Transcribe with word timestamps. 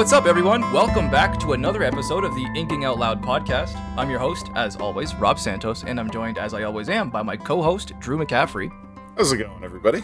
What's 0.00 0.14
up, 0.14 0.24
everyone? 0.24 0.62
Welcome 0.72 1.10
back 1.10 1.38
to 1.40 1.52
another 1.52 1.82
episode 1.82 2.24
of 2.24 2.34
the 2.34 2.50
Inking 2.56 2.86
Out 2.86 2.98
Loud 2.98 3.22
podcast. 3.22 3.78
I'm 3.98 4.08
your 4.08 4.18
host, 4.18 4.48
as 4.54 4.74
always, 4.76 5.14
Rob 5.14 5.38
Santos, 5.38 5.84
and 5.84 6.00
I'm 6.00 6.10
joined, 6.10 6.38
as 6.38 6.54
I 6.54 6.62
always 6.62 6.88
am, 6.88 7.10
by 7.10 7.20
my 7.20 7.36
co 7.36 7.60
host, 7.60 7.92
Drew 8.00 8.16
McCaffrey. 8.16 8.72
How's 9.18 9.30
it 9.30 9.36
going, 9.36 9.62
everybody? 9.62 10.02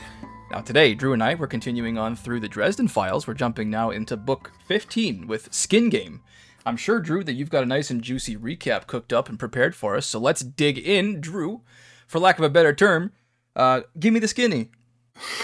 Now, 0.50 0.60
today, 0.60 0.94
Drew 0.94 1.14
and 1.14 1.22
I, 1.22 1.34
we're 1.34 1.46
continuing 1.46 1.96
on 1.96 2.14
through 2.14 2.40
the 2.40 2.48
Dresden 2.48 2.88
Files. 2.88 3.26
We're 3.26 3.32
jumping 3.32 3.70
now 3.70 3.88
into 3.88 4.18
book 4.18 4.52
15 4.66 5.26
with 5.26 5.50
Skin 5.50 5.88
Game. 5.88 6.20
I'm 6.66 6.76
sure, 6.76 7.00
Drew, 7.00 7.24
that 7.24 7.32
you've 7.32 7.48
got 7.48 7.62
a 7.62 7.66
nice 7.66 7.90
and 7.90 8.02
juicy 8.02 8.36
recap 8.36 8.86
cooked 8.86 9.14
up 9.14 9.30
and 9.30 9.38
prepared 9.38 9.74
for 9.74 9.96
us, 9.96 10.04
so 10.04 10.18
let's 10.18 10.42
dig 10.42 10.76
in. 10.76 11.22
Drew, 11.22 11.62
for 12.06 12.18
lack 12.18 12.36
of 12.38 12.44
a 12.44 12.50
better 12.50 12.74
term, 12.74 13.12
uh, 13.56 13.80
give 13.98 14.12
me 14.12 14.20
the 14.20 14.28
skinny. 14.28 14.72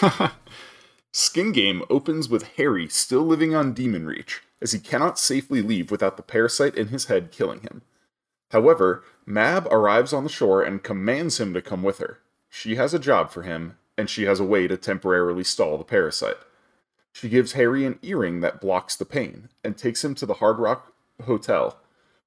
Skin 1.14 1.52
Game 1.52 1.82
opens 1.90 2.30
with 2.30 2.54
Harry 2.56 2.88
still 2.88 3.22
living 3.22 3.54
on 3.54 3.74
Demon 3.74 4.06
Reach, 4.06 4.42
as 4.62 4.72
he 4.72 4.78
cannot 4.78 5.18
safely 5.18 5.60
leave 5.60 5.90
without 5.90 6.16
the 6.16 6.22
parasite 6.22 6.74
in 6.74 6.88
his 6.88 7.04
head 7.06 7.30
killing 7.30 7.60
him. 7.60 7.82
However, 8.50 9.04
Mab 9.26 9.66
arrives 9.70 10.14
on 10.14 10.24
the 10.24 10.30
shore 10.30 10.62
and 10.62 10.82
commands 10.82 11.38
him 11.38 11.52
to 11.52 11.60
come 11.60 11.82
with 11.82 11.98
her. 11.98 12.20
She 12.48 12.76
has 12.76 12.94
a 12.94 12.98
job 12.98 13.30
for 13.30 13.42
him, 13.42 13.76
and 13.98 14.08
she 14.08 14.24
has 14.24 14.40
a 14.40 14.44
way 14.44 14.66
to 14.66 14.76
temporarily 14.78 15.44
stall 15.44 15.76
the 15.76 15.84
parasite. 15.84 16.38
She 17.12 17.28
gives 17.28 17.52
Harry 17.52 17.84
an 17.84 17.98
earring 18.00 18.40
that 18.40 18.60
blocks 18.60 18.96
the 18.96 19.04
pain, 19.04 19.50
and 19.62 19.76
takes 19.76 20.02
him 20.02 20.14
to 20.14 20.24
the 20.24 20.34
Hard 20.34 20.58
Rock 20.58 20.94
Hotel, 21.24 21.78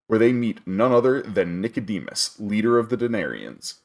where 0.06 0.20
they 0.20 0.32
meet 0.32 0.66
none 0.68 0.92
other 0.92 1.24
than 1.24 1.60
Nicodemus, 1.60 2.40
leader 2.40 2.78
of 2.78 2.90
the 2.90 2.98
Denarians. 2.98 3.76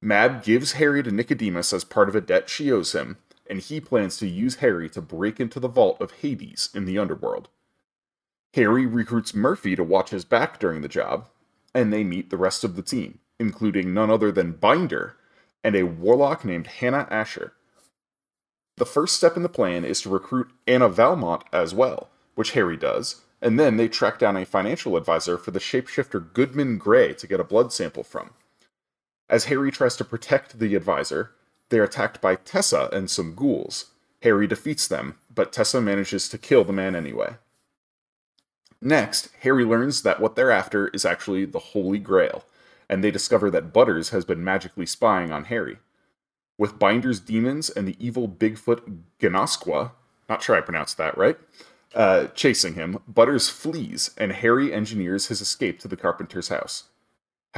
Mab 0.00 0.42
gives 0.42 0.72
Harry 0.72 1.02
to 1.02 1.10
Nicodemus 1.10 1.74
as 1.74 1.84
part 1.84 2.08
of 2.08 2.14
a 2.14 2.20
debt 2.22 2.48
she 2.48 2.72
owes 2.72 2.92
him, 2.92 3.18
and 3.48 3.60
he 3.60 3.80
plans 3.80 4.16
to 4.18 4.26
use 4.26 4.56
Harry 4.56 4.88
to 4.90 5.00
break 5.00 5.40
into 5.40 5.60
the 5.60 5.68
vault 5.68 6.00
of 6.00 6.12
Hades 6.12 6.70
in 6.74 6.84
the 6.84 6.98
underworld. 6.98 7.48
Harry 8.54 8.86
recruits 8.86 9.34
Murphy 9.34 9.76
to 9.76 9.84
watch 9.84 10.10
his 10.10 10.24
back 10.24 10.58
during 10.58 10.82
the 10.82 10.88
job, 10.88 11.28
and 11.74 11.92
they 11.92 12.04
meet 12.04 12.30
the 12.30 12.36
rest 12.36 12.64
of 12.64 12.76
the 12.76 12.82
team, 12.82 13.18
including 13.38 13.92
none 13.92 14.10
other 14.10 14.32
than 14.32 14.52
Binder 14.52 15.16
and 15.62 15.76
a 15.76 15.84
warlock 15.84 16.44
named 16.44 16.66
Hannah 16.66 17.06
Asher. 17.10 17.52
The 18.76 18.86
first 18.86 19.16
step 19.16 19.36
in 19.36 19.42
the 19.42 19.48
plan 19.48 19.84
is 19.84 20.00
to 20.02 20.08
recruit 20.08 20.50
Anna 20.66 20.88
Valmont 20.88 21.42
as 21.52 21.74
well, 21.74 22.10
which 22.36 22.52
Harry 22.52 22.76
does, 22.76 23.22
and 23.42 23.58
then 23.58 23.76
they 23.76 23.88
track 23.88 24.18
down 24.18 24.36
a 24.36 24.46
financial 24.46 24.96
advisor 24.96 25.36
for 25.36 25.50
the 25.50 25.58
shapeshifter 25.58 26.32
Goodman 26.32 26.78
Grey 26.78 27.12
to 27.14 27.26
get 27.26 27.40
a 27.40 27.44
blood 27.44 27.72
sample 27.72 28.04
from. 28.04 28.30
As 29.28 29.44
Harry 29.44 29.70
tries 29.70 29.96
to 29.96 30.04
protect 30.04 30.58
the 30.58 30.74
advisor, 30.74 31.32
they're 31.68 31.84
attacked 31.84 32.20
by 32.20 32.36
Tessa 32.36 32.88
and 32.92 33.10
some 33.10 33.34
ghouls. 33.34 33.86
Harry 34.22 34.46
defeats 34.46 34.88
them, 34.88 35.16
but 35.34 35.52
Tessa 35.52 35.80
manages 35.80 36.28
to 36.28 36.38
kill 36.38 36.64
the 36.64 36.72
man 36.72 36.96
anyway. 36.96 37.36
Next, 38.80 39.30
Harry 39.40 39.64
learns 39.64 40.02
that 40.02 40.20
what 40.20 40.36
they're 40.36 40.50
after 40.50 40.88
is 40.88 41.04
actually 41.04 41.44
the 41.44 41.58
Holy 41.58 41.98
Grail, 41.98 42.44
and 42.88 43.02
they 43.02 43.10
discover 43.10 43.50
that 43.50 43.72
Butters 43.72 44.10
has 44.10 44.24
been 44.24 44.42
magically 44.42 44.86
spying 44.86 45.32
on 45.32 45.44
Harry. 45.44 45.78
With 46.56 46.78
Binder's 46.78 47.20
demons 47.20 47.70
and 47.70 47.86
the 47.86 47.96
evil 47.98 48.28
Bigfoot 48.28 49.02
Genoskwa, 49.20 49.92
not 50.28 50.42
sure 50.42 50.56
I 50.56 50.60
pronounced 50.60 50.96
that 50.98 51.16
right, 51.16 51.38
uh, 51.94 52.26
chasing 52.28 52.74
him, 52.74 52.98
Butters 53.08 53.48
flees, 53.48 54.10
and 54.16 54.32
Harry 54.32 54.72
engineers 54.72 55.26
his 55.26 55.40
escape 55.40 55.80
to 55.80 55.88
the 55.88 55.96
carpenter's 55.96 56.48
house. 56.48 56.84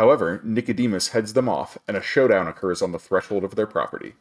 However, 0.00 0.40
Nicodemus 0.42 1.08
heads 1.08 1.34
them 1.34 1.46
off, 1.46 1.76
and 1.86 1.94
a 1.94 2.00
showdown 2.00 2.48
occurs 2.48 2.80
on 2.80 2.90
the 2.90 2.98
threshold 2.98 3.44
of 3.44 3.54
their 3.54 3.66
property. 3.66 4.14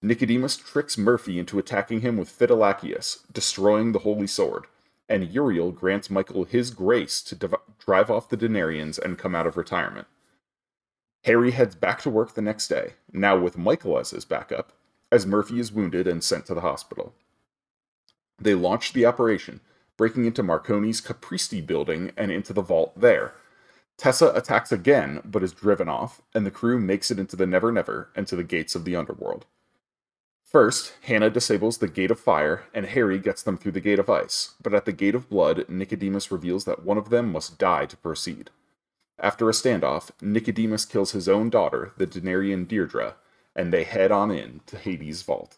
Nicodemus 0.00 0.56
tricks 0.56 0.96
Murphy 0.96 1.40
into 1.40 1.58
attacking 1.58 2.02
him 2.02 2.16
with 2.16 2.30
Fidelacchius, 2.30 3.24
destroying 3.32 3.90
the 3.90 3.98
Holy 3.98 4.28
Sword, 4.28 4.66
and 5.08 5.28
Uriel 5.28 5.72
grants 5.72 6.10
Michael 6.10 6.44
his 6.44 6.70
grace 6.70 7.20
to 7.22 7.34
div- 7.34 7.56
drive 7.84 8.08
off 8.08 8.28
the 8.28 8.36
Denarians 8.36 9.00
and 9.00 9.18
come 9.18 9.34
out 9.34 9.48
of 9.48 9.56
retirement. 9.56 10.06
Harry 11.24 11.50
heads 11.50 11.74
back 11.74 12.00
to 12.02 12.08
work 12.08 12.34
the 12.34 12.40
next 12.40 12.68
day, 12.68 12.92
now 13.12 13.36
with 13.36 13.58
Michael 13.58 13.98
as 13.98 14.10
his 14.10 14.24
backup, 14.24 14.74
as 15.10 15.26
Murphy 15.26 15.58
is 15.58 15.72
wounded 15.72 16.06
and 16.06 16.22
sent 16.22 16.46
to 16.46 16.54
the 16.54 16.60
hospital. 16.60 17.14
They 18.38 18.54
launch 18.54 18.92
the 18.92 19.06
operation, 19.06 19.60
breaking 19.96 20.24
into 20.24 20.44
Marcone's 20.44 21.00
Capristi 21.00 21.66
building 21.66 22.12
and 22.16 22.30
into 22.30 22.52
the 22.52 22.62
vault 22.62 22.92
there, 23.00 23.34
Tessa 23.96 24.30
attacks 24.34 24.72
again, 24.72 25.22
but 25.24 25.42
is 25.42 25.52
driven 25.52 25.88
off, 25.88 26.20
and 26.34 26.44
the 26.44 26.50
crew 26.50 26.78
makes 26.78 27.10
it 27.10 27.18
into 27.18 27.36
the 27.36 27.46
Never 27.46 27.72
Never 27.72 28.10
and 28.14 28.26
to 28.26 28.36
the 28.36 28.44
gates 28.44 28.74
of 28.74 28.84
the 28.84 28.94
underworld. 28.94 29.46
First, 30.44 30.94
Hannah 31.02 31.30
disables 31.30 31.78
the 31.78 31.88
Gate 31.88 32.10
of 32.10 32.20
Fire, 32.20 32.64
and 32.72 32.86
Harry 32.86 33.18
gets 33.18 33.42
them 33.42 33.56
through 33.56 33.72
the 33.72 33.80
Gate 33.80 33.98
of 33.98 34.08
Ice, 34.08 34.54
but 34.62 34.74
at 34.74 34.84
the 34.84 34.92
Gate 34.92 35.14
of 35.14 35.28
Blood, 35.28 35.68
Nicodemus 35.68 36.30
reveals 36.30 36.64
that 36.64 36.84
one 36.84 36.98
of 36.98 37.10
them 37.10 37.32
must 37.32 37.58
die 37.58 37.86
to 37.86 37.96
proceed. 37.96 38.50
After 39.18 39.48
a 39.48 39.52
standoff, 39.52 40.10
Nicodemus 40.20 40.84
kills 40.84 41.12
his 41.12 41.28
own 41.28 41.50
daughter, 41.50 41.92
the 41.96 42.06
Denarian 42.06 42.68
Deirdre, 42.68 43.16
and 43.54 43.72
they 43.72 43.84
head 43.84 44.12
on 44.12 44.30
in 44.30 44.60
to 44.66 44.76
Hades' 44.76 45.22
vault. 45.22 45.56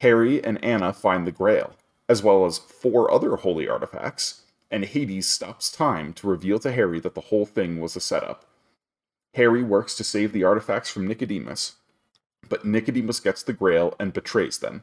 Harry 0.00 0.42
and 0.44 0.62
Anna 0.64 0.92
find 0.92 1.26
the 1.26 1.32
Grail, 1.32 1.74
as 2.08 2.22
well 2.22 2.44
as 2.44 2.58
four 2.58 3.10
other 3.10 3.36
holy 3.36 3.68
artifacts, 3.68 4.42
and 4.70 4.84
Hades 4.84 5.26
stops 5.26 5.70
time 5.70 6.12
to 6.14 6.28
reveal 6.28 6.58
to 6.60 6.72
Harry 6.72 7.00
that 7.00 7.14
the 7.14 7.22
whole 7.22 7.46
thing 7.46 7.80
was 7.80 7.96
a 7.96 8.00
setup. 8.00 8.44
Harry 9.34 9.62
works 9.62 9.94
to 9.96 10.04
save 10.04 10.32
the 10.32 10.44
artifacts 10.44 10.90
from 10.90 11.06
Nicodemus, 11.06 11.76
but 12.48 12.64
Nicodemus 12.64 13.20
gets 13.20 13.42
the 13.42 13.52
Grail 13.52 13.94
and 13.98 14.12
betrays 14.12 14.58
them. 14.58 14.82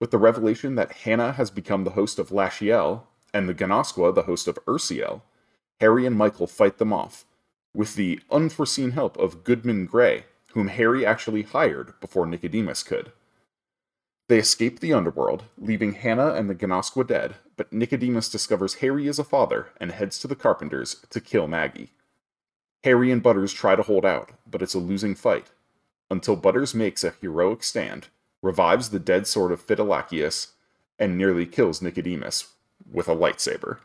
With 0.00 0.10
the 0.10 0.18
revelation 0.18 0.74
that 0.74 0.92
Hannah 0.92 1.32
has 1.32 1.50
become 1.50 1.84
the 1.84 1.90
host 1.90 2.18
of 2.18 2.30
Lasciel 2.30 3.04
and 3.32 3.48
the 3.48 3.54
Genoskwa 3.54 4.14
the 4.14 4.22
host 4.22 4.48
of 4.48 4.58
Ursiel, 4.66 5.22
Harry 5.80 6.06
and 6.06 6.16
Michael 6.16 6.46
fight 6.46 6.78
them 6.78 6.92
off, 6.92 7.24
with 7.74 7.94
the 7.94 8.20
unforeseen 8.30 8.92
help 8.92 9.16
of 9.16 9.44
Goodman 9.44 9.86
Grey, 9.86 10.24
whom 10.52 10.68
Harry 10.68 11.04
actually 11.06 11.42
hired 11.42 11.98
before 12.00 12.26
Nicodemus 12.26 12.82
could. 12.82 13.12
They 14.28 14.38
escape 14.38 14.80
the 14.80 14.92
underworld, 14.92 15.44
leaving 15.58 15.92
Hannah 15.92 16.32
and 16.32 16.48
the 16.48 16.54
Genoskwa 16.54 17.06
dead, 17.06 17.36
but 17.56 17.72
Nicodemus 17.72 18.28
discovers 18.28 18.76
Harry 18.76 19.06
is 19.06 19.18
a 19.18 19.24
father 19.24 19.68
and 19.78 19.92
heads 19.92 20.18
to 20.20 20.28
the 20.28 20.36
Carpenters 20.36 21.04
to 21.10 21.20
kill 21.20 21.48
Maggie. 21.48 21.92
Harry 22.84 23.10
and 23.10 23.22
Butters 23.22 23.52
try 23.52 23.76
to 23.76 23.82
hold 23.82 24.06
out, 24.06 24.30
but 24.50 24.62
it's 24.62 24.74
a 24.74 24.78
losing 24.78 25.14
fight, 25.14 25.50
until 26.10 26.36
Butters 26.36 26.74
makes 26.74 27.04
a 27.04 27.14
heroic 27.20 27.62
stand, 27.62 28.08
revives 28.40 28.90
the 28.90 28.98
dead 28.98 29.26
sword 29.26 29.52
of 29.52 29.60
Fidelacchius, 29.60 30.52
and 30.98 31.18
nearly 31.18 31.46
kills 31.46 31.82
Nicodemus 31.82 32.54
with 32.90 33.08
a 33.08 33.14
lightsaber. 33.14 33.78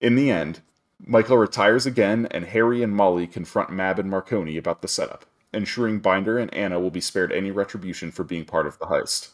In 0.00 0.16
the 0.16 0.30
end, 0.30 0.60
Michael 1.04 1.38
retires 1.38 1.86
again, 1.86 2.26
and 2.30 2.46
Harry 2.46 2.82
and 2.82 2.94
Molly 2.94 3.26
confront 3.26 3.70
Mab 3.70 3.98
and 3.98 4.10
Marcone 4.10 4.58
about 4.58 4.82
the 4.82 4.88
setup, 4.88 5.24
ensuring 5.52 5.98
Binder 5.98 6.38
and 6.38 6.52
Anna 6.54 6.78
will 6.78 6.90
be 6.90 7.00
spared 7.00 7.32
any 7.32 7.50
retribution 7.50 8.12
for 8.12 8.22
being 8.22 8.44
part 8.44 8.66
of 8.66 8.78
the 8.78 8.86
heist. 8.86 9.30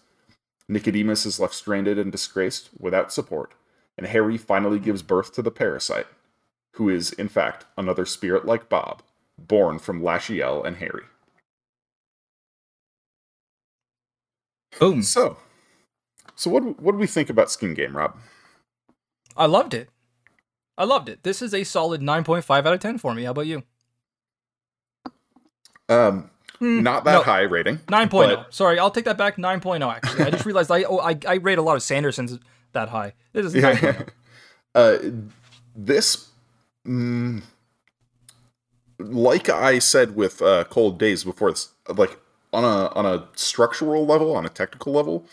Nicodemus 0.68 1.24
is 1.24 1.40
left 1.40 1.54
stranded 1.54 1.98
and 1.98 2.12
disgraced 2.12 2.70
without 2.78 3.12
support, 3.12 3.54
and 3.96 4.06
Harry 4.06 4.36
finally 4.36 4.78
gives 4.78 5.02
birth 5.02 5.32
to 5.34 5.42
the 5.42 5.50
parasite, 5.50 6.06
who 6.72 6.88
is, 6.88 7.12
in 7.12 7.28
fact, 7.28 7.64
another 7.76 8.04
spirit 8.04 8.44
like 8.44 8.68
Bob, 8.68 9.02
born 9.38 9.78
from 9.78 10.02
Lasciel 10.02 10.64
and 10.66 10.76
Harry. 10.76 11.04
Boom. 14.78 15.02
So, 15.02 15.38
so 16.36 16.50
what 16.50 16.80
what 16.80 16.92
do 16.92 16.98
we 16.98 17.06
think 17.06 17.30
about 17.30 17.50
Skin 17.50 17.74
Game, 17.74 17.96
Rob? 17.96 18.16
I 19.36 19.46
loved 19.46 19.74
it. 19.74 19.88
I 20.76 20.84
loved 20.84 21.08
it. 21.08 21.24
This 21.24 21.42
is 21.42 21.52
a 21.52 21.64
solid 21.64 22.00
9.5 22.00 22.50
out 22.50 22.66
of 22.66 22.80
10 22.80 22.98
for 22.98 23.14
me. 23.14 23.24
How 23.24 23.32
about 23.32 23.46
you? 23.46 23.64
Um, 25.88 26.30
not 26.60 27.04
that 27.04 27.12
no. 27.12 27.22
high 27.22 27.42
rating. 27.42 27.78
9.0. 27.86 28.10
but- 28.10 28.54
Sorry, 28.54 28.78
I'll 28.78 28.90
take 28.90 29.04
that 29.04 29.18
back. 29.18 29.36
9.0 29.36 29.94
actually. 29.94 30.24
I 30.24 30.30
just 30.30 30.46
realized 30.46 30.70
I 30.70 30.84
oh, 30.84 30.98
I 30.98 31.18
I 31.26 31.34
rate 31.34 31.58
a 31.58 31.62
lot 31.62 31.76
of 31.76 31.82
Sandersons 31.82 32.38
that 32.72 32.88
high. 32.88 33.14
This 33.32 33.46
is 33.46 33.54
9.0. 33.54 33.82
Yeah. 33.82 34.02
uh, 34.74 34.98
this, 35.74 36.28
mm, 36.86 37.42
like 38.98 39.48
I 39.48 39.78
said 39.78 40.16
with 40.16 40.42
uh, 40.42 40.64
Cold 40.64 40.98
Days 40.98 41.24
before, 41.24 41.50
this, 41.50 41.68
like 41.88 42.18
on 42.52 42.64
a 42.64 42.88
on 42.94 43.06
a 43.06 43.28
structural 43.34 44.06
level, 44.06 44.36
on 44.36 44.44
a 44.44 44.48
technical 44.48 44.92
level, 44.92 45.26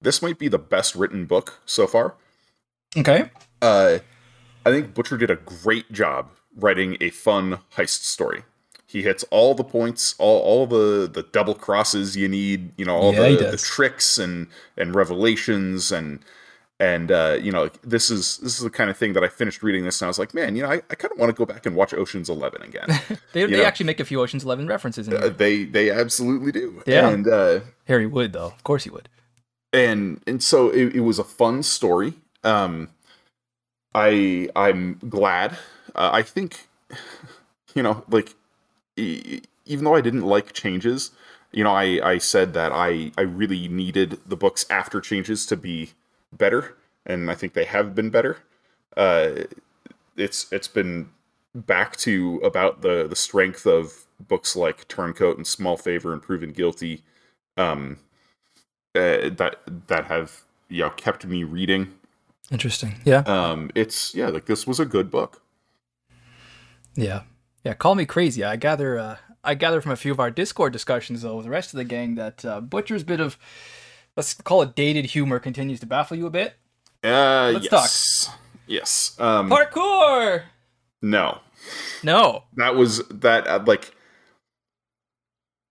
this 0.00 0.22
might 0.22 0.38
be 0.38 0.48
the 0.48 0.58
best 0.58 0.94
written 0.94 1.26
book 1.26 1.60
so 1.66 1.86
far. 1.86 2.14
Okay. 2.96 3.30
Uh, 3.62 3.98
I 4.64 4.70
think 4.70 4.94
Butcher 4.94 5.16
did 5.16 5.30
a 5.30 5.36
great 5.36 5.92
job 5.92 6.30
writing 6.56 6.96
a 7.00 7.10
fun 7.10 7.60
heist 7.76 8.02
story. 8.04 8.42
He 8.90 9.02
hits 9.02 9.22
all 9.30 9.54
the 9.54 9.62
points, 9.62 10.16
all, 10.18 10.40
all 10.40 10.66
the, 10.66 11.08
the 11.12 11.22
double 11.22 11.54
crosses 11.54 12.16
you 12.16 12.28
need, 12.28 12.72
you 12.76 12.84
know, 12.84 12.96
all 12.96 13.14
Yeah, 13.14 13.36
the, 13.36 13.50
the 13.52 13.56
tricks 13.56 14.18
and 14.18 14.48
and 14.76 14.96
revelations 14.96 15.92
and 15.92 16.18
and 16.80 17.12
uh, 17.12 17.38
you 17.40 17.52
know 17.52 17.70
this 17.84 18.10
is 18.10 18.38
this 18.38 18.56
is 18.56 18.64
the 18.64 18.70
kind 18.70 18.90
of 18.90 18.96
thing 18.96 19.12
that 19.12 19.22
I 19.22 19.28
finished 19.28 19.62
reading 19.62 19.84
this 19.84 20.00
and 20.00 20.06
I 20.06 20.08
was 20.08 20.18
like, 20.18 20.34
man, 20.34 20.56
you 20.56 20.62
know, 20.64 20.70
I, 20.70 20.82
I 20.90 20.94
kind 20.96 21.12
of 21.12 21.18
want 21.18 21.30
to 21.30 21.34
go 21.38 21.44
back 21.46 21.66
and 21.66 21.76
watch 21.76 21.94
Ocean's 21.94 22.28
Eleven 22.28 22.62
again. 22.62 22.88
They, 23.32 23.44
they 23.44 23.64
actually 23.64 23.86
make 23.86 24.00
a 24.00 24.04
few 24.04 24.20
Ocean's 24.20 24.44
Eleven 24.44 24.66
references 24.66 25.06
in 25.06 25.14
uh, 25.14 25.28
they 25.28 25.64
they 25.64 25.90
absolutely 25.90 26.50
do. 26.50 26.82
Yeah. 26.84 27.10
and 27.10 27.28
uh, 27.28 27.60
Harry 27.86 28.06
would 28.06 28.32
though. 28.32 28.46
Of 28.46 28.64
course 28.64 28.82
he 28.84 28.90
would. 28.90 29.08
and 29.72 30.20
and 30.26 30.42
so 30.42 30.68
it, 30.70 30.96
it 30.96 31.00
was 31.00 31.18
a 31.20 31.24
fun 31.24 31.62
story. 31.62 32.14
Um, 32.42 32.88
I 33.94 34.48
I'm 34.56 34.98
glad. 35.08 35.52
Uh, 35.94 36.10
I 36.12 36.22
think 36.22 36.66
you 37.74 37.82
know, 37.84 38.04
like 38.08 38.34
even 38.96 39.84
though 39.84 39.94
I 39.94 40.00
didn't 40.00 40.22
like 40.22 40.52
changes, 40.52 41.10
you 41.52 41.64
know, 41.64 41.72
I 41.72 42.00
I 42.02 42.18
said 42.18 42.54
that 42.54 42.72
I 42.72 43.12
I 43.16 43.22
really 43.22 43.68
needed 43.68 44.18
the 44.26 44.36
books 44.36 44.64
after 44.70 45.00
changes 45.00 45.46
to 45.46 45.56
be 45.56 45.90
better, 46.32 46.76
and 47.06 47.30
I 47.30 47.34
think 47.34 47.54
they 47.54 47.64
have 47.64 47.94
been 47.94 48.10
better. 48.10 48.38
Uh, 48.96 49.44
it's 50.16 50.50
it's 50.52 50.68
been 50.68 51.10
back 51.54 51.96
to 51.98 52.40
about 52.44 52.82
the 52.82 53.06
the 53.08 53.16
strength 53.16 53.66
of 53.66 54.06
books 54.28 54.54
like 54.54 54.86
Turncoat 54.88 55.36
and 55.36 55.46
Small 55.46 55.76
Favor 55.76 56.12
and 56.12 56.22
Proven 56.22 56.52
Guilty, 56.52 57.02
um, 57.56 57.98
uh, 58.94 59.30
that 59.30 59.56
that 59.88 60.06
have 60.06 60.42
you 60.68 60.82
know 60.82 60.90
kept 60.90 61.26
me 61.26 61.44
reading. 61.44 61.94
Interesting. 62.50 63.00
Yeah. 63.04 63.20
Um, 63.26 63.70
it's 63.74 64.14
yeah, 64.14 64.28
like 64.28 64.46
this 64.46 64.66
was 64.66 64.80
a 64.80 64.84
good 64.84 65.10
book. 65.10 65.42
Yeah. 66.94 67.22
Yeah. 67.64 67.74
Call 67.74 67.94
me 67.94 68.06
crazy. 68.06 68.42
I 68.44 68.56
gather. 68.56 68.98
Uh, 68.98 69.16
I 69.42 69.54
gather 69.54 69.80
from 69.80 69.92
a 69.92 69.96
few 69.96 70.12
of 70.12 70.20
our 70.20 70.30
Discord 70.30 70.72
discussions, 70.72 71.22
though, 71.22 71.36
with 71.36 71.44
the 71.46 71.50
rest 71.50 71.72
of 71.72 71.78
the 71.78 71.84
gang, 71.84 72.14
that 72.16 72.44
uh, 72.44 72.60
Butcher's 72.60 73.04
bit 73.04 73.20
of 73.20 73.38
let's 74.16 74.34
call 74.34 74.60
it 74.62 74.74
dated 74.74 75.06
humor 75.06 75.38
continues 75.38 75.80
to 75.80 75.86
baffle 75.86 76.16
you 76.16 76.26
a 76.26 76.30
bit. 76.30 76.54
Uh, 77.02 77.52
Let's 77.54 77.68
yes. 77.72 78.30
Yes. 78.66 79.16
Um, 79.18 79.48
Parkour. 79.50 80.42
no, 81.00 81.38
No. 82.04 82.44
that 82.56 82.74
was 82.76 82.98
that 83.08 83.46
uh, 83.46 83.62
like 83.66 83.94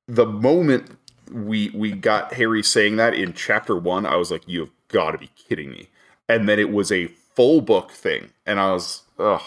the 0.07 0.25
moment 0.25 0.97
we 1.31 1.69
we 1.69 1.91
got 1.91 2.33
Harry 2.33 2.63
saying 2.63 2.95
that 2.97 3.13
in 3.13 3.33
chapter 3.33 3.77
one, 3.77 4.05
I 4.07 4.15
was 4.15 4.31
like, 4.31 4.47
"You 4.47 4.61
have 4.61 4.71
got 4.87 5.11
to 5.11 5.17
be 5.19 5.29
kidding 5.47 5.69
me!" 5.69 5.89
And 6.27 6.49
then 6.49 6.57
it 6.59 6.71
was 6.71 6.91
a 6.91 7.07
full 7.35 7.61
book 7.61 7.91
thing, 7.91 8.31
and 8.45 8.59
I 8.59 8.71
was, 8.73 9.03
ugh, 9.19 9.41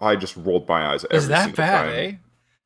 I 0.00 0.16
just 0.16 0.36
rolled 0.36 0.68
my 0.68 0.86
eyes. 0.92 1.04
Every 1.04 1.18
Is 1.18 1.28
that 1.28 1.54
bad, 1.56 1.82
time. 1.86 1.92
eh? 1.94 2.12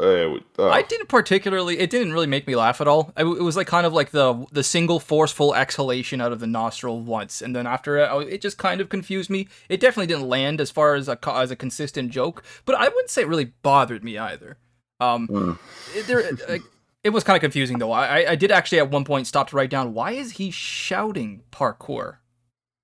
Uh, 0.01 0.35
it. 0.37 0.43
I 0.59 0.83
didn't 0.83 1.09
particularly. 1.09 1.79
It 1.79 1.89
didn't 1.91 2.13
really 2.13 2.27
make 2.27 2.47
me 2.47 2.57
laugh 2.57 2.81
at 2.81 2.89
all. 2.89 3.13
I, 3.17 3.21
it 3.23 3.43
was 3.43 3.57
like 3.57 3.67
kind 3.69 3.87
of 3.87 3.93
like 3.93 4.11
the 4.11 4.45
the 4.51 4.63
single 4.65 4.99
forceful 4.99 5.55
exhalation 5.55 6.21
out 6.21 6.33
of 6.33 6.41
the 6.41 6.47
nostril 6.47 7.01
once, 7.01 7.41
and 7.41 7.55
then 7.55 7.67
after 7.67 7.99
it, 7.99 8.11
it 8.33 8.41
just 8.41 8.59
kind 8.59 8.81
of 8.81 8.89
confused 8.89 9.31
me. 9.31 9.49
It 9.69 9.81
definitely 9.81 10.09
didn't 10.09 10.29
land 10.29 10.61
as 10.61 10.71
far 10.71 10.95
as 10.95 11.09
a 11.09 11.19
as 11.29 11.51
a 11.51 11.57
consistent 11.57 12.11
joke, 12.11 12.43
but 12.65 12.75
I 12.75 12.89
wouldn't 12.89 13.11
say 13.11 13.23
it 13.23 13.29
really 13.29 13.53
bothered 13.63 14.03
me 14.03 14.19
either. 14.19 14.57
Um, 14.99 15.29
Mm. 15.29 15.59
it, 15.95 16.07
there, 16.07 16.23
like, 16.49 16.63
it 17.05 17.11
was 17.11 17.23
kind 17.23 17.37
of 17.37 17.41
confusing 17.41 17.79
though. 17.79 17.93
I 17.93 18.21
I- 18.23 18.31
I 18.33 18.35
did 18.35 18.51
actually 18.51 18.79
at 18.81 18.91
one 18.91 19.05
point 19.05 19.27
stop 19.29 19.51
to 19.51 19.57
write 19.57 19.71
down 19.71 19.95
why 19.95 20.13
is 20.13 20.33
he 20.33 20.51
shouting 20.51 21.43
parkour? 21.53 22.17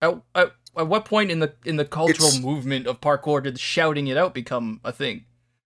At, 0.01 0.21
at, 0.37 0.53
at 0.79 0.87
what 0.87 1.05
point 1.05 1.31
in 1.31 1.41
the 1.41 1.53
in 1.65 1.77
the 1.77 1.85
cultural 1.85 2.29
It's- 2.29 2.41
movement 2.43 2.87
of 2.87 3.01
parkour 3.01 3.43
did 3.43 3.59
shouting 3.59 4.07
it 4.07 4.17
out 4.17 4.33
become 4.35 4.81
a 4.85 4.93
thing? 4.93 5.25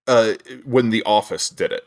uh, 0.08 0.34
when 0.64 0.90
The 0.90 1.02
Office 1.04 1.48
did 1.48 1.70
it 1.70 1.86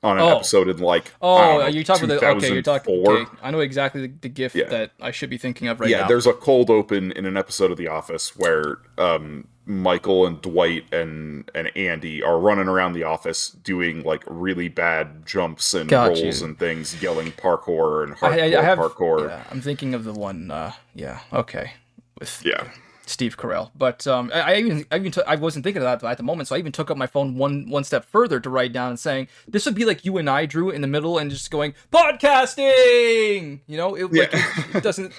on 0.00 0.16
an 0.16 0.22
Oh. 0.22 0.36
episode 0.36 0.68
in 0.68 0.78
like 0.78 1.12
Oh, 1.20 1.58
know, 1.58 1.66
you're 1.66 1.82
talking 1.82 2.04
about 2.04 2.20
the 2.20 2.26
okay. 2.28 2.52
You're 2.52 2.62
talking. 2.62 3.04
Okay, 3.04 3.28
I 3.42 3.50
know 3.50 3.58
exactly 3.58 4.02
the, 4.06 4.12
the 4.20 4.28
gift 4.28 4.54
Yeah. 4.54 4.68
that 4.68 4.92
I 5.00 5.10
should 5.10 5.28
be 5.28 5.38
thinking 5.38 5.66
of 5.66 5.80
right 5.80 5.90
yeah, 5.90 5.96
now. 5.96 6.02
Yeah, 6.04 6.08
there's 6.08 6.26
a 6.26 6.32
cold 6.32 6.70
open 6.70 7.10
in 7.12 7.26
an 7.26 7.36
episode 7.36 7.72
of 7.72 7.76
The 7.78 7.88
Office 7.88 8.36
where 8.36 8.78
um, 8.96 9.48
Michael 9.66 10.24
and 10.24 10.40
Dwight 10.40 10.84
and 10.94 11.50
and 11.52 11.76
Andy 11.76 12.22
are 12.22 12.38
running 12.38 12.68
around 12.68 12.92
the 12.92 13.02
office 13.02 13.48
doing 13.50 14.04
like 14.04 14.22
really 14.28 14.68
bad 14.68 15.26
jumps 15.26 15.74
and 15.74 15.90
Got 15.90 16.10
rolls 16.10 16.40
you. 16.40 16.46
and 16.46 16.56
things, 16.58 17.02
yelling 17.02 17.32
parkour 17.32 18.04
and 18.04 18.14
hardcore 18.14 18.54
I, 18.54 18.58
I 18.58 18.62
have. 18.62 18.78
parkour. 18.78 19.28
Yeah, 19.28 19.42
I'm 19.50 19.60
thinking 19.60 19.94
of 19.94 20.04
the 20.04 20.12
one. 20.12 20.50
Uh, 20.52 20.72
yeah. 20.94 21.18
Okay. 21.32 21.72
With 22.18 22.42
Yeah. 22.44 22.68
Steve 23.06 23.38
Carell, 23.38 23.70
but 23.74 24.06
um, 24.06 24.30
I, 24.34 24.40
I 24.40 24.54
even 24.56 24.84
I 24.90 24.96
even 24.96 25.10
took 25.10 25.26
I 25.26 25.36
wasn't 25.36 25.64
thinking 25.64 25.82
of 25.82 26.00
that 26.00 26.06
at 26.06 26.18
the 26.18 26.22
moment, 26.22 26.46
so 26.48 26.56
I 26.56 26.58
even 26.58 26.72
took 26.72 26.90
up 26.90 26.96
my 26.98 27.06
phone 27.06 27.36
one 27.36 27.70
one 27.70 27.82
step 27.82 28.04
further 28.04 28.38
to 28.38 28.50
write 28.50 28.74
down 28.74 28.90
and 28.90 29.00
saying 29.00 29.28
this 29.46 29.64
would 29.64 29.74
be 29.74 29.86
like 29.86 30.04
you 30.04 30.18
and 30.18 30.28
I 30.28 30.44
drew 30.44 30.68
in 30.68 30.82
the 30.82 30.86
middle 30.88 31.16
and 31.16 31.30
just 31.30 31.50
going 31.50 31.72
podcasting. 31.90 33.60
You 33.66 33.76
know, 33.76 33.94
it, 33.94 34.12
like, 34.12 34.32
Yeah. 34.32 34.38
it, 34.68 34.76
it 34.76 34.82
doesn't. 34.82 35.12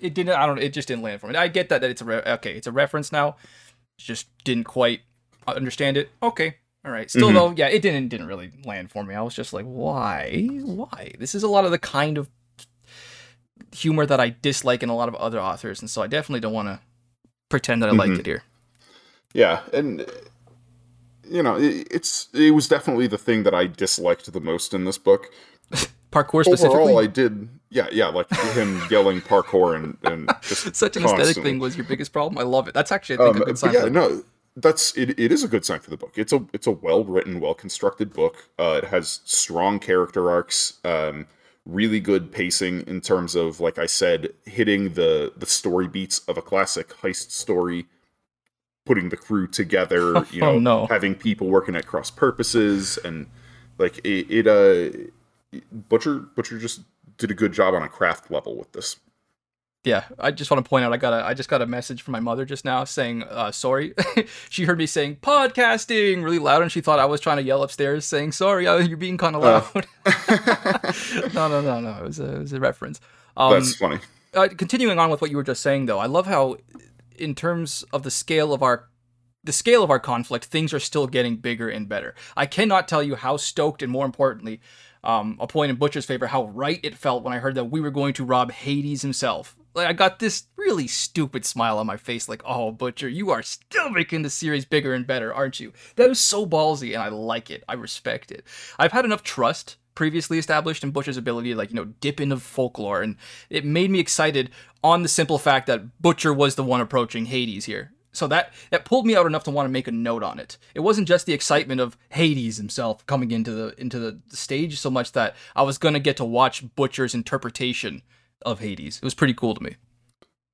It 0.00 0.14
didn't. 0.14 0.34
I 0.36 0.46
don't. 0.46 0.58
It 0.58 0.72
just 0.72 0.86
didn't 0.88 1.02
land 1.02 1.20
for 1.20 1.26
me. 1.26 1.34
I 1.34 1.48
get 1.48 1.68
that 1.70 1.80
that 1.80 1.90
it's 1.90 2.02
a 2.02 2.04
re- 2.04 2.22
okay. 2.24 2.52
It's 2.54 2.66
a 2.68 2.72
reference 2.72 3.10
now. 3.10 3.36
Just 3.98 4.28
didn't 4.44 4.64
quite 4.64 5.00
understand 5.48 5.96
it. 5.96 6.10
Okay. 6.22 6.56
All 6.84 6.92
right. 6.92 7.10
Still 7.10 7.30
Mhm. 7.30 7.34
though, 7.34 7.50
yeah, 7.56 7.66
it 7.66 7.82
didn't 7.82 8.08
didn't 8.10 8.28
really 8.28 8.52
land 8.64 8.92
for 8.92 9.02
me. 9.02 9.14
I 9.16 9.22
was 9.22 9.34
just 9.34 9.52
like, 9.52 9.64
why? 9.66 10.46
Why? 10.62 11.12
This 11.18 11.34
is 11.34 11.42
a 11.42 11.48
lot 11.48 11.64
of 11.64 11.72
the 11.72 11.78
kind 11.80 12.16
of 12.16 12.28
humor 13.72 14.06
that 14.06 14.20
I 14.20 14.30
dislike 14.42 14.82
in 14.82 14.88
a 14.88 14.96
lot 14.96 15.08
of 15.08 15.14
other 15.16 15.40
authors, 15.40 15.80
and 15.80 15.88
so 15.90 16.02
I 16.02 16.06
definitely 16.06 16.40
don't 16.40 16.52
want 16.52 16.68
to 16.68 16.80
pretend 17.48 17.82
that 17.82 17.88
I 17.88 17.92
like 17.92 18.10
Mhm. 18.10 18.20
it 18.20 18.26
here. 18.26 18.42
Yeah, 19.34 19.60
and 19.72 20.06
you 21.28 21.42
know, 21.42 21.56
it, 21.56 21.86
it's 21.90 22.28
it 22.32 22.52
was 22.54 22.68
definitely 22.68 23.06
the 23.06 23.18
thing 23.18 23.42
that 23.42 23.54
I 23.54 23.66
disliked 23.66 24.32
the 24.32 24.40
most 24.40 24.72
in 24.74 24.84
this 24.84 24.98
book. 24.98 25.26
Parkour 26.10 26.42
specifically. 26.44 26.80
Overall, 26.80 26.98
I 27.00 27.06
did. 27.06 27.48
Yeah, 27.70 27.86
yeah, 27.92 28.06
like 28.08 28.30
him 28.54 28.80
yelling 28.90 29.20
parkour 29.20 29.76
and 29.76 29.98
and 30.04 30.30
just 30.42 30.74
Such 30.74 30.96
an 30.96 31.04
aesthetic 31.04 31.42
thing 31.42 31.58
was 31.58 31.76
your 31.76 31.84
biggest 31.84 32.12
problem. 32.14 32.38
I 32.38 32.42
love 32.44 32.66
it. 32.66 32.72
That's 32.74 32.90
actually 32.90 33.16
I 33.16 33.24
think 33.24 33.36
Um, 33.36 33.42
a 33.42 33.44
good 33.44 33.58
sign. 33.58 33.74
yeah, 33.74 33.80
for 33.82 33.90
no, 33.90 34.22
that's 34.56 34.96
it. 34.96 35.10
It 35.20 35.30
is 35.30 35.44
a 35.44 35.48
good 35.48 35.66
sign 35.66 35.80
for 35.80 35.90
the 35.90 35.98
book. 35.98 36.12
It's 36.16 36.32
a 36.32 36.42
it's 36.54 36.66
a 36.66 36.70
well 36.70 37.04
written, 37.04 37.40
well 37.40 37.52
constructed 37.52 38.14
book. 38.14 38.48
Uh, 38.58 38.80
it 38.82 38.88
has 38.88 39.20
strong 39.24 39.78
character 39.78 40.30
arcs, 40.30 40.78
um, 40.84 41.26
really 41.68 42.00
good 42.00 42.32
pacing 42.32 42.80
in 42.88 43.00
terms 43.00 43.36
of, 43.36 43.60
like 43.60 43.78
I 43.78 43.86
said, 43.86 44.30
hitting 44.46 44.94
the 44.94 45.32
the 45.36 45.46
story 45.46 45.86
beats 45.86 46.18
of 46.20 46.36
a 46.36 46.42
classic 46.42 46.88
heist 46.88 47.30
story, 47.30 47.86
putting 48.86 49.10
the 49.10 49.16
crew 49.16 49.46
together. 49.46 50.24
You 50.32 50.40
know, 50.40 50.50
Oh, 50.54 50.58
no. 50.58 50.86
having 50.86 51.14
people 51.14 51.46
working 51.48 51.76
at 51.76 51.86
cross 51.86 52.10
purposes, 52.10 52.98
and 53.04 53.26
like 53.78 53.98
it. 54.04 54.26
it 54.30 54.46
uh, 54.48 55.58
Butcher 55.88 56.16
Butcher 56.18 56.58
just 56.58 56.80
did 57.18 57.30
a 57.30 57.34
good 57.34 57.52
job 57.52 57.74
on 57.74 57.82
a 57.82 57.88
craft 57.88 58.30
level 58.30 58.56
with 58.56 58.72
this. 58.72 58.96
Yeah, 59.84 60.04
I 60.18 60.32
just 60.32 60.50
want 60.50 60.62
to 60.64 60.68
point 60.68 60.84
out 60.84 60.92
I 60.92 60.96
got 60.96 61.12
a 61.12 61.24
I 61.24 61.34
just 61.34 61.48
got 61.48 61.62
a 61.62 61.66
message 61.66 62.02
from 62.02 62.12
my 62.12 62.20
mother 62.20 62.44
just 62.44 62.64
now 62.64 62.84
saying 62.84 63.22
uh, 63.22 63.52
sorry. 63.52 63.94
she 64.50 64.64
heard 64.64 64.76
me 64.76 64.86
saying 64.86 65.16
podcasting 65.22 66.22
really 66.24 66.38
loud 66.40 66.62
and 66.62 66.70
she 66.72 66.80
thought 66.80 66.98
I 66.98 67.04
was 67.06 67.20
trying 67.20 67.36
to 67.38 67.42
yell 67.44 67.62
upstairs 67.62 68.04
saying 68.04 68.32
sorry. 68.32 68.66
uh, 68.66 68.78
You're 68.78 68.96
being 68.98 69.16
kind 69.16 69.36
of 69.36 69.44
Uh. 69.44 69.62
loud. 69.74 69.86
no, 71.34 71.48
no, 71.48 71.60
no, 71.60 71.80
no. 71.80 71.96
It 72.00 72.04
was 72.04 72.18
a, 72.18 72.34
it 72.36 72.38
was 72.40 72.52
a 72.52 72.60
reference. 72.60 73.00
Um, 73.36 73.52
That's 73.52 73.76
funny. 73.76 74.00
uh, 74.34 74.48
continuing 74.56 74.98
on 74.98 75.10
with 75.10 75.20
what 75.20 75.30
you 75.30 75.36
were 75.36 75.42
just 75.44 75.62
saying 75.62 75.86
though, 75.86 75.98
I 76.00 76.06
love 76.06 76.26
how 76.26 76.56
in 77.16 77.34
terms 77.34 77.84
of 77.92 78.02
the 78.02 78.10
scale 78.10 78.52
of 78.52 78.62
our 78.62 78.88
the 79.44 79.52
scale 79.52 79.84
of 79.84 79.90
our 79.90 80.00
conflict, 80.00 80.46
things 80.46 80.74
are 80.74 80.80
still 80.80 81.06
getting 81.06 81.36
bigger 81.36 81.68
and 81.70 81.88
better. 81.88 82.14
I 82.36 82.46
cannot 82.46 82.88
tell 82.88 83.02
you 83.02 83.14
how 83.14 83.36
stoked 83.36 83.82
and 83.82 83.90
more 83.90 84.04
importantly, 84.04 84.60
um, 85.04 85.36
a 85.40 85.46
point 85.46 85.70
in 85.70 85.76
Butcher's 85.76 86.04
favor, 86.04 86.26
how 86.26 86.46
right 86.48 86.80
it 86.82 86.96
felt 86.96 87.22
when 87.22 87.32
I 87.32 87.38
heard 87.38 87.54
that 87.54 87.66
we 87.66 87.80
were 87.80 87.92
going 87.92 88.12
to 88.14 88.24
rob 88.24 88.50
Hades 88.50 89.02
himself. 89.02 89.56
Like 89.78 89.88
I 89.88 89.92
got 89.92 90.18
this 90.18 90.44
really 90.56 90.86
stupid 90.88 91.44
smile 91.44 91.78
on 91.78 91.86
my 91.86 91.96
face, 91.96 92.28
like, 92.28 92.42
"Oh, 92.44 92.72
Butcher, 92.72 93.08
you 93.08 93.30
are 93.30 93.42
still 93.42 93.90
making 93.90 94.22
the 94.22 94.30
series 94.30 94.64
bigger 94.64 94.92
and 94.92 95.06
better, 95.06 95.32
aren't 95.32 95.60
you?" 95.60 95.72
That 95.96 96.08
was 96.08 96.20
so 96.20 96.44
ballsy, 96.46 96.94
and 96.94 97.02
I 97.02 97.08
like 97.08 97.50
it. 97.50 97.64
I 97.68 97.74
respect 97.74 98.32
it. 98.32 98.44
I've 98.78 98.92
had 98.92 99.04
enough 99.04 99.22
trust 99.22 99.76
previously 99.94 100.38
established 100.38 100.84
in 100.84 100.90
Butcher's 100.92 101.16
ability 101.16 101.50
to 101.50 101.56
like 101.56 101.70
you 101.70 101.76
know 101.76 101.86
dip 102.00 102.20
into 102.20 102.36
folklore, 102.36 103.02
and 103.02 103.16
it 103.50 103.64
made 103.64 103.90
me 103.90 104.00
excited 104.00 104.50
on 104.82 105.02
the 105.02 105.08
simple 105.08 105.38
fact 105.38 105.66
that 105.68 106.00
Butcher 106.00 106.34
was 106.34 106.54
the 106.54 106.64
one 106.64 106.80
approaching 106.80 107.26
Hades 107.26 107.64
here. 107.64 107.92
So 108.12 108.26
that 108.28 108.52
that 108.70 108.84
pulled 108.84 109.06
me 109.06 109.14
out 109.14 109.26
enough 109.26 109.44
to 109.44 109.50
want 109.50 109.66
to 109.66 109.72
make 109.72 109.86
a 109.86 109.92
note 109.92 110.22
on 110.22 110.38
it. 110.38 110.58
It 110.74 110.80
wasn't 110.80 111.08
just 111.08 111.26
the 111.26 111.32
excitement 111.32 111.80
of 111.80 111.96
Hades 112.10 112.56
himself 112.56 113.06
coming 113.06 113.30
into 113.30 113.52
the 113.52 113.80
into 113.80 113.98
the 113.98 114.20
stage 114.28 114.78
so 114.80 114.90
much 114.90 115.12
that 115.12 115.36
I 115.54 115.62
was 115.62 115.78
gonna 115.78 116.00
get 116.00 116.16
to 116.16 116.24
watch 116.24 116.64
Butcher's 116.74 117.14
interpretation 117.14 118.02
of 118.42 118.60
Hades. 118.60 118.96
It 118.98 119.04
was 119.04 119.14
pretty 119.14 119.34
cool 119.34 119.54
to 119.54 119.62
me. 119.62 119.76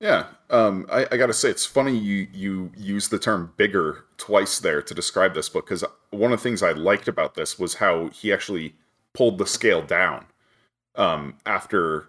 Yeah, 0.00 0.26
um, 0.50 0.86
I, 0.90 1.06
I 1.12 1.16
got 1.16 1.26
to 1.26 1.32
say 1.32 1.48
it's 1.48 1.64
funny 1.64 1.96
you 1.96 2.26
you 2.32 2.72
use 2.76 3.08
the 3.08 3.18
term 3.18 3.52
"bigger" 3.56 4.04
twice 4.18 4.58
there 4.58 4.82
to 4.82 4.94
describe 4.94 5.34
this 5.34 5.48
book 5.48 5.66
because 5.66 5.84
one 6.10 6.32
of 6.32 6.38
the 6.38 6.42
things 6.42 6.62
I 6.62 6.72
liked 6.72 7.08
about 7.08 7.34
this 7.34 7.58
was 7.58 7.74
how 7.74 8.08
he 8.08 8.32
actually 8.32 8.74
pulled 9.14 9.38
the 9.38 9.46
scale 9.46 9.82
down 9.82 10.26
um, 10.96 11.36
after 11.46 12.06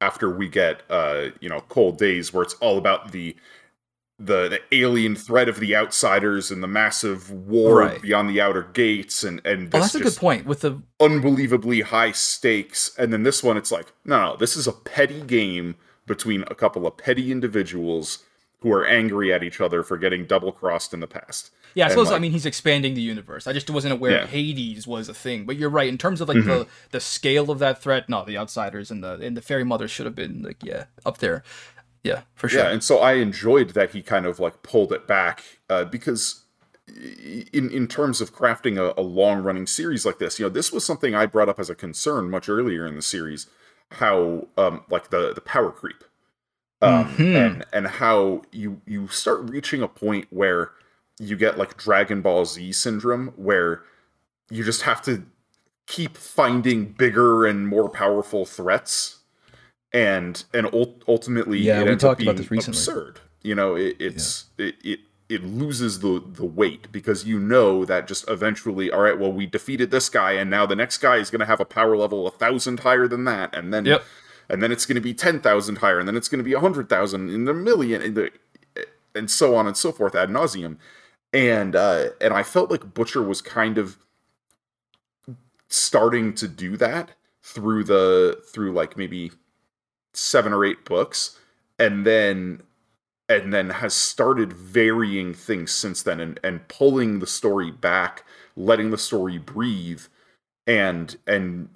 after 0.00 0.30
we 0.30 0.48
get 0.48 0.82
uh, 0.90 1.28
you 1.40 1.48
know 1.48 1.60
Cold 1.68 1.96
Days 1.96 2.32
where 2.32 2.42
it's 2.42 2.54
all 2.54 2.76
about 2.76 3.12
the 3.12 3.36
the, 4.20 4.48
the 4.48 4.60
alien 4.76 5.14
threat 5.14 5.48
of 5.48 5.60
the 5.60 5.76
outsiders 5.76 6.50
and 6.50 6.60
the 6.62 6.66
massive 6.66 7.30
war 7.30 7.76
Right. 7.78 8.02
beyond 8.02 8.28
the 8.28 8.40
outer 8.40 8.62
gates 8.72 9.22
and 9.22 9.40
and 9.44 9.68
Oh, 9.72 9.78
this 9.78 9.92
that's 9.92 9.94
a 9.94 10.00
good 10.00 10.16
point. 10.16 10.44
With 10.46 10.60
the 10.62 10.82
unbelievably 11.00 11.82
high 11.82 12.12
stakes. 12.12 12.90
And 12.98 13.12
then 13.12 13.22
this 13.22 13.42
one, 13.42 13.56
it's 13.56 13.70
like, 13.72 13.92
no, 14.04 14.18
no, 14.32 14.36
this 14.36 14.56
is 14.56 14.66
a 14.66 14.72
petty 14.72 15.20
game 15.22 15.76
between 16.06 16.42
a 16.48 16.54
couple 16.54 16.86
of 16.86 16.96
petty 16.96 17.30
individuals 17.30 18.24
who 18.60 18.72
are 18.72 18.84
angry 18.84 19.32
at 19.32 19.44
each 19.44 19.60
other 19.60 19.82
for 19.84 19.96
getting 19.96 20.26
double 20.26 20.50
crossed 20.50 20.92
in 20.92 20.98
the 20.98 21.06
past. 21.06 21.50
yeah, 21.74 21.86
I 21.86 21.90
suppose 21.90 22.10
I 22.10 22.18
mean 22.18 22.32
he's 22.32 22.46
expanding 22.46 22.94
the 22.94 23.00
universe. 23.00 23.46
I 23.46 23.52
just 23.52 23.70
wasn't 23.70 23.92
aware 23.92 24.10
Yeah. 24.10 24.18
Mm-hmm. 24.22 24.30
Hades 24.32 24.86
was 24.86 25.08
a 25.08 25.14
thing. 25.14 25.44
But 25.46 25.56
you're 25.56 25.70
right 25.70 25.88
in 25.88 25.96
terms 25.96 26.20
of 26.20 26.28
like 26.28 26.42
the 26.44 26.66
the 26.90 26.98
scale 26.98 27.50
of 27.52 27.60
that 27.60 27.80
threat. 27.80 28.08
No, 28.08 28.24
the 28.24 28.36
outsiders 28.36 28.90
and 28.90 29.04
the 29.04 29.12
and 29.20 29.36
the 29.36 29.42
fairy 29.42 29.64
mother 29.64 29.86
should 29.86 30.06
have 30.06 30.16
been 30.16 30.42
like 30.42 30.64
yeah 30.64 30.84
up 31.06 31.18
there. 31.18 31.44
Yeah, 32.04 32.22
for 32.34 32.48
sure. 32.48 32.60
Yeah, 32.60 32.70
and 32.70 32.82
so 32.82 32.98
I 32.98 33.14
enjoyed 33.14 33.70
that 33.70 33.90
he 33.90 34.02
kind 34.02 34.26
of 34.26 34.38
like 34.38 34.62
pulled 34.62 34.92
it 34.92 35.06
back 35.06 35.42
uh, 35.68 35.84
because 35.84 36.44
in 37.52 37.70
in 37.70 37.86
terms 37.86 38.20
of 38.20 38.34
crafting 38.34 38.78
a, 38.78 38.98
a 38.98 39.02
long 39.02 39.42
running 39.42 39.66
series 39.66 40.06
like 40.06 40.18
this, 40.18 40.38
you 40.38 40.44
know, 40.46 40.50
this 40.50 40.72
was 40.72 40.84
something 40.84 41.14
I 41.14 41.26
brought 41.26 41.48
up 41.48 41.58
as 41.60 41.68
a 41.70 41.74
concern 41.74 42.30
much 42.30 42.48
earlier 42.48 42.86
in 42.86 42.94
the 42.94 43.02
series, 43.02 43.46
how 43.92 44.48
um 44.56 44.84
like 44.88 45.10
the 45.10 45.32
the 45.34 45.40
power 45.40 45.70
creep, 45.70 46.04
um, 46.80 47.16
Mhm. 47.16 47.36
and 47.36 47.64
and 47.72 47.86
how 47.88 48.42
you 48.52 48.80
you 48.86 49.08
start 49.08 49.50
reaching 49.50 49.82
a 49.82 49.88
point 49.88 50.26
where 50.30 50.70
you 51.18 51.36
get 51.36 51.58
like 51.58 51.76
Dragon 51.76 52.22
Ball 52.22 52.44
Z 52.46 52.72
syndrome, 52.72 53.32
where 53.36 53.82
you 54.50 54.64
just 54.64 54.82
have 54.82 55.02
to 55.02 55.24
keep 55.86 56.16
finding 56.16 56.86
bigger 56.92 57.44
and 57.46 57.66
more 57.68 57.88
powerful 57.88 58.44
threats, 58.46 59.17
and 59.92 60.44
and 60.52 60.68
ultimately 61.06 61.58
Yeah, 61.58 61.80
it 61.80 61.84
we 61.84 61.90
ends 61.90 62.04
up 62.04 62.10
talked 62.10 62.22
about 62.22 62.36
this 62.36 62.50
recently. 62.50 62.78
absurd. 62.78 63.20
You 63.42 63.54
know, 63.54 63.74
it, 63.76 63.96
it's 63.98 64.46
it, 64.58 64.74
it 64.82 65.00
it 65.28 65.44
loses 65.44 66.00
the 66.00 66.22
the 66.26 66.44
weight 66.44 66.90
because 66.90 67.24
you 67.24 67.38
know 67.38 67.84
that 67.84 68.06
just 68.08 68.28
eventually, 68.28 68.90
all 68.90 69.00
right, 69.02 69.18
well, 69.18 69.32
we 69.32 69.46
defeated 69.46 69.90
this 69.90 70.08
guy, 70.08 70.32
and 70.32 70.50
now 70.50 70.66
the 70.66 70.76
next 70.76 70.98
guy 70.98 71.16
is 71.16 71.30
going 71.30 71.40
to 71.40 71.46
have 71.46 71.60
a 71.60 71.64
power 71.64 71.96
level 71.96 72.26
a 72.26 72.30
thousand 72.30 72.80
higher 72.80 73.06
than 73.06 73.24
that, 73.24 73.54
and 73.54 73.72
then 73.72 73.84
Yep. 73.86 74.04
and 74.48 74.62
then 74.62 74.72
it's 74.72 74.86
going 74.86 74.96
to 74.96 75.00
be 75.00 75.14
ten 75.14 75.40
thousand 75.40 75.78
higher, 75.78 75.98
and 75.98 76.08
then 76.08 76.16
it's 76.16 76.28
going 76.28 76.38
to 76.38 76.44
be 76.44 76.54
a 76.54 76.60
hundred 76.60 76.88
thousand, 76.88 77.30
and 77.30 77.48
a 77.48 77.54
million, 77.54 78.02
and, 78.02 78.14
the, 78.16 78.30
and 79.14 79.30
so 79.30 79.54
on 79.54 79.66
and 79.66 79.76
so 79.76 79.92
forth 79.92 80.14
ad 80.14 80.30
nauseum. 80.30 80.76
And 81.32 81.76
uh, 81.76 82.08
and 82.20 82.32
I 82.32 82.42
felt 82.42 82.70
like 82.70 82.94
Butcher 82.94 83.22
was 83.22 83.42
kind 83.42 83.76
of 83.78 83.98
starting 85.68 86.32
to 86.34 86.48
do 86.48 86.76
that 86.78 87.10
through 87.42 87.84
the 87.84 88.42
through 88.52 88.72
like 88.72 88.96
maybe 88.96 89.32
seven 90.18 90.52
or 90.52 90.64
eight 90.64 90.84
books, 90.84 91.38
and 91.78 92.04
then 92.06 92.62
and 93.28 93.52
then 93.52 93.70
has 93.70 93.92
started 93.92 94.52
varying 94.52 95.34
things 95.34 95.70
since 95.70 96.02
then 96.02 96.18
and, 96.18 96.40
and 96.42 96.66
pulling 96.68 97.18
the 97.18 97.26
story 97.26 97.70
back, 97.70 98.24
letting 98.56 98.90
the 98.90 98.98
story 98.98 99.38
breathe, 99.38 100.02
and 100.66 101.16
and 101.26 101.68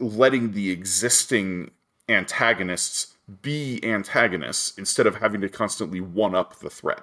letting 0.00 0.52
the 0.52 0.70
existing 0.70 1.70
antagonists 2.08 3.14
be 3.42 3.80
antagonists 3.82 4.76
instead 4.78 5.06
of 5.06 5.16
having 5.16 5.40
to 5.40 5.48
constantly 5.48 6.00
one 6.00 6.34
up 6.34 6.58
the 6.60 6.70
threat. 6.70 7.00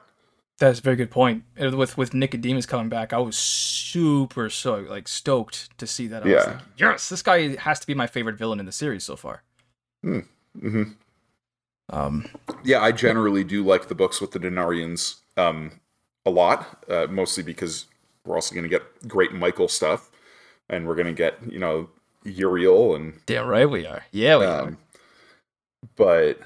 That's 0.57 0.79
a 0.79 0.81
very 0.81 0.95
good 0.95 1.11
point. 1.11 1.43
With 1.59 1.97
with 1.97 2.13
Nicodemus 2.13 2.65
coming 2.65 2.89
back, 2.89 3.11
I 3.13 3.17
was 3.17 3.35
super 3.37 4.49
so 4.49 4.77
like 4.77 5.07
stoked 5.07 5.77
to 5.77 5.85
see 5.85 6.07
that. 6.07 6.23
I 6.23 6.25
was 6.25 6.33
Yeah. 6.33 6.51
like, 6.53 6.61
yes, 6.77 7.09
this 7.09 7.21
guy 7.21 7.55
has 7.57 7.79
to 7.81 7.87
be 7.87 7.93
my 7.93 8.07
favorite 8.07 8.37
villain 8.37 8.59
in 8.59 8.65
the 8.65 8.71
series 8.71 9.03
so 9.03 9.15
far. 9.15 9.43
Hmm 10.05 10.83
Um, 11.89 12.25
Yeah, 12.63 12.81
I 12.81 12.91
generally 12.91 13.43
do 13.43 13.63
like 13.63 13.87
the 13.87 13.95
books 13.95 14.21
with 14.21 14.31
the 14.31 14.39
Denarians 14.39 15.15
um, 15.37 15.79
a 16.25 16.29
lot, 16.29 16.83
uh, 16.89 17.07
mostly 17.09 17.43
because 17.43 17.85
we're 18.25 18.35
also 18.35 18.55
going 18.55 18.63
to 18.63 18.69
get 18.69 19.07
great 19.07 19.33
Michael 19.33 19.67
stuff, 19.67 20.09
and 20.69 20.87
we're 20.87 20.95
going 20.95 21.07
to 21.07 21.13
get 21.13 21.37
you 21.47 21.59
know 21.59 21.89
Uriel 22.23 22.95
and 22.95 23.19
damn 23.25 23.47
right 23.47 23.69
we 23.69 23.85
are. 23.85 24.03
Yeah, 24.11 24.37
we 24.37 24.45
are. 24.45 24.61
um, 24.61 24.77
but 25.95 26.39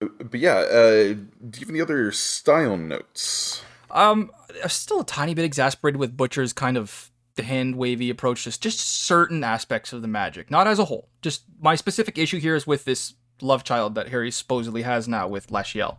but 0.00 0.38
yeah, 0.40 0.56
uh, 0.56 1.02
do 1.14 1.18
you 1.54 1.60
have 1.60 1.70
any 1.70 1.80
other 1.80 2.12
style 2.12 2.76
notes? 2.76 3.62
Um, 3.90 4.30
I'm 4.62 4.68
still 4.68 5.00
a 5.00 5.04
tiny 5.04 5.32
bit 5.34 5.44
exasperated 5.44 5.98
with 5.98 6.16
Butcher's 6.16 6.52
kind 6.52 6.76
of 6.76 7.10
the 7.38 7.42
hand 7.42 7.76
wavy 7.76 8.10
approach 8.10 8.44
to 8.44 8.60
just 8.60 8.80
certain 8.80 9.42
aspects 9.42 9.94
of 9.94 10.02
the 10.02 10.08
magic, 10.08 10.50
not 10.50 10.66
as 10.66 10.78
a 10.78 10.84
whole. 10.84 11.08
Just 11.22 11.44
my 11.60 11.74
specific 11.76 12.18
issue 12.18 12.38
here 12.38 12.54
is 12.54 12.66
with 12.66 12.84
this 12.84 13.14
love 13.40 13.64
child 13.64 13.94
that 13.94 14.08
Harry 14.08 14.30
supposedly 14.30 14.82
has 14.82 15.08
now 15.08 15.26
with 15.28 15.46
Lasciel. 15.46 15.96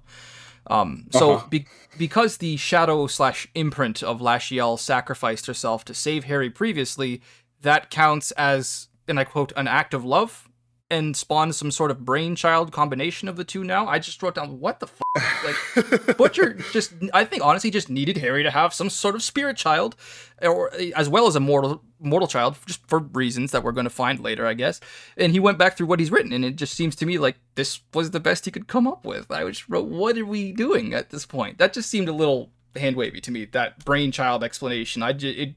Um, 0.67 1.07
so 1.11 1.31
Uh-huh. 1.33 1.47
be- 1.49 1.65
because 1.97 2.37
the 2.37 2.57
shadow 2.57 3.07
slash 3.07 3.47
imprint 3.55 4.03
of 4.03 4.19
Lasciel 4.21 4.77
sacrificed 4.77 5.47
herself 5.47 5.83
to 5.85 5.93
save 5.93 6.25
Harry 6.25 6.49
previously, 6.49 7.21
that 7.61 7.89
counts 7.89 8.31
as, 8.31 8.89
and 9.07 9.19
I 9.19 9.23
quote, 9.23 9.51
an 9.55 9.67
act 9.67 9.93
of 9.93 10.03
love 10.05 10.48
and 10.91 11.15
spawns 11.15 11.55
some 11.55 11.69
sort 11.69 11.91
of 11.91 12.03
brainchild 12.03 12.71
combination 12.71 13.27
of 13.27 13.35
the 13.35 13.43
two 13.43 13.63
now. 13.63 13.87
I 13.87 13.99
just 13.99 14.21
wrote 14.23 14.35
down, 14.35 14.59
what 14.59 14.79
the 14.79 14.87
fuck? 14.87 15.45
Like, 15.45 16.17
Butcher 16.17 16.53
just, 16.71 16.93
I 17.13 17.25
think, 17.25 17.45
honestly, 17.45 17.69
just 17.69 17.89
needed 17.89 18.17
Harry 18.17 18.41
to 18.41 18.49
have 18.49 18.73
some 18.73 18.89
sort 18.89 19.15
of 19.15 19.21
spirit 19.21 19.55
child, 19.55 19.95
or 20.41 20.71
as 20.95 21.07
well 21.07 21.27
as 21.27 21.35
a 21.35 21.39
mortal 21.39 21.83
mortal 21.99 22.27
child, 22.27 22.57
just 22.65 22.87
for 22.87 22.99
reasons 22.99 23.51
that 23.51 23.63
we're 23.63 23.73
going 23.73 23.85
to 23.85 23.89
find 23.89 24.19
later, 24.19 24.47
I 24.47 24.53
guess. 24.53 24.79
And 25.17 25.31
he 25.31 25.39
went 25.39 25.57
back 25.57 25.75
through 25.75 25.87
what 25.87 25.99
he's 25.99 26.11
written, 26.11 26.33
and 26.33 26.45
it 26.45 26.55
just 26.55 26.73
seems 26.73 26.95
to 26.97 27.05
me 27.05 27.17
like 27.17 27.37
this 27.55 27.81
was 27.93 28.11
the 28.11 28.19
best 28.19 28.45
he 28.45 28.51
could 28.51 28.67
come 28.67 28.87
up 28.87 29.05
with. 29.05 29.29
I 29.31 29.47
just 29.47 29.69
wrote, 29.69 29.87
"What 29.87 30.17
are 30.17 30.25
we 30.25 30.51
doing 30.51 30.93
at 30.93 31.09
this 31.09 31.25
point?" 31.25 31.57
That 31.59 31.73
just 31.73 31.89
seemed 31.89 32.09
a 32.09 32.13
little 32.13 32.51
hand 32.75 32.95
wavy 32.95 33.21
to 33.21 33.31
me. 33.31 33.45
That 33.45 33.83
brainchild 33.85 34.43
explanation, 34.43 35.03
I 35.03 35.13
just, 35.13 35.37
it, 35.37 35.55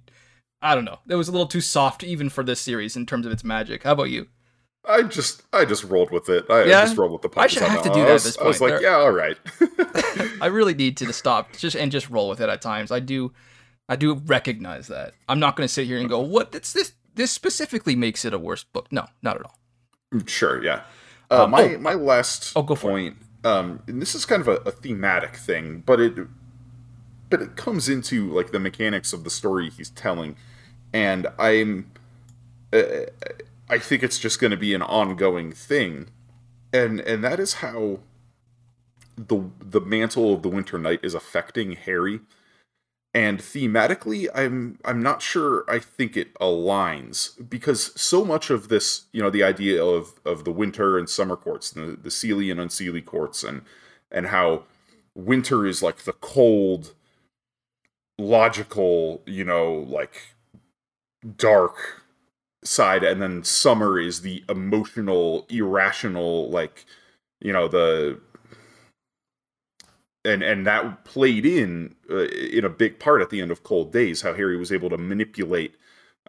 I 0.60 0.74
don't 0.74 0.84
know, 0.84 0.98
it 1.08 1.14
was 1.14 1.28
a 1.28 1.32
little 1.32 1.46
too 1.46 1.60
soft 1.60 2.04
even 2.04 2.28
for 2.28 2.44
this 2.44 2.60
series 2.60 2.96
in 2.96 3.06
terms 3.06 3.24
of 3.24 3.32
its 3.32 3.44
magic. 3.44 3.84
How 3.84 3.92
about 3.92 4.10
you? 4.10 4.28
I 4.84 5.02
just 5.02 5.42
I 5.52 5.64
just 5.64 5.84
rolled 5.84 6.10
with 6.10 6.28
it. 6.28 6.44
I, 6.50 6.64
Yeah? 6.64 6.80
I 6.80 6.84
just 6.84 6.96
rolled 6.96 7.12
with 7.12 7.22
the 7.22 7.28
podcast. 7.28 7.38
I 7.38 7.40
punches. 7.42 7.58
should 7.58 7.68
have 7.68 7.82
to 7.82 7.88
do 7.90 8.00
that 8.00 8.06
I 8.06 8.10
at 8.10 8.12
was, 8.14 8.24
this 8.24 8.38
I 8.38 8.44
was 8.44 8.60
like, 8.60 8.80
yeah, 8.80 8.96
all 8.96 9.12
right. 9.12 9.36
I 10.40 10.46
really 10.46 10.74
need 10.74 10.96
to 10.98 11.12
stop 11.12 11.56
just 11.56 11.76
and 11.76 11.92
just 11.92 12.10
roll 12.10 12.28
with 12.28 12.40
it 12.40 12.48
at 12.48 12.60
times. 12.62 12.90
I 12.90 12.98
do, 13.00 13.32
I 13.88 13.94
do 13.96 14.14
recognize 14.14 14.88
that. 14.88 15.14
I'm 15.28 15.38
not 15.38 15.54
going 15.56 15.66
to 15.66 15.72
sit 15.72 15.86
here 15.86 15.98
and 15.98 16.08
go, 16.08 16.20
"What? 16.20 16.54
It's 16.54 16.72
this. 16.72 16.92
This 17.14 17.30
specifically 17.30 17.94
makes 17.94 18.24
it 18.24 18.34
a 18.34 18.38
worse 18.38 18.64
book." 18.64 18.90
No, 18.90 19.06
not 19.22 19.36
at 19.36 19.42
all. 19.44 19.58
Sure, 20.26 20.62
yeah. 20.64 20.82
Uh, 21.30 21.44
Um, 21.44 21.50
my 21.52 21.62
oh. 21.74 21.78
my 21.78 21.94
last 21.94 22.52
Oh, 22.56 22.62
go 22.62 22.74
for 22.74 22.88
it. 22.88 22.92
point, 22.92 23.16
um, 23.44 23.82
and 23.86 24.02
this 24.02 24.14
is 24.14 24.26
kind 24.26 24.40
of 24.42 24.48
a, 24.48 24.56
a 24.68 24.70
thematic 24.72 25.36
thing, 25.36 25.82
but 25.86 26.00
it 26.00 26.14
but 27.30 27.40
it 27.40 27.56
comes 27.56 27.88
into 27.88 28.30
like 28.32 28.50
the 28.50 28.58
mechanics 28.60 29.12
of 29.12 29.22
the 29.24 29.30
story 29.30 29.70
he's 29.70 29.90
telling, 29.90 30.36
and 30.92 31.28
I'm 31.38 31.90
uh, 32.72 32.82
I 33.72 33.78
think 33.78 34.02
it's 34.02 34.18
just 34.18 34.38
going 34.38 34.50
to 34.50 34.56
be 34.58 34.74
an 34.74 34.82
ongoing 34.82 35.50
thing, 35.50 36.08
and 36.74 37.00
and 37.00 37.24
that 37.24 37.40
is 37.40 37.54
how 37.54 38.00
the 39.16 39.48
the 39.60 39.80
mantle 39.80 40.34
of 40.34 40.42
the 40.42 40.50
Winter 40.50 40.78
Night 40.78 41.00
is 41.02 41.14
affecting 41.14 41.72
Harry. 41.72 42.20
And 43.14 43.38
thematically, 43.38 44.28
I'm 44.34 44.78
I'm 44.84 45.02
not 45.02 45.22
sure 45.22 45.64
I 45.68 45.78
think 45.78 46.18
it 46.18 46.34
aligns 46.34 47.48
because 47.48 47.98
so 47.98 48.26
much 48.26 48.50
of 48.50 48.68
this, 48.68 49.06
you 49.10 49.22
know, 49.22 49.30
the 49.30 49.42
idea 49.42 49.82
of 49.82 50.20
of 50.26 50.44
the 50.44 50.52
winter 50.52 50.98
and 50.98 51.08
summer 51.08 51.36
courts, 51.36 51.70
the 51.70 51.96
the 52.02 52.10
Seelie 52.10 52.50
and 52.50 52.60
Unseelie 52.60 53.04
courts, 53.06 53.42
and 53.42 53.62
and 54.10 54.26
how 54.26 54.64
winter 55.14 55.64
is 55.64 55.82
like 55.82 56.04
the 56.04 56.12
cold, 56.12 56.92
logical, 58.18 59.22
you 59.24 59.44
know, 59.44 59.72
like 59.88 60.34
dark 61.38 62.01
side, 62.64 63.02
and 63.02 63.20
then 63.20 63.44
summer 63.44 63.98
is 63.98 64.22
the 64.22 64.44
emotional, 64.48 65.46
irrational, 65.50 66.50
like 66.50 66.84
you 67.40 67.52
know 67.52 67.68
the 67.68 68.20
and 70.24 70.42
and 70.42 70.66
that 70.66 71.04
played 71.04 71.44
in 71.44 71.94
uh, 72.10 72.26
in 72.26 72.64
a 72.64 72.68
big 72.68 72.98
part 72.98 73.20
at 73.22 73.30
the 73.30 73.40
end 73.40 73.50
of 73.50 73.62
Cold 73.62 73.92
Days 73.92 74.22
how 74.22 74.34
Harry 74.34 74.56
was 74.56 74.72
able 74.72 74.90
to 74.90 74.98
manipulate 74.98 75.74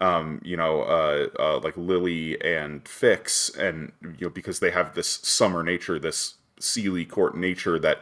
um 0.02 0.42
you 0.44 0.58
know 0.58 0.82
uh, 0.84 1.28
uh 1.40 1.60
like 1.60 1.78
Lily 1.78 2.42
and 2.44 2.88
Fix 2.88 3.50
and 3.50 3.92
you 4.02 4.28
know 4.28 4.30
because 4.30 4.60
they 4.60 4.72
have 4.72 4.96
this 4.96 5.08
summer 5.08 5.64
nature 5.64 6.00
this 6.00 6.36
Seelie 6.60 7.10
court 7.10 7.38
nature 7.38 7.78
that 7.80 8.00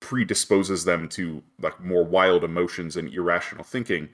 predisposes 0.00 0.84
them 0.84 1.08
to 1.08 1.42
like 1.60 1.80
more 1.80 2.04
wild 2.04 2.44
emotions 2.44 2.96
and 2.96 3.12
irrational 3.12 3.64
thinking 3.64 4.08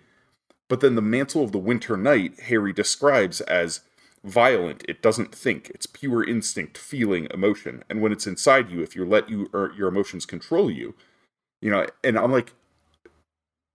but 0.68 0.80
then 0.80 0.94
the 0.94 1.02
mantle 1.02 1.44
of 1.44 1.52
the 1.52 1.58
winter 1.58 1.96
night 1.96 2.38
Harry 2.40 2.72
describes 2.72 3.40
as 3.42 3.80
violent 4.24 4.84
it 4.88 5.02
doesn't 5.02 5.34
think 5.34 5.70
it's 5.70 5.86
pure 5.86 6.24
instinct 6.24 6.76
feeling 6.76 7.28
emotion 7.32 7.84
and 7.88 8.00
when 8.00 8.10
it's 8.10 8.26
inside 8.26 8.70
you 8.70 8.82
if 8.82 8.96
you 8.96 9.04
let 9.04 9.30
you 9.30 9.48
your 9.76 9.86
emotions 9.86 10.26
control 10.26 10.68
you 10.68 10.94
you 11.62 11.70
know 11.70 11.86
and 12.02 12.18
i'm 12.18 12.32
like 12.32 12.52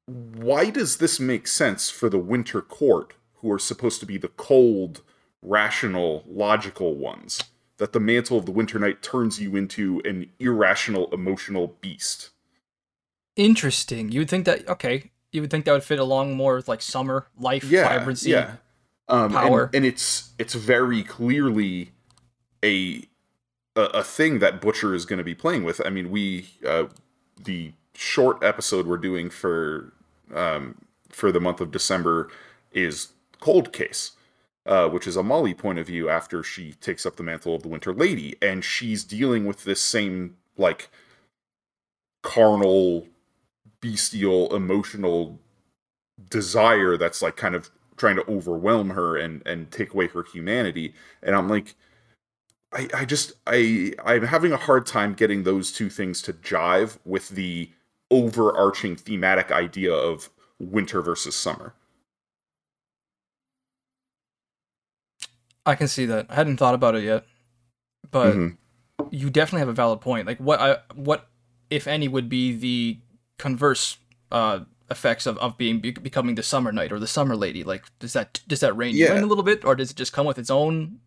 why 0.07 0.69
does 0.69 0.97
this 0.97 1.21
make 1.21 1.47
sense 1.47 1.89
for 1.89 2.09
the 2.09 2.19
winter 2.19 2.61
court 2.61 3.13
who 3.35 3.49
are 3.49 3.59
supposed 3.59 4.01
to 4.01 4.05
be 4.05 4.17
the 4.17 4.27
cold 4.27 5.01
rational 5.41 6.25
logical 6.27 6.95
ones 6.95 7.45
that 7.77 7.93
the 7.93 7.99
mantle 7.99 8.37
of 8.37 8.45
the 8.45 8.51
winter 8.51 8.77
night 8.77 9.01
turns 9.01 9.39
you 9.39 9.55
into 9.55 10.01
an 10.03 10.29
irrational 10.37 11.07
emotional 11.13 11.77
beast 11.79 12.31
Interesting. 13.35 14.11
You 14.11 14.21
would 14.21 14.29
think 14.29 14.45
that 14.45 14.67
okay. 14.67 15.11
You 15.31 15.41
would 15.41 15.51
think 15.51 15.65
that 15.65 15.71
would 15.71 15.83
fit 15.83 15.99
along 15.99 16.35
more 16.35 16.55
with 16.55 16.67
like 16.67 16.81
summer 16.81 17.27
life, 17.39 17.63
vibrancy. 17.63 18.31
Yeah. 18.31 18.55
Um, 19.07 19.31
power. 19.31 19.65
And, 19.65 19.75
and 19.75 19.85
it's 19.85 20.31
it's 20.37 20.53
very 20.53 21.03
clearly 21.03 21.91
a 22.63 23.03
a, 23.75 23.81
a 23.81 24.03
thing 24.03 24.39
that 24.39 24.61
Butcher 24.61 24.93
is 24.93 25.05
going 25.05 25.17
to 25.17 25.23
be 25.23 25.35
playing 25.35 25.63
with. 25.63 25.81
I 25.85 25.89
mean, 25.89 26.11
we 26.11 26.49
uh, 26.67 26.85
the 27.43 27.73
short 27.93 28.43
episode 28.43 28.87
we're 28.87 28.97
doing 28.97 29.29
for 29.29 29.93
um, 30.33 30.75
for 31.09 31.31
the 31.31 31.39
month 31.39 31.61
of 31.61 31.71
December 31.71 32.29
is 32.71 33.09
Cold 33.39 33.73
Case, 33.73 34.11
uh, 34.65 34.87
which 34.87 35.07
is 35.07 35.15
a 35.15 35.23
Molly 35.23 35.53
point 35.53 35.79
of 35.79 35.87
view 35.87 36.09
after 36.09 36.43
she 36.43 36.73
takes 36.73 37.05
up 37.05 37.15
the 37.15 37.23
mantle 37.23 37.55
of 37.55 37.63
the 37.63 37.67
Winter 37.67 37.93
Lady, 37.93 38.35
and 38.41 38.63
she's 38.63 39.03
dealing 39.03 39.45
with 39.45 39.63
this 39.63 39.81
same 39.81 40.37
like 40.57 40.89
carnal, 42.21 43.07
bestial, 43.81 44.55
emotional 44.55 45.39
desire 46.29 46.97
that's 46.97 47.21
like 47.21 47.35
kind 47.35 47.55
of 47.55 47.69
trying 47.97 48.15
to 48.15 48.29
overwhelm 48.29 48.91
her 48.91 49.17
and 49.17 49.41
and 49.45 49.71
take 49.71 49.93
away 49.93 50.07
her 50.07 50.23
humanity. 50.23 50.93
And 51.21 51.35
I'm 51.35 51.49
like, 51.49 51.75
I 52.73 52.87
I 52.93 53.05
just 53.05 53.33
I 53.47 53.93
I'm 54.05 54.23
having 54.23 54.51
a 54.53 54.57
hard 54.57 54.85
time 54.85 55.13
getting 55.13 55.43
those 55.43 55.71
two 55.71 55.89
things 55.89 56.21
to 56.23 56.33
jive 56.33 56.97
with 57.05 57.29
the 57.29 57.71
overarching 58.09 58.95
thematic 58.95 59.51
idea 59.51 59.93
of 59.93 60.29
winter 60.59 61.01
versus 61.01 61.35
summer. 61.35 61.73
I 65.65 65.75
can 65.75 65.87
see 65.87 66.05
that. 66.07 66.25
I 66.29 66.35
hadn't 66.35 66.57
thought 66.57 66.73
about 66.73 66.95
it 66.95 67.03
yet, 67.03 67.25
but 68.09 68.35
Mhm. 68.35 68.57
you 69.11 69.29
definitely 69.29 69.59
have 69.59 69.69
a 69.69 69.73
valid 69.73 70.01
point. 70.01 70.25
Like, 70.27 70.39
what 70.39 70.59
I 70.59 70.77
what 70.95 71.29
if 71.69 71.87
any 71.87 72.07
would 72.07 72.29
be 72.29 72.53
the 72.55 72.99
converse 73.45 73.97
uh, 74.31 74.59
effects 74.89 75.25
of, 75.25 75.37
of 75.39 75.57
being 75.57 75.79
be- 75.79 75.91
becoming 76.09 76.35
the 76.35 76.43
summer 76.43 76.71
knight 76.71 76.91
or 76.91 76.99
the 76.99 77.07
summer 77.17 77.35
lady? 77.35 77.63
Like, 77.63 77.83
does 77.99 78.13
that 78.13 78.39
does 78.47 78.59
that 78.61 78.75
rein 78.77 78.95
you 78.95 79.05
Yeah. 79.05 79.17
in 79.17 79.23
a 79.23 79.27
little 79.31 79.43
bit, 79.51 79.65
or 79.65 79.75
does 79.75 79.91
it 79.91 79.97
just 79.97 80.13
come 80.13 80.25
with 80.27 80.37
its 80.39 80.49
own 80.49 80.99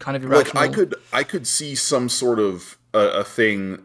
kind 0.00 0.16
of 0.16 0.24
like? 0.24 0.54
I 0.56 0.68
could 0.68 0.94
I 1.12 1.24
could 1.24 1.46
see 1.46 1.74
some 1.74 2.08
sort 2.08 2.38
of 2.38 2.78
a, 2.92 3.20
a 3.22 3.24
thing, 3.24 3.82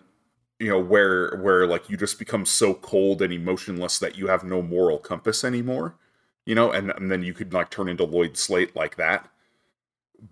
you 0.60 0.70
know, 0.70 0.80
where 0.94 1.36
where 1.44 1.66
like 1.74 1.90
you 1.90 1.98
just 1.98 2.20
become 2.20 2.46
so 2.46 2.74
cold 2.74 3.22
and 3.22 3.34
emotionless 3.34 4.00
that 4.00 4.18
you 4.18 4.28
have 4.28 4.44
no 4.44 4.62
moral 4.62 5.00
compass 5.00 5.44
anymore, 5.44 5.96
you 6.46 6.56
know, 6.56 6.72
and, 6.72 6.92
and 6.92 7.10
then 7.12 7.24
you 7.24 7.34
could 7.34 7.52
like 7.54 7.70
turn 7.72 7.90
into 7.90 8.04
Lloyd 8.06 8.38
Slate 8.38 8.76
like 8.76 8.96
that. 8.98 9.30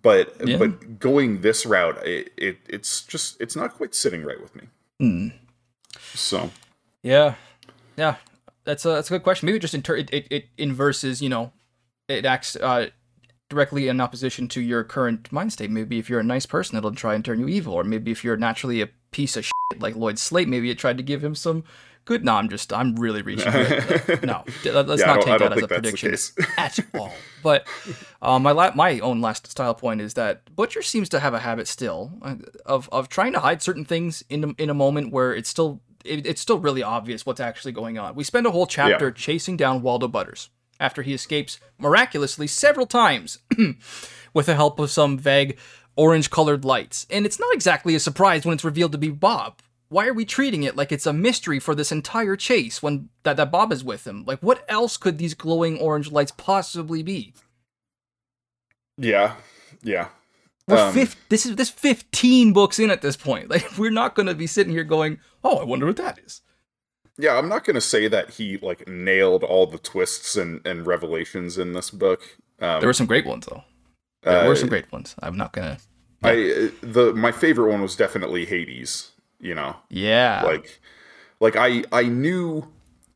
But 0.02 0.36
Yeah. 0.46 0.58
but 0.58 1.00
going 1.00 1.42
this 1.42 1.66
route, 1.66 1.98
it, 2.06 2.34
it 2.38 2.58
it's 2.68 3.02
just 3.14 3.40
it's 3.42 3.56
not 3.56 3.74
quite 3.78 3.96
sitting 3.96 4.24
right 4.24 4.42
with 4.42 4.54
me. 4.56 4.64
Hmm. 5.00 5.28
So 6.14 6.52
Yeah, 7.04 7.36
yeah, 7.98 8.16
that's 8.64 8.86
a 8.86 8.90
that's 8.90 9.10
a 9.10 9.14
good 9.16 9.24
question. 9.24 9.48
Maybe 9.48 9.60
just 9.60 9.74
inter- 9.74 9.96
it, 9.98 10.10
it 10.14 10.28
it 10.30 10.46
inverses. 10.58 11.22
You 11.22 11.30
know, 11.30 11.52
it 12.08 12.26
acts 12.26 12.56
uh, 12.56 12.90
directly 13.50 13.88
in 13.88 14.00
opposition 14.00 14.48
to 14.50 14.62
your 14.62 14.84
current 14.84 15.32
mind 15.32 15.54
state. 15.54 15.70
Maybe 15.70 16.00
if 16.00 16.10
you're 16.10 16.20
a 16.20 16.24
nice 16.24 16.46
person, 16.46 16.78
it'll 16.78 16.94
try 16.94 17.16
and 17.16 17.24
turn 17.26 17.40
you 17.40 17.48
evil, 17.48 17.74
or 17.74 17.84
maybe 17.84 18.12
if 18.12 18.24
you're 18.24 18.38
naturally 18.38 18.82
a 18.82 18.88
piece 19.12 19.36
of 19.38 19.46
shit 19.46 19.82
like 19.82 19.96
Lloyd 19.96 20.20
Slate, 20.20 20.48
maybe 20.48 20.70
it 20.70 20.78
tried 20.78 20.98
to 20.98 21.04
give 21.04 21.24
him 21.24 21.34
some 21.36 21.64
good. 22.06 22.24
No, 22.24 22.36
I'm 22.36 22.50
just 22.50 22.72
I'm 22.74 22.96
really 22.96 23.22
reaching. 23.22 23.52
no, 24.24 24.44
let's 24.66 25.02
Yeah, 25.02 25.06
not 25.06 25.22
take 25.22 25.40
that 25.40 25.52
as 25.54 25.58
a 25.58 25.60
think 25.60 25.60
that's 25.60 25.62
the 25.62 25.68
prediction 25.68 26.16
at 26.58 26.80
all. 26.94 27.14
But 27.44 27.68
uh, 28.22 28.40
my 28.40 28.52
la- 28.52 28.74
my 28.76 29.00
own 29.00 29.22
last 29.22 29.48
style 29.48 29.76
point 29.76 30.02
is 30.02 30.16
that 30.16 30.54
Butcher 30.56 30.82
seems 30.82 31.10
to 31.10 31.20
have 31.20 31.34
a 31.34 31.40
habit 31.40 31.68
still 31.68 32.12
uh, 32.22 32.36
of 32.66 32.90
of 32.92 33.10
trying 33.10 33.34
to 33.34 33.40
hide 33.40 33.62
certain 33.62 33.86
things 33.86 34.24
in 34.30 34.44
a, 34.44 34.48
in 34.62 34.70
a 34.70 34.74
moment 34.74 35.12
where 35.12 35.34
it's 35.34 35.50
still 35.50 35.82
it, 36.08 36.26
it's 36.26 36.42
still 36.42 36.60
really 36.60 36.84
obvious 36.84 37.26
what's 37.26 37.40
actually 37.40 37.72
going 37.72 37.98
on. 37.98 38.16
We 38.16 38.24
spend 38.24 38.46
a 38.46 38.52
whole 38.52 38.68
chapter 38.68 39.08
Yeah. 39.08 39.14
chasing 39.14 39.58
down 39.58 39.82
Waldo 39.82 40.08
Butters 40.08 40.50
after 40.80 41.02
he 41.02 41.14
escapes 41.14 41.60
miraculously 41.78 42.48
several 42.48 42.86
times 42.86 43.40
with 44.34 44.46
the 44.46 44.56
help 44.56 44.80
of 44.80 44.92
some 44.92 45.18
vague 45.18 45.58
orange 45.96 46.30
colored 46.30 46.64
lights. 46.64 47.08
And 47.10 47.26
it's 47.26 47.40
not 47.40 47.54
exactly 47.54 47.96
a 47.96 48.00
surprise 48.00 48.46
when 48.46 48.54
it's 48.54 48.64
revealed 48.64 48.92
to 48.92 48.98
be 48.98 49.10
Bob. 49.10 49.60
Why 49.90 50.06
are 50.08 50.14
we 50.14 50.26
treating 50.26 50.64
it 50.64 50.76
like 50.76 50.92
it's 50.92 51.06
a 51.08 51.14
mystery 51.14 51.60
for 51.60 51.74
this 51.74 51.92
entire 51.92 52.36
chase 52.36 52.84
when 52.84 53.10
that, 53.24 53.38
that 53.38 53.52
Bob 53.52 53.72
is 53.72 53.84
with 53.84 54.06
him? 54.06 54.24
Like 54.26 54.40
what 54.42 54.64
else 54.70 54.98
could 54.98 55.18
these 55.18 55.34
glowing 55.34 55.80
orange 55.80 56.12
lights 56.12 56.32
possibly 56.36 57.02
be? 57.04 57.34
yeah, 58.98 59.36
yeah. 59.84 60.10
We're 60.68 60.78
Um, 60.78 60.94
fif- 60.94 61.16
this 61.30 61.46
is 61.46 61.56
this 61.56 61.70
15 61.70 62.52
books 62.54 62.78
in 62.80 62.92
at 62.92 63.02
this 63.02 63.16
point. 63.16 63.50
Like 63.50 63.78
we're 63.78 63.92
not 63.92 64.16
going 64.16 64.28
to 64.28 64.36
be 64.36 64.48
sitting 64.48 64.74
here 64.74 64.84
going, 64.84 65.20
"Oh, 65.44 65.58
I 65.58 65.64
wonder 65.64 65.86
what 65.86 65.98
that 65.98 66.20
is." 66.26 66.42
Yeah, 67.18 67.38
I'm 67.38 67.50
not 67.50 67.64
going 67.66 67.74
to 67.76 67.82
say 67.82 68.08
that 68.08 68.32
he 68.32 68.58
like 68.58 68.88
nailed 68.88 69.44
all 69.44 69.66
the 69.66 69.80
twists 69.80 70.36
and, 70.36 70.66
and 70.68 70.86
revelations 70.86 71.58
in 71.58 71.74
this 71.74 71.90
book. 71.90 72.38
Um, 72.60 72.80
There 72.80 72.88
were 72.90 72.94
some 72.94 73.08
great 73.08 73.26
ones 73.26 73.46
though. 73.48 73.64
There 74.24 74.46
were 74.46 74.52
uh, 74.54 74.56
some 74.56 74.70
great 74.70 74.92
ones. 74.92 75.16
I'm 75.24 75.38
not 75.38 75.54
going 75.54 75.78
to 75.78 75.82
I 76.24 76.72
the 76.82 77.14
my 77.16 77.32
favorite 77.32 77.72
one 77.72 77.82
was 77.82 77.96
definitely 77.96 78.46
Hades. 78.46 79.12
You 79.40 79.56
know, 79.56 79.76
Yeah. 79.90 80.42
like 80.44 80.82
like 81.40 81.56
I 81.56 81.84
I 81.92 82.04
knew 82.04 82.68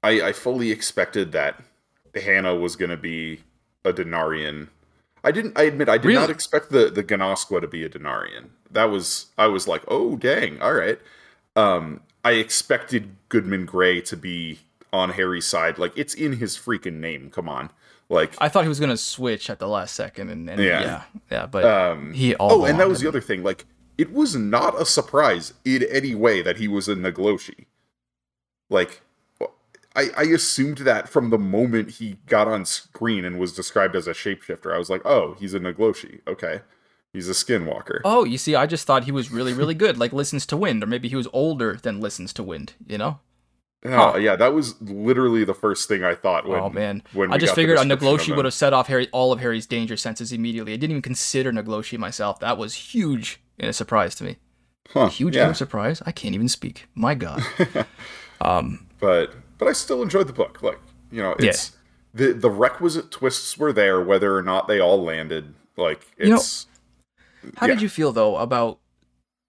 I 0.04 0.22
I 0.30 0.32
fully 0.34 0.72
expected 0.72 1.32
that 1.34 1.62
Hannah 2.16 2.56
was 2.56 2.76
going 2.76 2.92
to 2.92 2.98
be 2.98 3.42
a 3.84 3.92
Denarian. 3.92 4.70
I 5.24 5.32
didn't. 5.32 5.58
I 5.58 5.64
admit 5.64 5.90
I 5.90 5.98
did 5.98 6.14
not 6.14 6.30
expect 6.30 6.70
the 6.72 6.90
the 6.90 7.04
Genoskwa 7.04 7.62
to 7.62 7.68
be 7.68 7.84
a 7.84 7.90
Denarian. 7.90 8.50
That 8.70 8.86
was 8.86 9.28
I 9.38 9.48
was 9.48 9.68
like, 9.68 9.84
oh 9.88 10.16
dang, 10.16 10.62
all 10.62 10.74
right. 10.74 11.00
Um, 11.56 12.02
I 12.24 12.34
expected 12.34 13.16
Goodman 13.30 13.66
Grey 13.66 14.02
to 14.02 14.18
be 14.18 14.60
on 14.92 15.12
Harry's 15.12 15.46
side. 15.46 15.78
Like 15.78 15.94
it's 15.96 16.14
in 16.14 16.38
his 16.38 16.58
freaking 16.58 17.00
name. 17.00 17.30
Come 17.30 17.48
on, 17.48 17.70
like 18.10 18.34
I 18.40 18.50
thought 18.50 18.64
he 18.64 18.70
was 18.70 18.80
going 18.80 18.90
to 18.90 18.98
switch 18.98 19.50
at 19.50 19.60
the 19.60 19.68
last 19.68 19.96
second 19.96 20.30
and, 20.30 20.50
and 20.50 20.62
yeah. 20.62 20.82
Yeah. 20.82 21.04
yeah. 21.32 21.46
but 21.46 21.66
um. 21.66 22.14
he 22.14 22.36
all 22.36 22.52
Oh, 22.52 22.66
and 22.66 22.80
that 22.80 22.90
was 22.90 23.02
the 23.02 23.08
other 23.08 23.22
thing. 23.22 23.44
Like, 23.44 23.66
it 23.98 24.12
was 24.12 24.36
not 24.36 24.80
a 24.80 24.86
surprise 24.86 25.54
in 25.64 25.84
any 25.90 26.14
way 26.16 26.42
that 26.42 26.58
he 26.58 26.68
was 26.68 26.90
a 26.90 26.96
Naagloshii. 26.96 27.66
Like, 28.70 29.02
I, 29.95 30.10
I 30.17 30.23
assumed 30.23 30.80
that 30.80 31.10
from 31.10 31.30
the 31.30 31.38
moment 31.38 31.91
he 31.91 32.17
got 32.25 32.47
on 32.47 32.65
screen 32.65 33.25
and 33.25 33.39
was 33.39 33.54
described 33.54 33.95
as 33.95 34.08
a 34.08 34.13
shapeshifter. 34.13 34.73
I 34.73 34.77
was 34.77 34.89
like, 34.89 35.01
oh, 35.06 35.36
he's 35.39 35.54
a 35.54 35.60
Naagloshii. 35.60 36.21
Okay. 36.27 36.62
He's 37.13 37.27
a 37.30 37.34
skinwalker. 37.34 37.99
Oh, 38.06 38.23
you 38.23 38.38
see, 38.38 38.56
I 38.56 38.65
just 38.65 38.88
thought 38.88 39.04
he 39.04 39.12
was 39.12 39.32
really, 39.32 39.54
really 39.54 39.73
good, 39.73 39.97
like 39.97 40.13
Listens 40.13 40.45
to 40.45 40.58
Wind, 40.58 40.82
or 40.82 40.88
maybe 40.88 41.10
he 41.10 41.17
was 41.17 41.27
older 41.34 41.75
than 41.75 41.99
Listens 41.99 42.32
to 42.34 42.43
Wind, 42.43 42.73
you 42.88 42.97
know? 42.97 43.19
Oh, 43.84 44.15
yeah, 44.15 44.36
that 44.36 44.54
was 44.54 44.80
literally 44.82 45.43
the 45.43 45.56
first 45.56 45.88
thing 45.89 46.04
I 46.04 46.13
thought 46.15 46.47
when. 46.47 46.60
oh, 46.60 46.69
man. 46.69 47.04
when 47.13 47.34
I 47.34 47.38
just 47.38 47.56
figured 47.56 47.80
a 47.80 47.82
Naagloshii 47.82 48.36
would 48.36 48.45
have 48.45 48.54
set 48.54 48.73
off 48.73 48.88
Harry 48.88 49.10
all 49.12 49.34
of 49.34 49.39
Harry's 49.39 49.65
danger 49.65 49.97
senses 49.97 50.32
immediately. 50.32 50.71
I 50.71 50.75
didn't 50.77 50.91
even 50.91 51.01
consider 51.01 51.51
Naagloshii 51.51 51.97
myself. 51.97 52.39
That 52.39 52.58
was 52.58 52.75
huge 52.75 53.41
and 53.60 53.69
a 53.69 53.73
surprise 53.73 54.15
to 54.15 54.23
me. 54.23 54.38
Huh, 54.89 55.08
Huge 55.08 55.36
yeah. 55.36 55.43
and 55.43 55.51
a 55.51 55.56
surprise? 55.56 56.01
I 56.06 56.12
can't 56.12 56.36
even 56.36 56.49
speak. 56.49 56.88
My 56.95 57.15
God. 57.15 57.41
um, 58.41 58.88
but 58.99 59.34
but 59.62 59.67
I 59.69 59.74
still 59.74 60.02
enjoyed 60.02 60.26
the 60.26 60.34
book. 60.34 60.63
Like 60.63 60.80
you 61.12 61.21
know, 61.21 61.36
it's 61.38 61.78
the 62.15 62.34
the 62.34 62.50
requisite 62.50 63.12
twists 63.12 63.60
were 63.60 63.71
there, 63.71 64.02
whether 64.02 64.36
or 64.36 64.41
not 64.41 64.67
they 64.67 64.80
all 64.80 65.02
landed. 65.02 65.54
Like 65.78 66.02
know, 66.30 66.38
it's 66.38 66.65
How 67.58 67.67
Yeah. 67.67 67.76
did 67.76 67.82
you 67.84 67.88
feel 67.89 68.12
though 68.12 68.38
about 68.38 68.80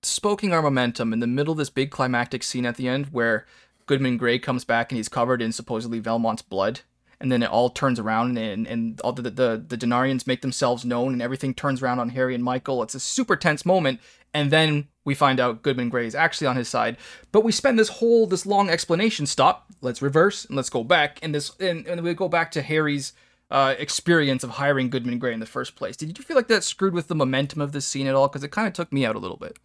spoking 0.02 0.52
our 0.52 0.60
momentum 0.60 1.14
in 1.14 1.20
the 1.20 1.26
middle 1.26 1.52
of 1.52 1.58
this 1.58 1.70
big 1.70 1.90
climactic 1.90 2.42
scene 2.42 2.66
at 2.66 2.76
the 2.76 2.88
end 2.88 3.06
where 3.06 3.46
Goodman 3.86 4.18
Grey 4.18 4.38
comes 4.38 4.64
back 4.64 4.92
and 4.92 4.98
he's 4.98 5.08
covered 5.08 5.40
in 5.40 5.50
supposedly 5.50 5.98
Valmont's 5.98 6.42
blood? 6.42 6.80
And 7.18 7.32
then 7.32 7.42
it 7.42 7.50
all 7.50 7.70
turns 7.70 7.98
around 8.00 8.36
and, 8.36 8.66
and 8.66 9.00
all 9.00 9.12
the, 9.12 9.22
the 9.22 9.64
the 9.66 9.78
Denarians 9.78 10.26
make 10.26 10.42
themselves 10.42 10.84
known 10.84 11.14
and 11.14 11.22
everything 11.22 11.54
turns 11.54 11.82
around 11.82 12.00
on 12.00 12.10
Harry 12.10 12.34
and 12.34 12.44
Michael. 12.44 12.82
It's 12.82 12.94
a 12.94 13.00
super 13.00 13.36
tense 13.36 13.64
moment. 13.64 14.00
And 14.34 14.50
then 14.50 14.88
we 15.04 15.14
find 15.14 15.40
out 15.40 15.62
Goodman 15.62 15.88
Grey 15.88 16.06
is 16.06 16.14
actually 16.14 16.46
on 16.46 16.56
his 16.56 16.68
side. 16.68 16.96
But 17.32 17.44
we 17.44 17.52
spend 17.52 17.78
this 17.78 17.88
whole 17.88 18.26
this 18.26 18.46
long 18.46 18.70
explanation. 18.70 19.26
Stop. 19.26 19.70
Let's 19.80 20.02
reverse 20.02 20.44
and 20.44 20.56
let's 20.56 20.70
go 20.70 20.84
back. 20.84 21.18
And 21.22 21.34
this 21.34 21.52
and, 21.60 21.86
and 21.86 22.02
we 22.02 22.14
go 22.14 22.28
back 22.28 22.50
to 22.52 22.62
Harry's 22.62 23.12
uh, 23.50 23.74
experience 23.78 24.42
of 24.42 24.50
hiring 24.50 24.88
Goodman 24.88 25.18
Grey 25.18 25.34
in 25.34 25.40
the 25.40 25.46
first 25.46 25.76
place. 25.76 25.96
Did 25.96 26.16
you 26.16 26.24
feel 26.24 26.36
like 26.36 26.48
that 26.48 26.64
screwed 26.64 26.94
with 26.94 27.08
the 27.08 27.14
momentum 27.14 27.60
of 27.60 27.72
this 27.72 27.86
scene 27.86 28.06
at 28.06 28.14
all? 28.14 28.28
Because 28.28 28.42
it 28.42 28.50
kind 28.50 28.66
of 28.66 28.72
took 28.72 28.92
me 28.92 29.04
out 29.04 29.14
a 29.14 29.18
little 29.18 29.36
bit. 29.36 29.58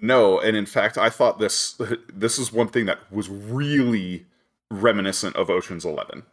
No, 0.00 0.40
and 0.40 0.56
in 0.56 0.66
fact, 0.66 0.98
I 0.98 1.10
thought 1.10 1.38
this 1.38 1.78
this 2.12 2.38
is 2.38 2.52
one 2.52 2.68
thing 2.68 2.86
that 2.86 2.98
was 3.10 3.28
really 3.28 4.26
reminiscent 4.70 5.36
of 5.36 5.50
Ocean's 5.50 5.84
Eleven. 5.84 6.24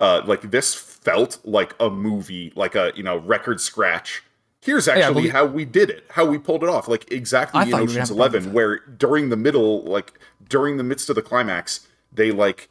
Uh, 0.00 0.22
like 0.26 0.50
this 0.50 0.74
felt 0.74 1.38
like 1.44 1.74
a 1.78 1.88
movie, 1.88 2.52
like 2.56 2.74
a 2.74 2.92
you 2.96 3.02
know 3.02 3.18
record 3.18 3.60
scratch. 3.60 4.22
Here's 4.62 4.86
actually 4.86 5.28
how 5.28 5.44
we 5.46 5.64
did 5.64 5.90
it, 5.90 6.04
how 6.10 6.24
we 6.24 6.38
pulled 6.38 6.62
it 6.62 6.68
off, 6.68 6.86
like 6.86 7.10
exactly 7.10 7.58
in 7.62 7.70
thought 7.70 7.78
you 7.78 7.82
were 7.84 7.90
Ocean's 7.90 8.10
gonna 8.10 8.22
have 8.22 8.34
a 8.34 8.38
problem 8.38 8.42
Eleven, 8.44 8.52
where 8.54 8.78
during 8.96 9.28
the 9.28 9.36
middle, 9.36 9.82
like 9.82 10.18
during 10.48 10.76
the 10.76 10.84
midst 10.84 11.08
of 11.10 11.16
the 11.16 11.22
climax, 11.22 11.86
they 12.12 12.30
like 12.30 12.68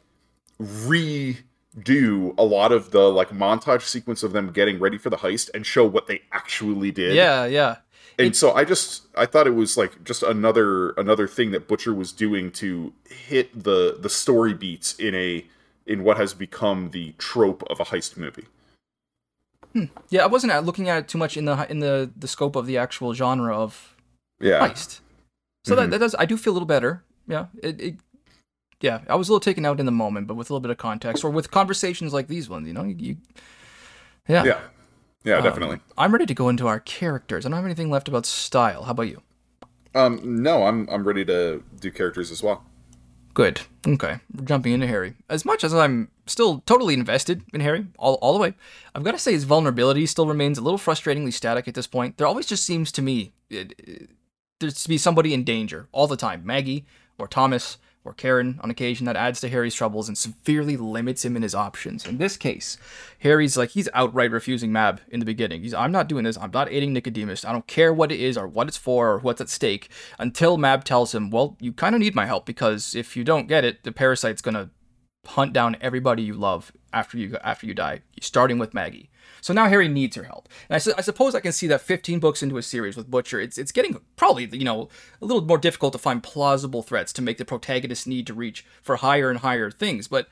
redo 0.58 2.34
a 2.38 2.42
lot 2.42 2.72
of 2.72 2.90
the 2.90 3.10
like 3.12 3.28
montage 3.30 3.82
sequence 3.82 4.22
of 4.22 4.32
them 4.32 4.52
getting 4.52 4.78
ready 4.78 4.98
for 4.98 5.10
the 5.10 5.18
heist 5.18 5.50
and 5.54 5.66
show 5.66 5.84
what 5.84 6.06
they 6.06 6.22
actually 6.32 6.90
did 6.90 7.14
Yeah, 7.14 7.44
yeah. 7.46 7.76
and 8.18 8.28
It- 8.28 8.36
so 8.36 8.52
I 8.52 8.64
just 8.64 9.02
I 9.16 9.26
thought 9.26 9.46
it 9.46 9.54
was 9.54 9.76
like 9.76 10.02
just 10.04 10.22
another 10.22 10.90
another 10.90 11.26
thing 11.28 11.50
that 11.52 11.68
Butcher 11.68 11.94
was 11.94 12.12
doing 12.12 12.50
to 12.52 12.92
hit 13.08 13.64
the 13.64 13.96
the 13.98 14.08
story 14.10 14.54
beats 14.54 14.94
in 14.94 15.14
a 15.14 15.46
in 15.86 16.04
what 16.04 16.16
has 16.16 16.32
become 16.32 16.90
the 16.90 17.12
trope 17.18 17.62
of 17.68 17.80
a 17.80 17.84
heist 17.84 18.16
movie. 18.16 18.46
Hmm. 19.72 19.84
Yeah, 20.10 20.22
I 20.22 20.26
wasn't 20.26 20.64
looking 20.64 20.88
at 20.88 20.98
it 20.98 21.08
too 21.08 21.18
much 21.18 21.36
in 21.36 21.44
the 21.44 21.66
in 21.70 21.80
the 21.80 22.10
the 22.16 22.28
scope 22.28 22.56
of 22.56 22.66
the 22.66 22.78
actual 22.78 23.14
genre 23.14 23.56
of 23.56 23.96
Yeah, 24.40 24.66
heist. 24.66 25.00
So 25.64 25.74
that, 25.74 25.82
mm-hmm. 25.82 25.90
that 25.90 25.98
does 25.98 26.14
I 26.18 26.26
do 26.26 26.36
feel 26.36 26.52
a 26.52 26.54
little 26.54 26.66
better. 26.66 27.04
Yeah, 27.26 27.46
it, 27.62 27.80
it 27.80 27.96
yeah, 28.80 29.00
I 29.08 29.14
was 29.14 29.28
a 29.28 29.32
little 29.32 29.40
taken 29.40 29.64
out 29.64 29.78
in 29.80 29.86
the 29.86 29.92
moment, 29.92 30.26
but 30.26 30.34
with 30.34 30.50
a 30.50 30.52
little 30.52 30.60
bit 30.60 30.70
of 30.70 30.78
context 30.78 31.24
or 31.24 31.30
with 31.30 31.50
conversations 31.50 32.12
like 32.12 32.26
these 32.26 32.48
ones, 32.48 32.66
you 32.66 32.74
know, 32.74 32.82
you, 32.82 33.16
yeah. 34.28 34.44
yeah. 34.44 34.60
Yeah, 35.24 35.36
um, 35.36 35.44
definitely. 35.44 35.78
I'm 35.96 36.10
ready 36.10 36.26
to 36.26 36.34
go 36.34 36.48
into 36.48 36.66
our 36.66 36.80
characters. 36.80 37.46
I 37.46 37.48
don't 37.48 37.56
have 37.56 37.64
anything 37.64 37.90
left 37.90 38.08
about 38.08 38.26
style. 38.26 38.82
How 38.82 38.90
about 38.90 39.04
you? 39.04 39.22
Um, 39.94 40.42
no, 40.42 40.64
I'm 40.64 40.88
I'm 40.90 41.04
ready 41.06 41.24
to 41.26 41.62
do 41.78 41.90
characters 41.92 42.32
as 42.32 42.42
well. 42.42 42.64
Good. 43.34 43.62
Okay. 43.86 44.18
We're 44.34 44.44
jumping 44.44 44.72
into 44.72 44.86
Harry. 44.86 45.14
As 45.28 45.44
much 45.44 45.64
as 45.64 45.74
I'm 45.74 46.10
still 46.26 46.62
totally 46.66 46.94
invested 46.94 47.42
in 47.52 47.60
Harry, 47.60 47.86
all, 47.98 48.14
all 48.14 48.32
the 48.34 48.38
way, 48.38 48.54
I've 48.94 49.04
got 49.04 49.12
to 49.12 49.18
say 49.18 49.32
his 49.32 49.44
vulnerability 49.44 50.06
still 50.06 50.26
remains 50.26 50.58
a 50.58 50.62
little 50.62 50.78
frustratingly 50.78 51.32
static 51.32 51.66
at 51.66 51.74
this 51.74 51.86
point. 51.86 52.18
There 52.18 52.26
always 52.26 52.46
just 52.46 52.64
seems 52.64 52.92
to 52.92 53.02
me 53.02 53.32
it, 53.48 53.74
it, 53.78 54.10
there's 54.60 54.82
to 54.82 54.88
be 54.88 54.98
somebody 54.98 55.34
in 55.34 55.44
danger 55.44 55.88
all 55.92 56.06
the 56.06 56.16
time. 56.16 56.44
Maggie 56.44 56.84
or 57.18 57.26
Thomas 57.26 57.78
or 58.04 58.12
Karen 58.12 58.58
on 58.62 58.70
occasion 58.70 59.06
that 59.06 59.16
adds 59.16 59.40
to 59.40 59.48
Harry's 59.48 59.74
troubles 59.74 60.08
and 60.08 60.18
severely 60.18 60.76
limits 60.76 61.24
him 61.24 61.36
in 61.36 61.42
his 61.42 61.54
options. 61.54 62.06
In 62.06 62.18
this 62.18 62.36
case, 62.36 62.76
Harry's 63.20 63.56
like 63.56 63.70
he's 63.70 63.88
outright 63.94 64.30
refusing 64.30 64.72
Mab 64.72 65.00
in 65.08 65.20
the 65.20 65.26
beginning. 65.26 65.62
He's 65.62 65.74
I'm 65.74 65.92
not 65.92 66.08
doing 66.08 66.24
this. 66.24 66.36
I'm 66.36 66.50
not 66.50 66.70
aiding 66.70 66.92
Nicodemus. 66.92 67.44
I 67.44 67.52
don't 67.52 67.66
care 67.66 67.92
what 67.92 68.10
it 68.10 68.20
is 68.20 68.36
or 68.36 68.48
what 68.48 68.68
it's 68.68 68.76
for 68.76 69.12
or 69.12 69.18
what's 69.18 69.40
at 69.40 69.48
stake 69.48 69.88
until 70.18 70.58
Mab 70.58 70.84
tells 70.84 71.14
him, 71.14 71.30
"Well, 71.30 71.56
you 71.60 71.72
kind 71.72 71.94
of 71.94 72.00
need 72.00 72.14
my 72.14 72.26
help 72.26 72.44
because 72.44 72.94
if 72.94 73.16
you 73.16 73.24
don't 73.24 73.48
get 73.48 73.64
it, 73.64 73.84
the 73.84 73.92
parasite's 73.92 74.42
going 74.42 74.54
to 74.54 74.70
hunt 75.26 75.52
down 75.52 75.76
everybody 75.80 76.22
you 76.22 76.34
love 76.34 76.72
after 76.92 77.16
you 77.16 77.36
after 77.44 77.66
you 77.66 77.74
die, 77.74 78.00
starting 78.20 78.58
with 78.58 78.74
Maggie." 78.74 79.10
So 79.42 79.52
now 79.52 79.68
Harry 79.68 79.88
needs 79.88 80.16
her 80.16 80.22
help. 80.22 80.48
And 80.70 80.76
I, 80.76 80.78
su- 80.78 80.94
I, 80.96 81.02
suppose 81.02 81.34
I 81.34 81.40
can 81.40 81.52
see 81.52 81.66
that 81.66 81.82
15 81.82 82.20
books 82.20 82.42
into 82.42 82.56
a 82.56 82.62
series 82.62 82.96
with 82.96 83.10
Butcher, 83.10 83.40
it's 83.40 83.58
it's 83.58 83.72
getting 83.72 84.00
probably 84.16 84.46
you 84.46 84.64
know 84.64 84.88
a 85.20 85.26
little 85.26 85.44
more 85.44 85.58
difficult 85.58 85.92
to 85.92 85.98
find 85.98 86.22
plausible 86.22 86.82
threats 86.82 87.12
to 87.14 87.22
make 87.22 87.36
the 87.36 87.44
protagonist 87.44 88.06
need 88.06 88.26
to 88.28 88.34
reach 88.34 88.64
for 88.80 88.96
higher 88.96 89.28
and 89.28 89.40
higher 89.40 89.70
things. 89.70 90.08
But 90.08 90.28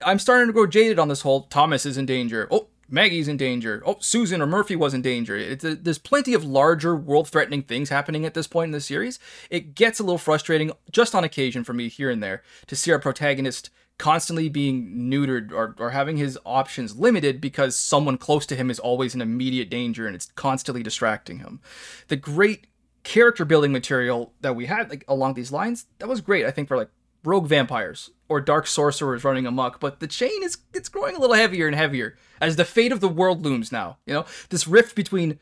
I'm 0.00 0.18
starting 0.18 0.46
to 0.46 0.52
grow 0.52 0.66
jaded 0.66 0.98
on 0.98 1.08
this 1.08 1.22
whole 1.22 1.42
Thomas 1.42 1.84
is 1.84 1.98
in 1.98 2.06
danger. 2.06 2.46
Oh, 2.50 2.68
Maggie's 2.88 3.28
in 3.28 3.36
danger. 3.36 3.82
Oh, 3.84 3.96
Susan 4.00 4.40
or 4.40 4.46
Murphy 4.46 4.76
was 4.76 4.94
in 4.94 5.02
danger. 5.02 5.36
A, 5.36 5.54
there's 5.54 5.98
plenty 5.98 6.34
of 6.34 6.44
larger 6.44 6.94
world-threatening 6.94 7.62
things 7.62 7.88
happening 7.88 8.24
at 8.24 8.34
this 8.34 8.46
point 8.46 8.68
in 8.68 8.72
the 8.72 8.80
series. 8.80 9.18
It 9.50 9.74
gets 9.74 9.98
a 9.98 10.02
little 10.02 10.18
frustrating 10.18 10.72
just 10.92 11.14
on 11.14 11.24
occasion 11.24 11.64
for 11.64 11.72
me 11.72 11.88
here 11.88 12.10
and 12.10 12.22
there 12.22 12.42
to 12.66 12.76
see 12.76 12.92
our 12.92 12.98
protagonist 12.98 13.70
constantly 13.98 14.48
being 14.48 15.10
neutered 15.10 15.52
or, 15.52 15.74
or 15.78 15.90
having 15.90 16.18
his 16.18 16.38
options 16.44 16.96
limited 16.96 17.40
because 17.40 17.74
someone 17.74 18.18
close 18.18 18.44
to 18.46 18.56
him 18.56 18.70
is 18.70 18.78
always 18.78 19.14
in 19.14 19.22
immediate 19.22 19.70
danger 19.70 20.06
and 20.06 20.14
it's 20.14 20.30
constantly 20.34 20.82
distracting 20.82 21.38
him. 21.38 21.60
The 22.08 22.16
great 22.16 22.66
character 23.04 23.44
building 23.44 23.72
material 23.72 24.32
that 24.40 24.56
we 24.56 24.66
had 24.66 24.90
like 24.90 25.04
along 25.08 25.34
these 25.34 25.52
lines, 25.52 25.86
that 25.98 26.08
was 26.08 26.20
great, 26.20 26.44
I 26.44 26.50
think, 26.50 26.68
for 26.68 26.76
like 26.76 26.90
rogue 27.26 27.46
vampires 27.46 28.10
or 28.28 28.40
dark 28.40 28.66
sorcerers 28.66 29.24
running 29.24 29.46
amok, 29.46 29.80
but 29.80 30.00
the 30.00 30.06
chain 30.06 30.42
is 30.42 30.58
it's 30.72 30.88
growing 30.88 31.16
a 31.16 31.20
little 31.20 31.36
heavier 31.36 31.66
and 31.66 31.76
heavier 31.76 32.16
as 32.40 32.56
the 32.56 32.64
fate 32.64 32.92
of 32.92 33.00
the 33.00 33.08
world 33.08 33.44
looms 33.44 33.70
now. 33.70 33.98
You 34.06 34.14
know, 34.14 34.26
this 34.50 34.66
rift 34.66 34.94
between 34.94 35.38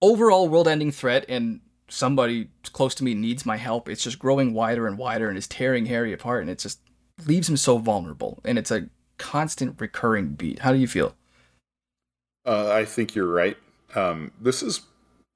overall 0.00 0.48
world 0.48 0.68
ending 0.68 0.92
threat 0.92 1.24
and 1.28 1.60
somebody 1.88 2.48
close 2.72 2.94
to 2.96 3.04
me 3.04 3.14
needs 3.14 3.46
my 3.46 3.56
help. 3.56 3.88
It's 3.88 4.02
just 4.02 4.18
growing 4.18 4.52
wider 4.52 4.86
and 4.86 4.98
wider 4.98 5.28
and 5.28 5.38
is 5.38 5.46
tearing 5.46 5.86
Harry 5.86 6.12
apart 6.12 6.42
and 6.42 6.50
it 6.50 6.58
just 6.58 6.80
leaves 7.24 7.48
him 7.48 7.56
so 7.56 7.78
vulnerable, 7.78 8.40
and 8.44 8.58
it's 8.58 8.70
a 8.70 8.88
constant 9.18 9.80
recurring 9.80 10.30
beat. 10.30 10.60
How 10.60 10.72
do 10.72 10.78
you 10.78 10.88
feel? 10.88 11.14
Uh, 12.44 12.70
I 12.70 12.84
think 12.84 13.14
you're 13.14 13.30
right. 13.30 13.56
Um, 13.94 14.32
this 14.40 14.62
is, 14.62 14.82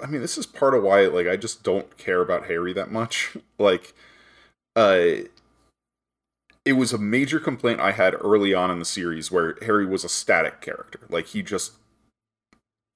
I 0.01 0.07
mean, 0.07 0.21
this 0.21 0.37
is 0.37 0.47
part 0.47 0.75
of 0.75 0.83
why 0.83 1.07
like 1.07 1.27
I 1.27 1.37
just 1.37 1.63
don't 1.63 1.97
care 1.97 2.21
about 2.21 2.47
Harry 2.47 2.73
that 2.75 2.91
much. 2.91 3.37
like, 3.59 3.95
uh, 4.77 5.03
it 6.65 6.75
was 6.75 6.93
a 6.93 6.99
major 6.99 7.41
complaint 7.41 7.81
I 7.81 7.93
had 7.93 8.15
early 8.21 8.53
on 8.55 8.71
in 8.71 8.79
the 8.79 8.85
series 8.85 9.31
where 9.31 9.57
Harry 9.63 9.87
was 9.87 10.05
a 10.05 10.09
static 10.09 10.61
character. 10.61 11.01
Like 11.09 11.29
he 11.29 11.43
just 11.43 11.73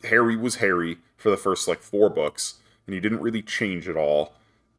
Harry 0.04 0.36
was 0.36 0.56
Harry 0.56 0.98
for 1.16 1.30
the 1.30 1.36
first 1.36 1.66
like 1.66 1.80
four 1.80 2.10
books, 2.10 2.56
and 2.86 2.94
he 2.94 3.00
didn't 3.00 3.20
really 3.20 3.42
change 3.42 3.88
at 3.88 3.96
all. 3.96 4.34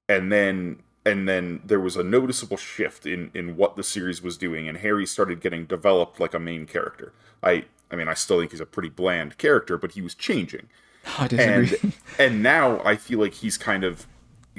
And 0.07 0.31
then 0.31 0.83
and 1.05 1.29
then 1.29 1.61
there 1.63 1.79
was 1.79 1.95
a 1.95 2.03
noticeable 2.03 2.57
shift 2.57 3.05
in 3.05 3.29
in 3.33 3.55
what 3.55 3.75
the 3.75 3.83
series 3.83 4.21
was 4.21 4.37
doing 4.37 4.67
and 4.67 4.79
harry 4.79 5.05
started 5.05 5.39
getting 5.39 5.65
developed 5.65 6.19
like 6.19 6.33
a 6.33 6.39
main 6.39 6.65
character 6.65 7.13
i 7.43 7.63
i 7.91 7.95
mean 7.95 8.07
i 8.07 8.13
still 8.13 8.39
think 8.39 8.51
he's 8.51 8.59
a 8.59 8.65
pretty 8.65 8.89
bland 8.89 9.37
character 9.37 9.77
but 9.77 9.91
he 9.91 10.01
was 10.01 10.15
changing 10.15 10.67
I 11.19 11.27
disagree. 11.27 11.77
and 11.81 11.93
and 12.17 12.43
now 12.43 12.81
i 12.83 12.95
feel 12.95 13.19
like 13.19 13.35
he's 13.35 13.57
kind 13.57 13.83
of 13.83 14.07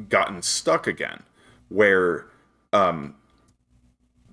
gotten 0.09 0.41
stuck 0.43 0.87
again 0.87 1.25
where 1.69 2.27
um 2.73 3.17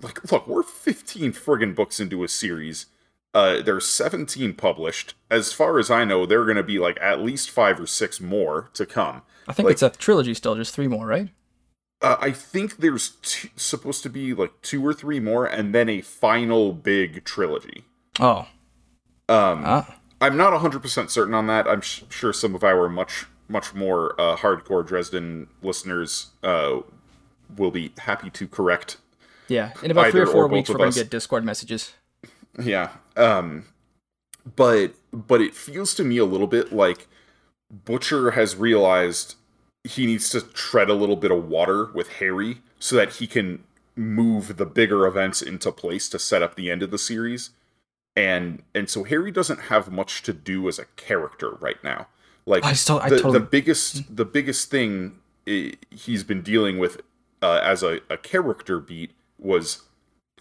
like 0.02 0.30
look 0.30 0.46
we're 0.46 0.62
15 0.62 1.32
friggin 1.32 1.74
books 1.74 2.00
into 2.00 2.24
a 2.24 2.28
series 2.28 2.86
uh 3.32 3.62
there's 3.62 3.86
17 3.88 4.54
published 4.54 5.14
as 5.30 5.52
far 5.52 5.78
as 5.78 5.90
i 5.90 6.04
know 6.04 6.26
there 6.26 6.40
are 6.40 6.46
going 6.46 6.56
to 6.56 6.62
be 6.62 6.78
like 6.78 6.98
at 7.00 7.20
least 7.20 7.50
five 7.50 7.80
or 7.80 7.86
six 7.86 8.20
more 8.20 8.70
to 8.74 8.86
come 8.86 9.22
i 9.48 9.52
think 9.52 9.66
like, 9.66 9.74
it's 9.74 9.82
a 9.82 9.90
trilogy 9.90 10.34
still 10.34 10.54
just 10.54 10.74
three 10.74 10.88
more 10.88 11.06
right 11.06 11.30
uh, 12.02 12.18
I 12.20 12.32
think 12.32 12.78
there's 12.78 13.10
two, 13.22 13.48
supposed 13.56 14.02
to 14.02 14.10
be 14.10 14.34
like 14.34 14.60
two 14.60 14.86
or 14.86 14.92
three 14.92 15.20
more, 15.20 15.46
and 15.46 15.74
then 15.74 15.88
a 15.88 16.02
final 16.02 16.74
big 16.74 17.24
trilogy. 17.24 17.84
Oh, 18.20 18.46
um, 19.28 19.62
ah. 19.64 19.96
I'm 20.20 20.36
not 20.36 20.52
100 20.52 20.80
percent 20.80 21.10
certain 21.10 21.32
on 21.32 21.46
that. 21.46 21.66
I'm 21.66 21.80
sh- 21.80 22.02
sure 22.10 22.34
some 22.34 22.54
of 22.54 22.62
our 22.62 22.90
much 22.90 23.26
much 23.48 23.74
more 23.74 24.18
uh, 24.20 24.36
hardcore 24.36 24.86
Dresden 24.86 25.48
listeners 25.62 26.32
uh, 26.42 26.80
will 27.56 27.70
be 27.70 27.92
happy 27.98 28.30
to 28.30 28.48
correct. 28.48 28.98
Yeah, 29.48 29.72
in 29.82 29.90
about 29.90 30.10
three 30.10 30.20
or 30.20 30.26
four 30.26 30.44
or 30.44 30.48
weeks, 30.48 30.68
we're 30.68 30.76
going 30.76 30.92
to 30.92 30.98
get 30.98 31.10
Discord 31.10 31.44
messages. 31.44 31.92
Yeah, 32.62 32.90
um, 33.16 33.66
but 34.56 34.94
but 35.12 35.40
it 35.40 35.54
feels 35.54 35.94
to 35.94 36.04
me 36.04 36.18
a 36.18 36.24
little 36.24 36.46
bit 36.46 36.72
like 36.72 37.08
Butcher 37.70 38.32
has 38.32 38.56
realized 38.56 39.36
he 39.82 40.06
needs 40.06 40.30
to 40.30 40.40
tread 40.40 40.88
a 40.88 40.94
little 40.94 41.16
bit 41.16 41.30
of 41.30 41.48
water 41.48 41.90
with 41.92 42.08
Harry 42.14 42.62
so 42.78 42.96
that 42.96 43.14
he 43.14 43.26
can 43.26 43.64
move 43.96 44.56
the 44.56 44.66
bigger 44.66 45.06
events 45.06 45.42
into 45.42 45.70
place 45.70 46.08
to 46.08 46.18
set 46.18 46.42
up 46.42 46.54
the 46.54 46.70
end 46.70 46.82
of 46.82 46.90
the 46.90 46.98
series. 46.98 47.50
And 48.16 48.62
and 48.74 48.88
so 48.88 49.04
Harry 49.04 49.30
doesn't 49.30 49.62
have 49.62 49.90
much 49.90 50.22
to 50.22 50.32
do 50.32 50.68
as 50.68 50.78
a 50.78 50.86
character 50.96 51.50
right 51.60 51.82
now. 51.82 52.06
Like 52.46 52.64
I 52.64 52.72
still, 52.74 53.00
I 53.00 53.08
the, 53.08 53.16
totally... 53.16 53.38
the 53.38 53.44
biggest 53.44 54.16
the 54.16 54.24
biggest 54.24 54.70
thing 54.70 55.18
he's 55.90 56.24
been 56.24 56.42
dealing 56.42 56.78
with 56.78 57.00
uh, 57.42 57.60
as 57.62 57.82
a, 57.82 58.00
a 58.08 58.16
character 58.16 58.78
beat 58.80 59.12
was 59.38 59.82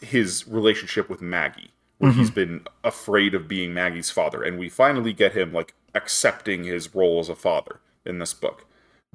his 0.02 0.48
relationship 0.48 1.10
with 1.10 1.22
Maggie, 1.22 1.72
where 1.98 2.12
mm-hmm. 2.12 2.20
he's 2.20 2.32
been 2.32 2.66
afraid 2.84 3.34
of 3.34 3.48
being 3.48 3.74
Maggie's 3.74 4.10
father, 4.10 4.44
and 4.44 4.58
we 4.58 4.70
finally 4.70 5.14
get 5.14 5.36
him 5.36 5.54
like 5.54 5.74
accepting 5.96 6.64
his 6.64 6.94
role 6.94 7.20
as 7.20 7.30
a 7.30 7.36
father 7.36 7.80
in 8.06 8.20
this 8.20 8.34
book. 8.34 8.66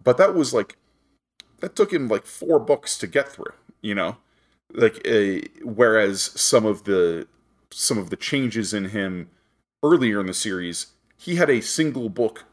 But 0.02 0.16
that 0.18 0.34
was 0.34 0.54
like 0.54 0.76
that 1.60 1.74
took 1.74 1.92
him 1.92 2.08
like 2.08 2.24
four 2.24 2.58
books 2.58 2.96
to 2.98 3.06
get 3.06 3.28
through 3.28 3.52
you 3.80 3.94
know? 3.94 4.16
Like 4.72 5.00
a, 5.06 5.42
whereas 5.62 6.22
some 6.38 6.66
of 6.66 6.84
the 6.84 7.26
some 7.70 7.98
of 7.98 8.10
the 8.10 8.16
changes 8.16 8.74
in 8.74 8.86
him 8.86 9.28
earlier 9.82 10.20
in 10.20 10.26
the 10.26 10.34
series 10.34 10.88
he 11.18 11.36
had 11.36 11.50
a 11.50 11.60
single 11.60 12.08
book 12.08 12.46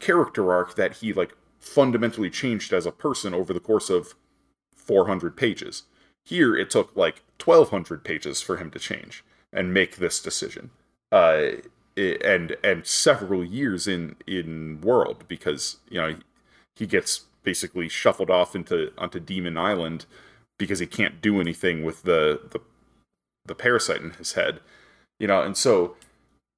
character 0.00 0.52
arc 0.52 0.74
that 0.74 0.96
he 0.96 1.12
like 1.12 1.36
fundamentally 1.60 2.28
changed 2.28 2.72
as 2.72 2.86
a 2.86 2.92
person 2.92 3.32
over 3.32 3.52
the 3.52 3.60
course 3.60 3.88
of 3.88 4.14
400 4.74 5.36
pages 5.36 5.84
here 6.30 6.56
it 6.56 6.70
took 6.70 6.94
like 6.96 7.22
1200 7.42 8.04
pages 8.04 8.40
for 8.40 8.56
him 8.56 8.70
to 8.70 8.78
change 8.78 9.24
and 9.52 9.74
make 9.74 9.96
this 9.96 10.20
decision. 10.20 10.70
Uh 11.12 11.60
and 11.96 12.56
and 12.62 12.86
several 12.86 13.44
years 13.44 13.86
in 13.86 14.16
in 14.26 14.80
world 14.80 15.24
because 15.28 15.78
you 15.90 16.00
know 16.00 16.16
he 16.76 16.86
gets 16.86 17.24
basically 17.42 17.88
shuffled 17.88 18.30
off 18.30 18.54
into 18.54 18.92
onto 18.96 19.20
Demon 19.20 19.56
Island 19.56 20.06
because 20.58 20.78
he 20.78 20.86
can't 20.86 21.20
do 21.20 21.40
anything 21.40 21.84
with 21.84 22.02
the 22.02 22.40
the, 22.50 22.60
the 23.46 23.54
parasite 23.54 24.00
in 24.00 24.10
his 24.12 24.32
head, 24.32 24.60
you 25.18 25.26
know, 25.26 25.42
and 25.42 25.56
so 25.56 25.96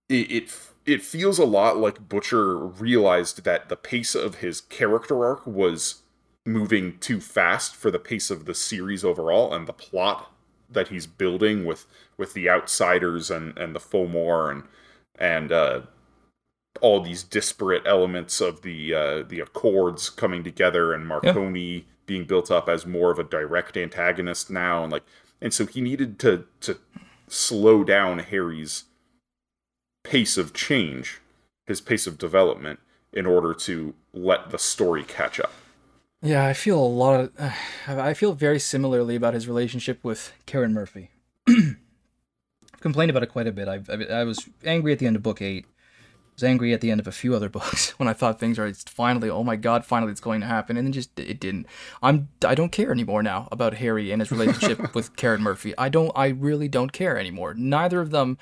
it, 0.08 0.30
it 0.30 0.60
it 0.84 1.02
feels 1.02 1.38
a 1.38 1.44
lot 1.44 1.78
like 1.78 2.08
Butcher 2.08 2.58
realized 2.58 3.44
that 3.44 3.68
the 3.68 3.76
pace 3.76 4.14
of 4.14 4.36
his 4.36 4.60
character 4.60 5.24
arc 5.24 5.46
was 5.46 6.01
moving 6.44 6.98
too 6.98 7.20
fast 7.20 7.74
for 7.74 7.90
the 7.90 7.98
pace 7.98 8.30
of 8.30 8.46
the 8.46 8.54
series 8.54 9.04
overall 9.04 9.54
and 9.54 9.66
the 9.66 9.72
plot 9.72 10.32
that 10.68 10.88
he's 10.88 11.06
building 11.06 11.64
with 11.64 11.86
with 12.16 12.34
the 12.34 12.48
outsiders 12.48 13.30
and 13.30 13.56
and 13.58 13.74
the 13.74 13.80
Fomor 13.80 14.50
and 14.50 14.64
and 15.18 15.52
uh, 15.52 15.82
all 16.80 17.00
these 17.00 17.22
disparate 17.22 17.82
elements 17.86 18.40
of 18.40 18.62
the 18.62 18.94
uh, 18.94 19.22
the 19.22 19.40
Accords 19.40 20.10
coming 20.10 20.42
together 20.42 20.92
and 20.92 21.06
Marcone 21.06 21.76
yeah. 21.76 21.82
being 22.06 22.24
built 22.24 22.50
up 22.50 22.68
as 22.68 22.86
more 22.86 23.10
of 23.10 23.18
a 23.18 23.24
direct 23.24 23.76
antagonist 23.76 24.50
now, 24.50 24.82
and 24.82 24.92
like, 24.92 25.04
and 25.40 25.52
so 25.52 25.66
he 25.66 25.80
needed 25.80 26.18
to 26.20 26.44
to 26.60 26.78
slow 27.28 27.84
down 27.84 28.18
Harry's 28.18 28.84
pace 30.02 30.36
of 30.36 30.52
change, 30.52 31.20
his 31.66 31.80
pace 31.80 32.06
of 32.06 32.18
development, 32.18 32.80
in 33.12 33.26
order 33.26 33.54
to 33.54 33.94
let 34.12 34.50
the 34.50 34.58
story 34.58 35.04
catch 35.04 35.38
up. 35.38 35.52
Yeah, 36.22 36.46
I 36.46 36.52
feel 36.52 36.78
a 36.78 36.86
lot 36.86 37.20
of. 37.20 37.32
Uh, 37.38 37.50
I 37.88 38.14
feel 38.14 38.32
very 38.32 38.58
similarly 38.58 39.16
about 39.16 39.34
his 39.34 39.48
relationship 39.48 40.02
with 40.02 40.32
Karen 40.46 40.72
Murphy. 40.72 41.10
I've 41.48 41.76
complained 42.80 43.10
about 43.10 43.24
it 43.24 43.32
quite 43.32 43.46
a 43.46 43.52
bit. 43.52 43.68
I, 43.68 43.80
I, 43.88 44.20
I 44.20 44.24
was 44.24 44.48
angry 44.64 44.92
at 44.92 44.98
the 44.98 45.06
end 45.06 45.16
of 45.16 45.22
book 45.22 45.42
eight 45.42 45.66
I 46.32 46.34
was 46.36 46.44
angry 46.44 46.72
at 46.72 46.80
the 46.80 46.90
end 46.90 46.98
of 46.98 47.06
a 47.06 47.12
few 47.12 47.34
other 47.34 47.48
books 47.58 47.90
when 47.98 48.08
I 48.08 48.14
thought 48.14 48.40
things 48.40 48.58
are 48.58 48.72
finally, 48.72 49.28
oh 49.28 49.44
my 49.44 49.56
god, 49.56 49.84
finally 49.84 50.12
it's 50.12 50.20
going 50.20 50.40
to 50.40 50.46
happen, 50.46 50.78
and 50.78 50.86
then 50.86 50.92
just 50.92 51.18
it 51.18 51.38
didn't. 51.38 51.66
I'm 52.02 52.28
I 52.44 52.54
don't 52.54 52.72
care 52.72 52.90
anymore 52.90 53.22
now 53.22 53.48
about 53.52 53.74
Harry 53.74 54.10
and 54.10 54.22
his 54.22 54.32
relationship 54.32 54.94
with 54.94 55.14
Karen 55.16 55.42
Murphy. 55.42 55.74
I 55.76 55.88
don't. 55.90 56.10
I 56.14 56.28
really 56.28 56.68
don't 56.68 56.92
care 56.92 57.18
anymore. 57.18 57.52
Neither 57.54 58.00
of 58.00 58.10
them 58.10 58.38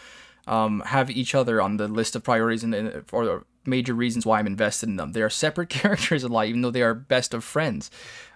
um, 0.47 0.83
have 0.87 1.11
each 1.11 1.35
other 1.35 1.61
on 1.61 1.79
the 1.79 1.89
list 1.89 2.15
of 2.15 2.23
priorities 2.23 2.63
and 2.63 3.05
or 3.11 3.45
major 3.67 3.95
reasons 3.95 4.25
why 4.25 4.39
I'm 4.39 4.47
invested 4.47 4.89
in 4.89 4.97
them. 4.97 5.13
They 5.13 5.23
are 5.23 5.31
separate 5.31 5.69
characters 5.71 6.25
in 6.25 6.33
life, 6.33 6.49
even 6.49 6.63
though 6.63 6.71
they 6.71 6.83
are 6.83 6.95
best 6.95 7.35
of 7.35 7.45
friends. 7.45 7.91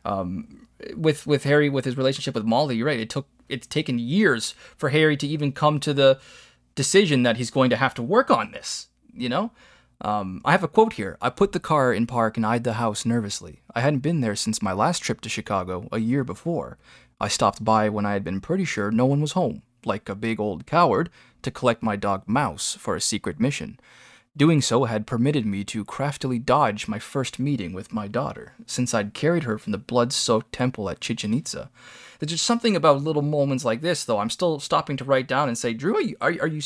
Um, 0.04 0.66
with 0.96 1.26
with 1.26 1.44
Harry, 1.44 1.70
with 1.70 1.84
his 1.84 1.96
relationship 1.96 2.34
with 2.34 2.44
Molly, 2.44 2.76
you're 2.76 2.86
right. 2.86 3.00
It 3.00 3.10
took 3.10 3.26
it's 3.48 3.66
taken 3.66 3.98
years 3.98 4.54
for 4.76 4.88
Harry 4.90 5.16
to 5.16 5.26
even 5.26 5.52
come 5.52 5.80
to 5.80 5.94
the 5.94 6.18
decision 6.74 7.22
that 7.22 7.36
he's 7.36 7.50
going 7.50 7.70
to 7.70 7.76
have 7.76 7.94
to 7.94 8.02
work 8.02 8.30
on 8.30 8.50
this 8.50 8.88
you 9.16 9.28
know? 9.28 9.52
Um, 10.00 10.40
I 10.44 10.52
have 10.52 10.64
a 10.64 10.68
quote 10.68 10.94
here. 10.94 11.16
I 11.22 11.30
put 11.30 11.52
the 11.52 11.60
car 11.60 11.92
in 11.92 12.06
park 12.06 12.36
and 12.36 12.44
eyed 12.44 12.64
the 12.64 12.74
house 12.74 13.06
nervously. 13.06 13.62
I 13.74 13.80
hadn't 13.80 14.00
been 14.00 14.20
there 14.20 14.36
since 14.36 14.60
my 14.60 14.72
last 14.72 15.00
trip 15.00 15.20
to 15.22 15.28
Chicago 15.28 15.88
a 15.92 15.98
year 15.98 16.24
before. 16.24 16.78
I 17.20 17.28
stopped 17.28 17.64
by 17.64 17.88
when 17.88 18.04
I 18.04 18.12
had 18.12 18.24
been 18.24 18.40
pretty 18.40 18.64
sure 18.64 18.90
no 18.90 19.06
one 19.06 19.20
was 19.20 19.32
home, 19.32 19.62
like 19.84 20.08
a 20.08 20.16
big 20.16 20.40
old 20.40 20.66
coward, 20.66 21.10
to 21.42 21.50
collect 21.50 21.82
my 21.82 21.96
dog 21.96 22.24
Mouse 22.26 22.74
for 22.74 22.96
a 22.96 23.00
secret 23.00 23.38
mission. 23.38 23.78
Doing 24.36 24.60
so 24.60 24.84
had 24.84 25.06
permitted 25.06 25.46
me 25.46 25.62
to 25.64 25.84
craftily 25.84 26.40
dodge 26.40 26.88
my 26.88 26.98
first 26.98 27.38
meeting 27.38 27.72
with 27.72 27.92
my 27.92 28.08
daughter, 28.08 28.54
since 28.66 28.92
I'd 28.92 29.14
carried 29.14 29.44
her 29.44 29.58
from 29.58 29.70
the 29.70 29.78
blood 29.78 30.12
soaked 30.12 30.52
temple 30.52 30.90
at 30.90 31.00
Chichen 31.00 31.32
Itza. 31.32 31.70
There's 32.18 32.32
just 32.32 32.46
something 32.46 32.74
about 32.74 33.02
little 33.02 33.22
moments 33.22 33.64
like 33.64 33.80
this, 33.80 34.04
though. 34.04 34.18
I'm 34.18 34.30
still 34.30 34.58
stopping 34.58 34.96
to 34.96 35.04
write 35.04 35.28
down 35.28 35.46
and 35.46 35.56
say, 35.56 35.72
Drew, 35.72 35.94
are 35.94 36.00
you, 36.00 36.16
are, 36.20 36.30
are 36.40 36.48
you 36.48 36.62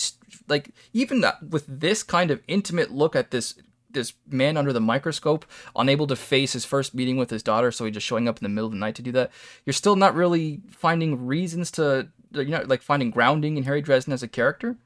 like 0.48 0.70
even 0.94 1.22
with 1.46 1.66
this 1.68 2.02
kind 2.02 2.30
of 2.30 2.40
intimate 2.48 2.90
look 2.90 3.14
at 3.14 3.30
this 3.30 3.54
this 3.90 4.12
man 4.26 4.56
under 4.56 4.72
the 4.72 4.80
microscope, 4.80 5.44
unable 5.74 6.06
to 6.06 6.16
face 6.16 6.52
his 6.52 6.64
first 6.64 6.94
meeting 6.94 7.16
with 7.16 7.30
his 7.30 7.42
daughter, 7.42 7.70
so 7.70 7.84
he's 7.84 7.94
just 7.94 8.06
showing 8.06 8.28
up 8.28 8.38
in 8.38 8.44
the 8.44 8.48
middle 8.48 8.66
of 8.66 8.72
the 8.72 8.78
night 8.78 8.94
to 8.94 9.02
do 9.02 9.12
that. 9.12 9.30
You're 9.64 9.72
still 9.72 9.96
not 9.96 10.14
really 10.14 10.60
finding 10.70 11.26
reasons 11.26 11.70
to, 11.72 12.08
you 12.32 12.46
know, 12.46 12.62
like 12.66 12.82
finding 12.82 13.10
grounding 13.10 13.56
in 13.56 13.64
Harry 13.64 13.80
Dresden 13.80 14.12
as 14.12 14.22
a 14.22 14.28
character. 14.28 14.76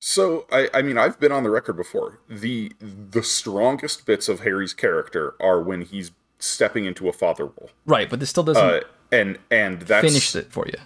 So 0.00 0.46
I, 0.50 0.68
I 0.72 0.82
mean 0.82 0.98
I've 0.98 1.20
been 1.20 1.30
on 1.30 1.42
the 1.42 1.50
record 1.50 1.74
before. 1.74 2.20
The 2.28 2.72
the 2.80 3.22
strongest 3.22 4.06
bits 4.06 4.28
of 4.28 4.40
Harry's 4.40 4.74
character 4.74 5.34
are 5.40 5.60
when 5.60 5.82
he's 5.82 6.10
stepping 6.38 6.86
into 6.86 7.08
a 7.08 7.12
father 7.12 7.44
role. 7.44 7.70
Right, 7.84 8.08
but 8.08 8.18
this 8.18 8.30
still 8.30 8.42
doesn't 8.42 8.62
uh, 8.62 8.80
and 9.12 9.38
and 9.50 9.82
that's 9.82 10.06
finished 10.06 10.34
it 10.34 10.50
for 10.50 10.66
you. 10.66 10.78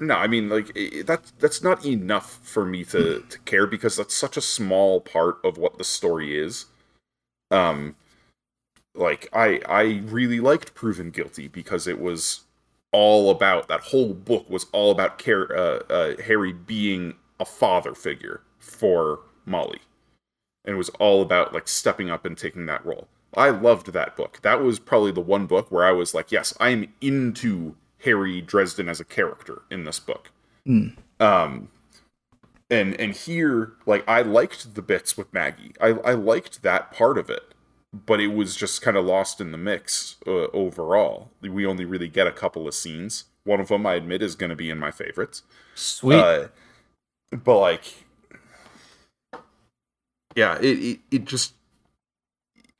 No, 0.00 0.14
I 0.14 0.26
mean 0.26 0.48
like 0.48 0.74
that 1.06 1.32
that's 1.38 1.62
not 1.62 1.86
enough 1.86 2.40
for 2.42 2.66
me 2.66 2.84
to 2.86 3.24
to 3.28 3.38
care 3.40 3.66
because 3.66 3.96
that's 3.96 4.14
such 4.14 4.36
a 4.36 4.42
small 4.42 5.00
part 5.00 5.38
of 5.44 5.56
what 5.56 5.78
the 5.78 5.84
story 5.84 6.36
is. 6.36 6.66
Um 7.52 7.94
like 8.96 9.28
I 9.32 9.60
I 9.68 10.02
really 10.04 10.40
liked 10.40 10.74
Proven 10.74 11.10
Guilty 11.10 11.46
because 11.46 11.86
it 11.86 12.00
was 12.00 12.40
all 12.92 13.30
about 13.30 13.68
that 13.68 13.80
whole 13.80 14.14
book 14.14 14.48
was 14.48 14.66
all 14.72 14.90
about 14.90 15.18
care, 15.18 15.54
uh, 15.54 15.80
uh, 15.90 16.16
Harry 16.22 16.52
being 16.52 17.14
a 17.38 17.44
father 17.44 17.94
figure 17.94 18.42
for 18.58 19.20
Molly. 19.44 19.80
And 20.64 20.74
it 20.74 20.78
was 20.78 20.88
all 20.90 21.22
about 21.22 21.54
like 21.54 21.68
stepping 21.68 22.10
up 22.10 22.24
and 22.24 22.36
taking 22.36 22.66
that 22.66 22.84
role. 22.84 23.08
I 23.36 23.50
loved 23.50 23.92
that 23.92 24.16
book. 24.16 24.40
That 24.42 24.62
was 24.62 24.78
probably 24.78 25.12
the 25.12 25.20
one 25.20 25.46
book 25.46 25.70
where 25.70 25.84
I 25.84 25.92
was 25.92 26.14
like, 26.14 26.32
yes, 26.32 26.54
I 26.58 26.70
am 26.70 26.92
into 27.00 27.76
Harry 28.04 28.40
Dresden 28.40 28.88
as 28.88 29.00
a 29.00 29.04
character 29.04 29.62
in 29.70 29.84
this 29.84 30.00
book. 30.00 30.30
Mm. 30.66 30.96
Um, 31.20 31.68
and 32.70 32.98
and 33.00 33.12
here, 33.12 33.72
like, 33.84 34.04
I 34.08 34.22
liked 34.22 34.74
the 34.74 34.82
bits 34.82 35.16
with 35.16 35.32
Maggie. 35.32 35.72
I 35.80 35.88
I 35.88 36.12
liked 36.12 36.62
that 36.62 36.92
part 36.92 37.18
of 37.18 37.30
it, 37.30 37.54
but 37.92 38.20
it 38.20 38.28
was 38.28 38.56
just 38.56 38.82
kind 38.82 38.96
of 38.96 39.04
lost 39.04 39.40
in 39.40 39.52
the 39.52 39.58
mix 39.58 40.16
uh, 40.26 40.48
overall. 40.52 41.30
We 41.40 41.66
only 41.66 41.84
really 41.84 42.08
get 42.08 42.26
a 42.26 42.32
couple 42.32 42.66
of 42.66 42.74
scenes. 42.74 43.24
One 43.44 43.60
of 43.60 43.68
them, 43.68 43.86
I 43.86 43.94
admit, 43.94 44.22
is 44.22 44.34
going 44.34 44.50
to 44.50 44.56
be 44.56 44.70
in 44.70 44.78
my 44.78 44.90
favorites. 44.90 45.42
Sweet. 45.76 46.16
Uh, 46.16 46.48
but 47.30 47.58
like, 47.58 48.04
yeah, 50.34 50.58
it, 50.58 50.78
it 50.78 51.00
it 51.10 51.24
just 51.24 51.54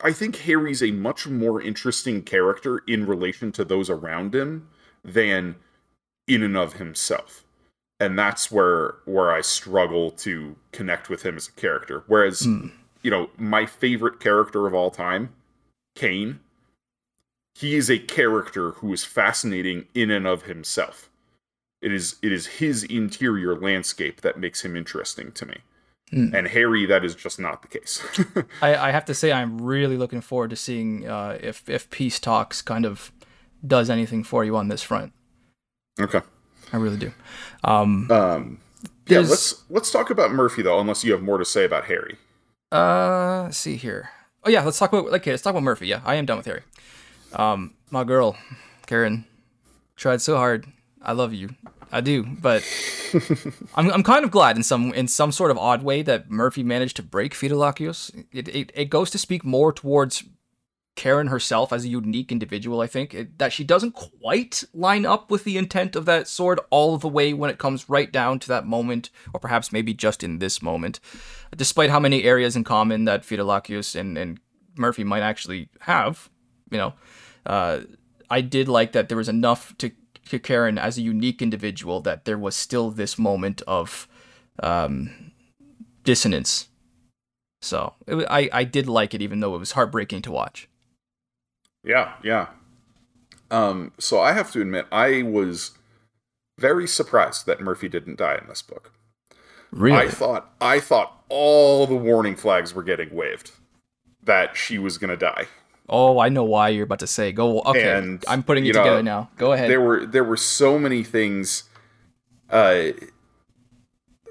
I 0.01 0.11
think 0.11 0.37
Harry's 0.37 0.83
a 0.83 0.91
much 0.91 1.27
more 1.27 1.61
interesting 1.61 2.21
character 2.21 2.83
in 2.87 3.05
relation 3.05 3.51
to 3.53 3.65
those 3.65 3.89
around 3.89 4.35
him 4.35 4.69
than 5.03 5.55
in 6.27 6.43
and 6.43 6.55
of 6.55 6.73
himself. 6.73 7.43
And 7.99 8.17
that's 8.17 8.51
where 8.51 8.95
where 9.05 9.31
I 9.31 9.41
struggle 9.41 10.11
to 10.11 10.55
connect 10.71 11.09
with 11.09 11.23
him 11.23 11.35
as 11.35 11.47
a 11.47 11.51
character. 11.53 12.03
Whereas, 12.05 12.41
mm. 12.41 12.71
you 13.01 13.09
know, 13.09 13.31
my 13.37 13.65
favorite 13.65 14.19
character 14.19 14.67
of 14.67 14.75
all 14.75 14.91
time, 14.91 15.33
Kane, 15.95 16.41
he 17.55 17.75
is 17.75 17.89
a 17.89 17.97
character 17.97 18.71
who 18.71 18.93
is 18.93 19.03
fascinating 19.03 19.87
in 19.95 20.11
and 20.11 20.27
of 20.27 20.43
himself. 20.43 21.09
It 21.81 21.93
is 21.93 22.15
it 22.21 22.31
is 22.31 22.47
his 22.47 22.83
interior 22.83 23.55
landscape 23.55 24.21
that 24.21 24.39
makes 24.39 24.63
him 24.63 24.75
interesting 24.75 25.31
to 25.33 25.45
me. 25.45 25.57
Mm. 26.11 26.33
And 26.33 26.47
Harry, 26.47 26.85
that 26.85 27.03
is 27.03 27.15
just 27.15 27.39
not 27.39 27.61
the 27.61 27.67
case. 27.67 28.01
I, 28.61 28.75
I, 28.75 28.91
have 28.91 29.03
to 29.05 29.13
say, 29.13 29.33
I'm 29.33 29.61
really 29.61 29.97
looking 29.97 30.21
forward 30.21 30.51
to 30.51 30.55
seeing 30.55 31.07
uh, 31.07 31.37
if 31.41 31.67
if 31.67 31.89
Peace 31.89 32.17
Talks 32.17 32.61
kind 32.61 32.85
of 32.85 33.11
does 33.65 33.89
anything 33.89 34.23
for 34.23 34.45
you 34.45 34.55
on 34.55 34.69
this 34.69 34.81
front. 34.81 35.11
Okay, 35.99 36.21
I 36.71 36.77
really 36.77 36.97
do. 36.97 37.11
Um, 37.65 38.09
um, 38.09 38.59
yeah, 39.07 39.19
let's 39.19 39.63
let's 39.69 39.91
talk 39.91 40.09
about 40.09 40.31
Murphy 40.31 40.61
though, 40.61 40.79
unless 40.79 41.03
you 41.03 41.11
have 41.11 41.21
more 41.21 41.37
to 41.37 41.45
say 41.45 41.65
about 41.65 41.85
Harry. 41.85 42.17
Uh, 42.71 43.43
let's 43.43 43.57
see 43.57 43.75
here. 43.75 44.09
Oh 44.45 44.49
yeah, 44.49 44.63
let's 44.63 44.79
talk 44.79 44.93
about 44.93 45.11
okay. 45.15 45.31
Let's 45.31 45.43
talk 45.43 45.51
about 45.51 45.63
Murphy. 45.63 45.87
Yeah, 45.87 46.01
I 46.05 46.15
am 46.15 46.25
done 46.25 46.37
with 46.37 46.45
Harry. 46.45 46.61
Um, 47.33 47.73
my 47.91 48.05
girl, 48.05 48.37
Karen, 48.85 49.25
tried 49.97 50.21
so 50.21 50.37
hard. 50.37 50.65
I 51.07 51.13
love 51.13 51.33
you. 51.33 51.49
I 51.89 52.01
do, 52.01 52.23
but 52.23 52.63
I'm, 53.75 53.89
I'm 53.91 54.03
kind 54.03 54.25
of 54.25 54.31
glad 54.31 54.57
in 54.57 54.63
some 54.63 54.93
in 54.93 55.07
some 55.07 55.31
sort 55.31 55.51
of 55.51 55.57
odd 55.57 55.81
way 55.81 56.01
that 56.01 56.29
Murphy 56.29 56.61
managed 56.61 56.97
to 56.97 57.03
break 57.03 57.33
Fidelacchius. 57.33 58.11
It, 58.33 58.49
it, 58.49 58.71
it 58.75 58.89
goes 58.89 59.09
to 59.11 59.17
speak 59.17 59.45
more 59.45 59.71
towards 59.71 60.25
Karen 60.97 61.27
herself 61.27 61.71
as 61.71 61.85
a 61.85 61.89
unique 61.89 62.29
individual, 62.29 62.81
I 62.81 62.87
think, 62.87 63.13
it, 63.13 63.37
that 63.37 63.53
she 63.53 63.63
doesn't 63.63 63.93
quite 63.93 64.65
line 64.73 65.05
up 65.05 65.31
with 65.31 65.45
the 65.45 65.57
intent 65.57 65.95
of 65.95 66.03
that 66.05 66.27
sword 66.27 66.59
all 66.71 66.97
the 66.97 67.07
way 67.07 67.31
when 67.33 67.49
it 67.49 67.59
comes 67.59 67.87
right 67.87 68.11
down 68.11 68.39
to 68.39 68.47
that 68.49 68.65
moment, 68.65 69.09
or 69.33 69.39
perhaps 69.39 69.71
maybe 69.71 69.93
just 69.93 70.23
in 70.23 70.39
this 70.39 70.61
moment. 70.61 70.99
Despite 71.55 71.89
how 71.89 72.01
many 72.01 72.23
areas 72.23 72.57
in 72.57 72.65
common 72.65 73.05
that 73.05 73.23
Fidelacchius 73.23 73.95
and, 73.97 74.17
and 74.17 74.41
Murphy 74.75 75.05
might 75.05 75.21
actually 75.21 75.69
have, 75.81 76.29
you 76.69 76.77
know, 76.77 76.93
uh, 77.45 77.81
I 78.29 78.41
did 78.41 78.67
like 78.67 78.91
that 78.91 79.07
there 79.07 79.17
was 79.17 79.29
enough 79.29 79.77
to 79.77 79.91
Karen 80.27 80.77
as 80.77 80.97
a 80.97 81.01
unique 81.01 81.41
individual 81.41 82.01
that 82.01 82.25
there 82.25 82.37
was 82.37 82.55
still 82.55 82.91
this 82.91 83.17
moment 83.17 83.61
of 83.67 84.07
um, 84.61 85.31
dissonance. 86.03 86.67
So 87.61 87.93
it, 88.05 88.25
I 88.29 88.49
I 88.51 88.63
did 88.63 88.87
like 88.87 89.13
it, 89.13 89.21
even 89.21 89.39
though 89.39 89.55
it 89.55 89.59
was 89.59 89.71
heartbreaking 89.71 90.21
to 90.23 90.31
watch. 90.31 90.67
Yeah, 91.83 92.13
yeah. 92.23 92.47
Um, 93.49 93.93
so 93.97 94.19
I 94.19 94.33
have 94.33 94.51
to 94.51 94.61
admit, 94.61 94.87
I 94.91 95.23
was 95.23 95.71
very 96.59 96.87
surprised 96.87 97.45
that 97.45 97.61
Murphy 97.61 97.87
didn't 97.87 98.17
die 98.17 98.37
in 98.41 98.47
this 98.47 98.61
book. 98.61 98.91
Really? 99.71 99.97
I 99.97 100.09
thought 100.09 100.53
I 100.61 100.79
thought 100.79 101.23
all 101.29 101.87
the 101.87 101.95
warning 101.95 102.35
flags 102.35 102.73
were 102.73 102.83
getting 102.83 103.13
waved 103.15 103.51
that 104.23 104.55
she 104.57 104.77
was 104.77 104.97
gonna 104.97 105.17
die. 105.17 105.47
Oh, 105.89 106.19
I 106.19 106.29
know 106.29 106.43
why 106.43 106.69
you're 106.69 106.83
about 106.83 106.99
to 106.99 107.07
say. 107.07 107.31
Go. 107.31 107.61
Okay, 107.61 107.97
and, 107.97 108.23
I'm 108.27 108.43
putting 108.43 108.65
it 108.65 108.73
together 108.73 109.01
know, 109.03 109.21
now. 109.21 109.29
Go 109.37 109.53
ahead. 109.53 109.69
There 109.69 109.81
were 109.81 110.05
there 110.05 110.23
were 110.23 110.37
so 110.37 110.77
many 110.77 111.03
things, 111.03 111.63
uh, 112.49 112.87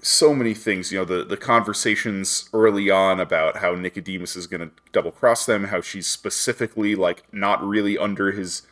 so 0.03 0.35
many 0.35 0.53
things. 0.53 0.92
You 0.92 0.99
know, 0.99 1.05
the 1.07 1.25
the 1.25 1.37
conversations 1.37 2.51
early 2.53 2.90
on 2.90 3.21
about 3.21 3.59
how 3.59 3.75
Nicodemus 3.75 4.37
is 4.37 4.47
going 4.47 4.61
to 4.61 4.71
double 4.92 5.12
cross 5.12 5.47
them, 5.47 5.64
how 5.64 5.81
she's 5.81 6.07
specifically 6.07 6.95
like 6.95 7.23
not 7.33 7.66
really 7.66 7.97
under 7.97 8.33
his 8.33 8.62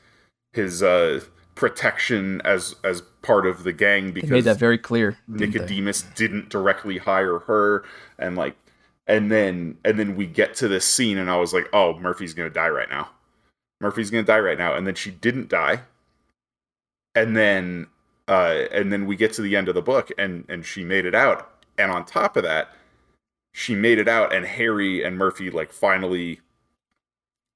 his 0.53 0.83
uh 0.83 1.21
protection 1.55 2.43
as 2.45 2.75
as 2.85 3.01
part 3.23 3.47
of 3.47 3.65
the 3.65 3.73
gang 3.73 4.11
because 4.13 4.29
they 4.29 4.37
made 4.37 4.45
that 4.45 4.59
very 4.59 4.79
clear. 4.79 5.17
Nicodemus 5.27 6.03
didn't 6.15 6.51
directly 6.51 6.99
hire 6.99 7.41
her, 7.41 7.85
and 8.19 8.37
like 8.37 8.57
and 9.07 9.31
then 9.31 9.77
and 9.85 9.99
then 9.99 10.17
we 10.17 10.27
get 10.27 10.55
to 10.55 10.69
this 10.69 10.85
scene 10.85 11.19
and 11.19 11.31
i 11.31 11.37
was 11.37 11.53
like 11.53 11.69
oh 11.73 11.99
murphy's 11.99 12.35
gonna 12.35 12.51
die 12.51 12.69
right 12.69 12.89
now. 12.89 13.11
Murphy's 13.81 14.11
gonna 14.11 14.23
die 14.23 14.39
right 14.39 14.59
now. 14.59 14.75
And 14.75 14.87
then 14.87 14.95
she 14.95 15.11
didn't 15.11 15.49
die. 15.49 15.83
And 17.15 17.37
then 17.37 17.89
uh 18.27 18.65
and 18.73 18.93
then 18.93 19.07
we 19.07 19.17
get 19.17 19.33
to 19.35 19.43
the 19.43 19.57
end 19.57 19.69
of 19.69 19.75
the 19.75 19.83
book 19.83 20.11
and 20.17 20.45
and 20.49 20.65
she 20.65 20.85
made 20.85 21.05
it 21.05 21.15
out. 21.15 21.51
And 21.77 21.91
on 21.91 22.05
top 22.05 22.37
of 22.37 22.45
that 22.45 22.71
she 23.53 23.75
made 23.75 23.99
it 23.99 24.09
out 24.09 24.35
and 24.35 24.45
harry 24.47 25.05
and 25.05 25.17
murphy 25.17 25.49
like 25.51 25.73
finally 25.73 26.41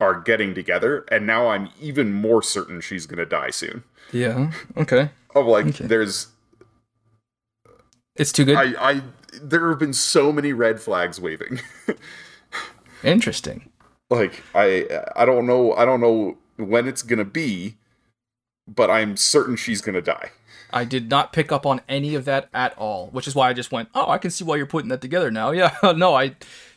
are 0.01 0.21
getting 0.21 0.55
together. 0.55 1.07
And 1.11 1.27
now 1.27 1.49
i'm 1.49 1.71
even 1.81 2.13
more 2.13 2.43
certain 2.43 2.81
she's 2.81 3.07
gonna 3.07 3.27
die 3.27 3.51
soon. 3.51 3.85
Yeah 4.13 4.53
okay. 4.77 5.11
Of 5.35 5.47
like 5.47 5.67
okay. 5.67 5.87
there's 5.87 6.29
it's 8.17 8.33
too 8.33 8.45
good? 8.45 8.57
I 8.57 8.91
i 8.91 9.03
there 9.41 9.69
have 9.71 9.79
been 9.79 9.93
so 9.93 10.33
many 10.33 10.53
red 10.53 10.81
flags 10.81 11.21
waving. 11.21 11.61
Interesting. 13.05 13.69
like 14.11 14.43
I 14.55 14.87
I 15.15 15.25
don't 15.25 15.47
know 15.47 15.73
I 15.75 15.85
don't 15.85 16.01
know 16.01 16.37
when 16.57 16.89
it's 16.89 17.03
gonna 17.03 17.25
be, 17.25 17.77
but 18.67 18.91
I'm 18.91 19.17
certain 19.17 19.57
she's 19.57 19.81
gonna 19.81 20.03
die. 20.03 20.31
I 20.71 20.85
did 20.85 21.09
not 21.09 21.33
pick 21.33 21.51
up 21.51 21.65
on 21.65 21.81
any 21.89 22.15
of 22.15 22.25
that 22.27 22.49
at 22.53 22.77
all, 22.77 23.09
which 23.13 23.27
is 23.27 23.35
why 23.35 23.49
I 23.49 23.53
just 23.53 23.73
went, 23.73 23.89
"Oh, 23.95 24.11
I 24.11 24.19
can 24.19 24.31
see 24.31 24.45
why 24.45 24.57
you're 24.57 24.67
putting 24.67 24.89
that 24.91 25.01
together 25.01 25.31
now." 25.31 25.51
Yeah, 25.53 25.75
no, 25.97 26.15
I, 26.15 26.35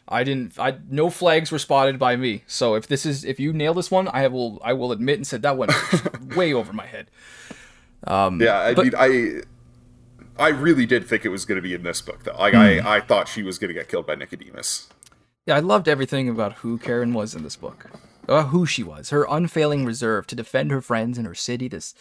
I 0.07 0.23
didn't. 0.23 0.57
I 0.59 0.77
no 0.89 1.09
flags 1.09 1.51
were 1.51 1.59
spotted 1.59 1.97
by 1.99 2.15
me. 2.15 2.43
So 2.47 2.75
if 2.75 2.87
this 2.87 3.05
is 3.05 3.25
if 3.25 3.39
you 3.39 3.51
nail 3.51 3.73
this 3.73 3.89
one, 3.91 4.07
I 4.07 4.27
will 4.27 4.61
I 4.63 4.73
will 4.73 4.91
admit 4.91 5.15
and 5.17 5.25
said 5.27 5.41
that 5.41 5.57
went 5.57 5.73
way 6.35 6.53
over 6.53 6.71
my 6.71 6.85
head. 6.85 7.09
Um, 8.05 8.39
Yeah, 8.41 8.59
I 8.59 8.73
but- 8.73 8.83
mean 8.85 8.93
I 8.97 9.41
I 10.41 10.49
really 10.49 10.85
did 10.85 11.07
think 11.07 11.23
it 11.23 11.29
was 11.29 11.45
gonna 11.45 11.61
be 11.61 11.73
in 11.73 11.83
this 11.83 12.01
book 12.01 12.23
though. 12.23 12.35
Like 12.37 12.53
Hmm. 12.53 12.59
I 12.59 12.97
I 12.97 12.99
thought 12.99 13.27
she 13.27 13.43
was 13.43 13.57
gonna 13.59 13.73
get 13.73 13.87
killed 13.87 14.07
by 14.07 14.15
Nicodemus. 14.15 14.89
Yeah, 15.45 15.55
I 15.55 15.59
loved 15.59 15.87
everything 15.87 16.29
about 16.29 16.53
who 16.55 16.77
Karen 16.77 17.13
was 17.13 17.35
in 17.35 17.43
this 17.43 17.55
book. 17.55 17.89
About 18.23 18.49
who 18.49 18.65
she 18.65 18.83
was, 18.83 19.09
her 19.09 19.25
unfailing 19.29 19.85
reserve 19.85 20.27
to 20.27 20.35
defend 20.35 20.71
her 20.71 20.81
friends 20.81 21.17
and 21.17 21.25
her 21.27 21.35
city, 21.35 21.67
this 21.67 21.93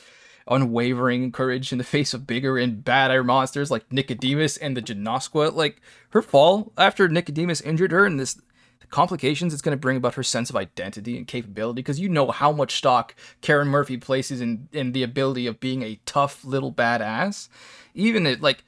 unwavering 0.48 1.33
courage 1.33 1.72
in 1.72 1.79
the 1.79 1.85
face 1.85 2.12
of 2.14 2.26
bigger 2.26 2.59
and 2.59 2.85
badder 2.85 3.22
monsters 3.22 3.70
like 3.70 3.90
Nicodemus 3.92 4.57
and 4.57 4.76
the 4.76 4.83
Genoskwa. 4.83 5.53
Like 5.55 5.81
her 6.11 6.22
fall 6.22 6.72
after 6.76 7.09
Nicodemus 7.09 7.61
injured 7.61 7.92
her 7.92 8.05
and 8.05 8.18
this 8.18 8.35
the 8.81 8.87
complications 8.88 9.53
it's 9.53 9.62
going 9.62 9.76
to 9.76 9.81
bring 9.81 9.96
about 9.96 10.14
her 10.14 10.22
sense 10.22 10.50
of 10.50 10.57
identity 10.57 11.16
and 11.16 11.26
capability 11.26 11.76
because 11.83 12.00
you 12.00 12.09
know 12.09 12.31
how 12.31 12.53
much 12.53 12.76
stock 12.76 13.14
Karen 13.42 13.68
Murphy 13.68 13.96
places 13.96 14.40
in 14.40 14.68
in 14.72 14.92
the 14.92 15.03
ability 15.03 15.46
of 15.46 15.61
being 15.61 15.83
a 15.83 16.00
tough 16.07 16.44
little 16.44 16.72
badass. 16.72 17.48
Even 17.94 18.26
it 18.26 18.40
like 18.40 18.64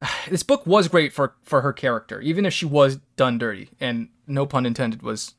this 0.28 0.42
book 0.42 0.66
was 0.66 0.88
great 0.88 1.12
for 1.12 1.34
for 1.42 1.62
her 1.62 1.72
character, 1.72 2.20
even 2.20 2.46
if 2.46 2.52
she 2.52 2.66
was 2.66 2.96
done 3.16 3.38
dirty, 3.38 3.70
and 3.80 4.08
no 4.26 4.46
pun 4.46 4.66
intended 4.66 5.02
was 5.02 5.34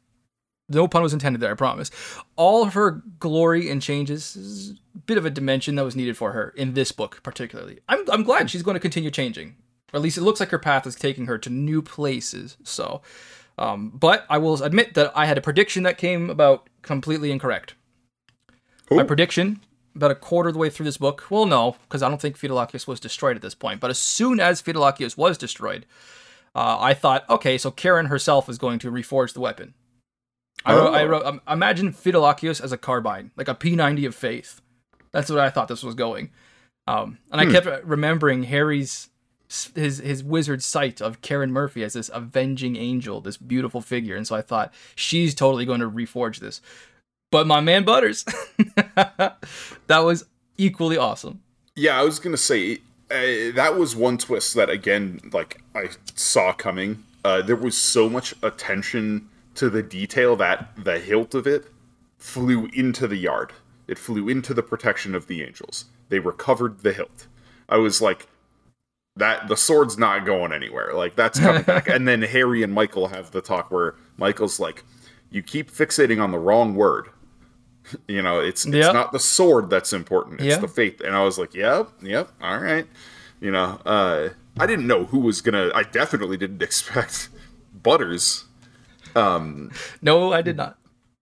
no 0.69 0.87
pun 0.87 1.01
was 1.01 1.13
intended 1.13 1.41
there, 1.41 1.51
I 1.51 1.55
promise. 1.55 1.89
All 2.35 2.63
of 2.63 2.73
her 2.73 3.01
glory 3.19 3.69
and 3.69 3.81
changes 3.81 4.35
is 4.35 4.71
a 4.95 4.99
bit 4.99 5.17
of 5.17 5.25
a 5.25 5.31
dimension 5.31 5.75
that 5.75 5.85
was 5.85 5.95
needed 5.95 6.15
for 6.15 6.31
her 6.33 6.49
in 6.49 6.73
this 6.73 6.91
book, 6.91 7.21
particularly. 7.23 7.79
I'm 7.87 8.09
I'm 8.09 8.23
glad 8.23 8.49
she's 8.49 8.63
going 8.63 8.75
to 8.75 8.79
continue 8.79 9.11
changing. 9.11 9.55
Or 9.91 9.97
at 9.97 10.03
least 10.03 10.17
it 10.17 10.21
looks 10.21 10.39
like 10.39 10.49
her 10.49 10.59
path 10.59 10.85
is 10.85 10.95
taking 10.95 11.25
her 11.25 11.39
to 11.39 11.49
new 11.49 11.81
places. 11.81 12.57
So, 12.63 13.01
um, 13.57 13.89
but 13.89 14.23
I 14.29 14.37
will 14.37 14.61
admit 14.61 14.93
that 14.93 15.11
I 15.15 15.25
had 15.25 15.37
a 15.37 15.41
prediction 15.41 15.81
that 15.81 15.97
came 15.97 16.29
about 16.29 16.69
completely 16.83 17.31
incorrect. 17.31 17.73
My 18.91 19.03
prediction 19.03 19.61
about 19.95 20.11
a 20.11 20.15
quarter 20.15 20.49
of 20.49 20.53
the 20.53 20.59
way 20.59 20.69
through 20.69 20.85
this 20.85 20.97
book. 20.97 21.25
Well, 21.29 21.45
no, 21.45 21.75
because 21.83 22.01
I 22.03 22.09
don't 22.09 22.21
think 22.21 22.37
Fidelacchius 22.37 22.87
was 22.87 22.99
destroyed 22.99 23.35
at 23.35 23.41
this 23.41 23.55
point. 23.55 23.79
But 23.79 23.89
as 23.89 23.99
soon 23.99 24.39
as 24.39 24.61
Fidelacchius 24.61 25.17
was 25.17 25.37
destroyed, 25.37 25.85
uh, 26.55 26.77
I 26.79 26.93
thought, 26.93 27.29
okay, 27.29 27.57
so 27.57 27.71
Karen 27.71 28.07
herself 28.07 28.49
is 28.49 28.57
going 28.57 28.79
to 28.79 28.91
reforge 28.91 29.33
the 29.33 29.39
weapon. 29.39 29.73
I 30.65 30.73
wrote, 30.75 30.93
I 30.93 31.03
Oh. 31.03 31.07
wrote 31.07 31.25
um, 31.25 31.41
imagine 31.47 31.91
Fidelacchius 31.93 32.59
as 32.61 32.71
a 32.71 32.77
carbine, 32.77 33.31
like 33.37 33.47
a 33.47 33.55
P90 33.55 34.07
of 34.07 34.15
faith. 34.15 34.61
That's 35.11 35.29
what 35.29 35.39
I 35.39 35.49
thought 35.49 35.67
this 35.69 35.83
was 35.83 35.95
going. 35.95 36.31
Um, 36.87 37.19
and 37.31 37.39
I 37.39 37.45
kept 37.45 37.85
remembering 37.85 38.43
Harry's 38.43 39.09
his 39.75 39.97
his 39.97 40.23
wizard 40.23 40.61
sight 40.61 41.01
of 41.01 41.21
Karen 41.21 41.51
Murphy 41.51 41.83
as 41.83 41.93
this 41.93 42.09
avenging 42.13 42.75
angel, 42.75 43.19
this 43.21 43.37
beautiful 43.37 43.81
figure, 43.81 44.15
and 44.15 44.27
so 44.27 44.35
I 44.35 44.41
thought 44.43 44.71
she's 44.95 45.33
totally 45.33 45.65
going 45.65 45.79
to 45.79 45.89
reforge 45.89 46.37
this. 46.39 46.61
But 47.31 47.47
my 47.47 47.59
man 47.61 47.83
Butters, 47.83 48.23
that 48.95 49.99
was 49.99 50.25
equally 50.57 50.97
awesome. 50.97 51.41
Yeah, 51.75 51.99
I 51.99 52.03
was 52.03 52.19
gonna 52.19 52.37
say 52.37 52.79
uh, 53.11 53.51
that 53.55 53.75
was 53.77 53.95
one 53.95 54.17
twist 54.17 54.53
that 54.55 54.69
again, 54.69 55.19
like 55.31 55.61
I 55.75 55.89
saw 56.15 56.53
coming. 56.53 57.03
Uh, 57.23 57.41
there 57.41 57.55
was 57.55 57.77
so 57.77 58.09
much 58.09 58.33
attention 58.41 59.29
to 59.55 59.69
the 59.69 59.83
detail 59.83 60.35
that 60.37 60.69
the 60.77 60.99
hilt 60.99 61.35
of 61.35 61.45
it 61.45 61.65
flew 62.17 62.69
into 62.73 63.07
the 63.07 63.17
yard. 63.17 63.53
It 63.87 63.97
flew 63.97 64.29
into 64.29 64.53
the 64.53 64.63
protection 64.63 65.15
of 65.15 65.27
the 65.27 65.43
angels. 65.43 65.85
They 66.09 66.19
recovered 66.19 66.79
the 66.79 66.93
hilt. 66.93 67.27
I 67.67 67.77
was 67.77 68.01
like, 68.01 68.27
that 69.15 69.47
the 69.47 69.57
sword's 69.57 69.97
not 69.97 70.25
going 70.25 70.51
anywhere. 70.53 70.93
Like 70.93 71.15
that's 71.15 71.39
coming 71.39 71.63
back. 71.63 71.87
And 71.89 72.07
then 72.07 72.21
Harry 72.21 72.63
and 72.63 72.73
Michael 72.73 73.07
have 73.07 73.31
the 73.31 73.41
talk 73.41 73.71
where 73.71 73.95
Michael's 74.17 74.59
like, 74.59 74.83
"You 75.29 75.41
keep 75.43 75.71
fixating 75.71 76.21
on 76.21 76.31
the 76.31 76.39
wrong 76.39 76.75
word." 76.75 77.09
You 78.07 78.21
know, 78.21 78.39
it's 78.39 78.65
it's 78.65 78.75
Yep. 78.75 78.93
not 78.93 79.11
the 79.11 79.19
sword 79.19 79.69
that's 79.69 79.93
important. 79.93 80.41
It's 80.41 80.47
Yeah. 80.55 80.57
the 80.59 80.67
faith. 80.67 81.01
And 81.01 81.15
I 81.15 81.23
was 81.23 81.37
like, 81.37 81.53
"Yep, 81.53 81.89
yep, 82.01 82.31
all 82.41 82.59
right." 82.59 82.87
You 83.41 83.51
know, 83.51 83.79
uh, 83.85 84.29
I 84.59 84.65
didn't 84.65 84.87
know 84.87 85.05
who 85.05 85.19
was 85.19 85.41
gonna. 85.41 85.71
I 85.73 85.83
definitely 85.83 86.37
didn't 86.37 86.61
expect 86.69 87.29
Butters, 87.83 88.45
Um, 89.15 89.71
No, 90.01 90.33
I 90.33 90.41
did 90.41 90.57
not. 90.57 90.77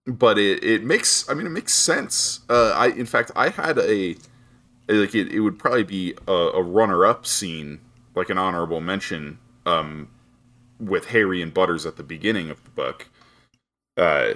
but 0.06 0.38
it, 0.38 0.62
it 0.64 0.82
makes. 0.84 1.28
I 1.30 1.34
mean, 1.34 1.46
it 1.46 1.50
makes 1.50 1.72
sense. 1.72 2.40
Uh, 2.48 2.72
I 2.74 2.88
in 2.88 3.06
fact, 3.06 3.30
I 3.36 3.48
had 3.50 3.78
a 3.78 4.16
like 4.88 5.14
it, 5.14 5.28
it 5.32 5.40
would 5.40 5.58
probably 5.58 5.84
be 5.84 6.14
a, 6.26 6.32
a 6.32 6.62
runner 6.62 7.04
up 7.06 7.26
scene, 7.26 7.80
like 8.14 8.30
an 8.30 8.38
honorable 8.38 8.80
mention, 8.80 9.38
um, 9.66 10.08
with 10.80 11.06
Harry 11.06 11.40
and 11.42 11.52
Butters 11.54 11.84
at 11.86 11.96
the 11.96 12.02
beginning 12.02 12.50
of 12.50 12.62
the 12.64 12.70
book, 12.70 13.06
uh, 13.96 14.34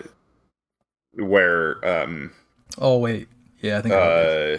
where 1.14 1.84
um, 1.86 2.32
Oh 2.78 2.98
wait, 2.98 3.28
yeah, 3.60 3.78
I 3.78 3.82
think. 3.82 3.94
Uh, 3.94 4.58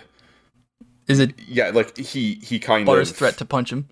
Is 1.07 1.19
it 1.19 1.33
yeah, 1.47 1.69
like 1.69 1.97
he 1.97 2.35
he 2.35 2.59
kind 2.59 2.91
of 2.91 2.95
Butters' 2.95 3.11
threat 3.11 3.37
to 3.37 3.45
punch 3.45 3.71
him? 3.71 3.89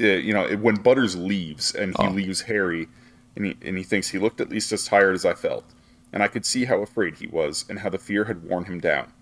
uh, 0.00 0.04
you 0.06 0.32
know, 0.32 0.48
when 0.56 0.76
Butters 0.76 1.16
leaves 1.16 1.74
and 1.74 1.94
he 1.96 2.06
Oh. 2.06 2.08
leaves 2.08 2.42
Harry, 2.42 2.88
and 3.36 3.46
he, 3.46 3.56
and 3.62 3.76
he 3.76 3.82
thinks 3.84 4.08
he 4.08 4.18
looked 4.18 4.40
at 4.40 4.50
least 4.50 4.72
as 4.72 4.84
tired 4.86 5.14
as 5.14 5.24
I 5.24 5.34
felt, 5.34 5.64
and 6.12 6.22
I 6.22 6.28
could 6.28 6.44
see 6.46 6.64
how 6.64 6.80
afraid 6.82 7.16
he 7.18 7.26
was 7.26 7.64
and 7.68 7.80
how 7.80 7.90
the 7.90 7.98
fear 7.98 8.24
had 8.24 8.42
worn 8.42 8.64
him 8.64 8.80
down. 8.80 9.12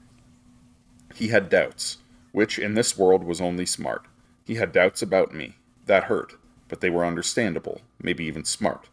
He 1.15 1.29
had 1.29 1.51
doubts, 1.51 1.99
which 2.33 2.59
in 2.59 2.73
this 2.73 2.97
world 2.97 3.23
was 3.23 3.43
only 3.43 3.67
smart. 3.67 4.07
He 4.47 4.55
had 4.55 4.73
doubts 4.73 5.03
about 5.03 5.35
me. 5.35 5.57
That 5.85 6.05
hurt, 6.05 6.37
but 6.67 6.81
they 6.81 6.89
were 6.89 7.05
understandable, 7.05 7.83
maybe 8.01 8.25
even 8.25 8.45
smart. 8.47 8.89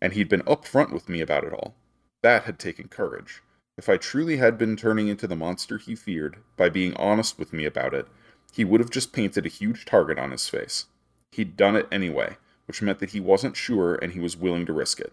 And 0.00 0.12
he'd 0.12 0.28
been 0.28 0.42
upfront 0.42 0.92
with 0.92 1.08
me 1.08 1.20
about 1.20 1.42
it 1.42 1.52
all. 1.52 1.74
That 2.22 2.44
had 2.44 2.58
taken 2.58 2.88
courage. 2.88 3.42
If 3.78 3.88
I 3.88 3.96
truly 3.96 4.36
had 4.36 4.58
been 4.58 4.76
turning 4.76 5.08
into 5.08 5.26
the 5.26 5.36
monster 5.36 5.78
he 5.78 5.94
feared 5.94 6.36
by 6.56 6.68
being 6.68 6.94
honest 6.96 7.38
with 7.38 7.52
me 7.52 7.64
about 7.64 7.94
it, 7.94 8.06
he 8.52 8.64
would 8.64 8.80
have 8.80 8.90
just 8.90 9.12
painted 9.12 9.46
a 9.46 9.50
huge 9.50 9.84
target 9.84 10.18
on 10.18 10.32
his 10.32 10.48
face. 10.48 10.86
He'd 11.32 11.56
done 11.56 11.76
it 11.76 11.88
anyway, 11.90 12.36
which 12.66 12.82
meant 12.82 12.98
that 12.98 13.10
he 13.10 13.20
wasn't 13.20 13.56
sure 13.56 13.94
and 13.94 14.12
he 14.12 14.20
was 14.20 14.36
willing 14.36 14.66
to 14.66 14.72
risk 14.72 15.00
it. 15.00 15.12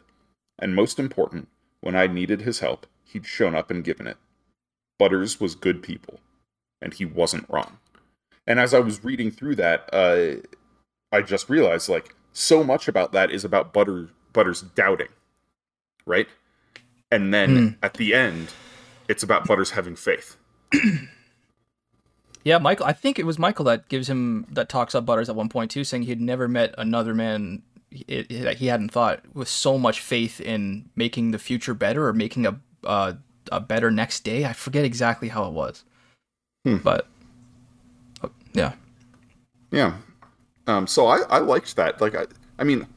And 0.60 0.76
most 0.76 1.00
important, 1.00 1.48
when 1.82 1.96
I 1.96 2.08
needed 2.08 2.42
his 2.42 2.60
help, 2.60 2.88
he'd 3.06 3.26
shown 3.26 3.56
up 3.56 3.72
and 3.72 3.84
given 3.84 4.08
it. 4.08 4.18
Butters 4.98 5.40
was 5.40 5.56
good 5.56 5.84
people, 5.84 6.20
and 6.82 6.94
he 6.94 7.06
wasn't 7.06 7.50
wrong. 7.50 7.78
And 8.46 8.60
as 8.60 8.74
I 8.74 8.80
was 8.80 9.04
reading 9.04 9.30
through 9.30 9.56
that, 9.56 9.90
uh, 9.94 10.42
I 11.12 11.22
just 11.22 11.50
realized 11.50 11.88
like 11.88 12.16
so 12.34 12.64
much 12.64 12.88
about 12.88 13.12
that 13.12 13.32
is 13.32 13.46
about 13.46 13.74
Butter 13.74 14.10
Butters 14.34 14.62
doubting, 14.62 15.10
right? 16.06 16.28
And 17.12 17.34
then 17.34 17.56
Hmm. 17.56 17.68
at 17.84 17.94
the 17.96 18.14
end, 18.14 18.50
it's 19.08 19.24
about 19.24 19.48
Butters 19.48 19.72
having 19.72 19.96
faith. 19.96 20.36
Yeah, 22.44 22.60
Michael. 22.60 22.86
I 22.86 22.94
think 22.94 23.20
it 23.20 23.26
was 23.26 23.38
Michael 23.38 23.66
that 23.66 23.90
gives 23.90 24.10
him 24.10 24.46
that 24.52 24.70
talks 24.70 24.96
up 24.96 25.06
Butters 25.06 25.28
at 25.28 25.36
one 25.36 25.50
point 25.50 25.70
too, 25.70 25.84
saying 25.84 26.04
he'd 26.04 26.22
never 26.22 26.48
met 26.48 26.74
another 26.78 27.14
man 27.14 27.62
it, 27.92 28.28
it- 28.32 28.44
that 28.44 28.58
he 28.58 28.68
hadn't 28.68 28.90
thought 28.90 29.20
with 29.34 29.50
so 29.50 29.78
much 29.78 30.00
faith 30.00 30.40
in 30.40 30.90
making 30.96 31.32
the 31.32 31.40
future 31.40 31.74
better 31.74 32.08
or 32.08 32.14
making 32.14 32.46
a 32.46 32.58
uh, 32.86 33.14
a 33.52 33.60
better 33.60 33.92
next 33.92 34.22
day. 34.24 34.46
I 34.46 34.54
forget 34.54 34.86
exactly 34.86 35.28
how 35.28 35.46
it 35.46 35.52
was, 35.52 35.84
Hmm. 36.64 36.78
but 36.78 37.08
uh, 38.24 38.30
yeah, 38.54 38.74
Yeah. 39.72 39.96
Um, 40.68 40.88
so 40.88 41.08
I, 41.08 41.24
I 41.30 41.40
liked 41.40 41.76
that. 41.76 42.00
Like 42.00 42.16
I 42.16 42.28
I 42.58 42.64
mean 42.64 42.88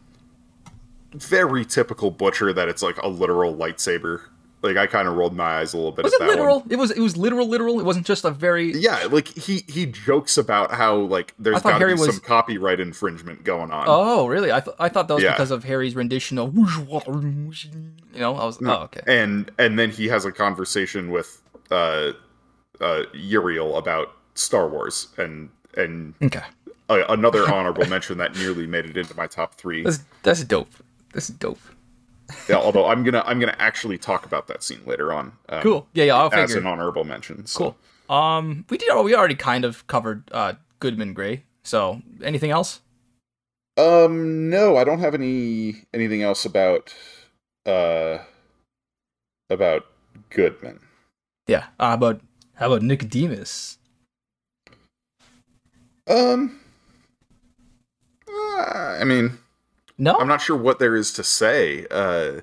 very 1.14 1.64
typical 1.64 2.10
butcher 2.10 2.52
that 2.52 2.68
it's 2.68 2.82
like 2.82 2.96
a 3.02 3.08
literal 3.08 3.54
lightsaber. 3.54 4.22
Like 4.62 4.76
I 4.76 4.86
kind 4.86 5.08
of 5.08 5.16
rolled 5.16 5.34
my 5.34 5.60
eyes 5.60 5.72
a 5.72 5.78
little 5.78 5.90
bit 5.92 6.04
was 6.04 6.12
it 6.12 6.20
literal? 6.20 6.60
one. 6.60 6.68
It 6.70 6.76
was. 6.76 6.90
It 6.90 7.00
was 7.00 7.16
literal. 7.16 7.48
Literal. 7.48 7.80
It 7.80 7.84
wasn't 7.84 8.04
just 8.04 8.26
a 8.26 8.30
very. 8.30 8.72
Yeah, 8.72 9.08
like 9.10 9.28
he 9.28 9.64
he 9.68 9.86
jokes 9.86 10.36
about 10.36 10.72
how 10.74 10.96
like 10.96 11.32
there's 11.38 11.62
got 11.62 11.78
to 11.78 11.86
be 11.86 11.94
was- 11.94 12.04
some 12.04 12.20
copyright 12.20 12.78
infringement 12.78 13.42
going 13.42 13.70
on. 13.70 13.86
Oh, 13.88 14.26
really? 14.26 14.52
I, 14.52 14.60
th- 14.60 14.76
I 14.78 14.90
thought 14.90 15.08
that 15.08 15.14
was 15.14 15.22
Yeah. 15.24 15.32
because 15.32 15.50
of 15.50 15.64
Harry's 15.64 15.94
rendition 15.96 16.36
of, 16.38 16.54
you 16.54 18.20
know, 18.20 18.36
I 18.36 18.44
was, 18.44 18.58
oh, 18.62 18.70
okay. 18.82 19.00
And 19.06 19.50
and 19.58 19.78
then 19.78 19.90
he 19.90 20.08
has 20.08 20.26
a 20.26 20.32
conversation 20.32 21.10
with 21.10 21.40
uh 21.70 22.12
uh 22.82 23.04
Uriel 23.14 23.78
about 23.78 24.12
Star 24.34 24.68
Wars 24.68 25.08
and 25.16 25.48
and 25.76 26.12
Okay. 26.22 26.42
another 26.90 27.50
honorable 27.50 27.86
mention 27.86 28.18
that 28.18 28.36
nearly 28.36 28.66
made 28.66 28.84
it 28.84 28.96
into 28.96 29.16
my 29.16 29.26
top 29.26 29.54
3. 29.54 29.84
That's, 29.84 30.00
that's 30.22 30.44
dope. 30.44 30.68
This 31.12 31.28
is 31.30 31.36
dope. 31.36 31.60
Yeah, 32.48 32.56
although 32.56 32.86
I'm 32.86 33.02
going 33.02 33.14
to 33.14 33.26
I'm 33.26 33.40
to 33.40 33.60
actually 33.60 33.98
talk 33.98 34.24
about 34.24 34.46
that 34.48 34.62
scene 34.62 34.80
later 34.86 35.12
on. 35.12 35.32
um, 35.48 35.62
Cool. 35.62 35.88
Yeah, 35.94 36.04
yeah, 36.04 36.16
I'll 36.16 36.32
As 36.32 36.48
figure. 36.50 36.58
an 36.60 36.66
honorable 36.66 37.04
mention. 37.04 37.44
so. 37.46 37.74
Cool. 38.08 38.16
Um, 38.16 38.64
we 38.70 38.76
did. 38.78 38.88
We 39.04 39.14
already 39.14 39.34
kind 39.34 39.64
of 39.64 39.86
covered 39.86 40.28
uh 40.32 40.54
Goodman 40.78 41.12
Grey. 41.14 41.44
So 41.64 42.02
anything 42.22 42.50
else? 42.50 42.80
Um, 43.76 44.48
no, 44.50 44.76
I 44.76 44.84
don't 44.84 45.00
have 45.00 45.14
any 45.14 45.84
anything 45.94 46.22
else 46.22 46.44
about 46.44 46.94
uh 47.66 48.18
about 49.48 49.86
Goodman. 50.30 50.80
Yeah. 51.48 51.66
Uh, 51.78 51.88
how 51.88 51.94
about 51.94 52.20
how 52.54 52.66
about 52.66 52.82
Nicodemus? 52.82 53.78
Um, 56.08 56.60
uh, 58.28 58.96
I 59.00 59.04
mean, 59.04 59.38
No. 60.00 60.16
I'm 60.18 60.26
not 60.28 60.40
sure 60.40 60.56
what 60.56 60.78
there 60.78 60.96
is 60.96 61.12
to 61.12 61.22
say. 61.22 61.86
Uh, 61.90 62.40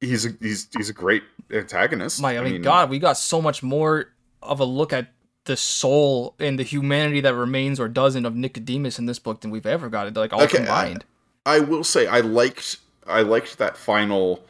he's 0.00 0.26
a, 0.26 0.30
he's 0.40 0.68
he's 0.76 0.90
a 0.90 0.92
great 0.92 1.22
antagonist. 1.50 2.20
My, 2.20 2.36
I 2.36 2.42
mean, 2.42 2.60
God, 2.60 2.90
we 2.90 2.98
got 2.98 3.16
so 3.16 3.40
much 3.40 3.62
more 3.62 4.12
of 4.42 4.58
a 4.58 4.64
look 4.64 4.92
at 4.92 5.12
the 5.44 5.56
soul 5.56 6.34
and 6.40 6.58
the 6.58 6.64
humanity 6.64 7.20
that 7.20 7.34
remains 7.34 7.78
or 7.78 7.86
doesn't 7.86 8.26
of 8.26 8.34
Nicodemus 8.34 8.98
in 8.98 9.06
this 9.06 9.20
book 9.20 9.42
than 9.42 9.52
we've 9.52 9.64
ever 9.64 9.88
got. 9.88 10.08
It 10.08 10.16
Like 10.16 10.32
all 10.32 10.42
Okay, 10.42 10.58
combined. 10.58 11.04
I 11.46 11.60
will 11.60 11.84
say 11.84 12.08
I 12.08 12.18
liked 12.18 12.78
I 13.06 13.22
liked 13.22 13.58
that 13.58 13.76
final 13.76 14.42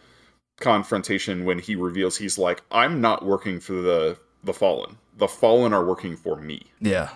confrontation 0.61 1.45
when 1.45 1.59
he 1.59 1.77
reveals 1.77 2.17
he's 2.17 2.39
like 2.39 2.63
I'm 2.71 3.03
not 3.03 3.27
working 3.27 3.61
for 3.61 3.75
the 3.75 4.17
the 4.43 4.55
fallen. 4.55 4.97
The 5.19 5.29
fallen 5.29 5.75
are 5.75 5.85
working 5.85 6.17
for 6.17 6.37
me. 6.37 6.63
yeah. 6.81 7.11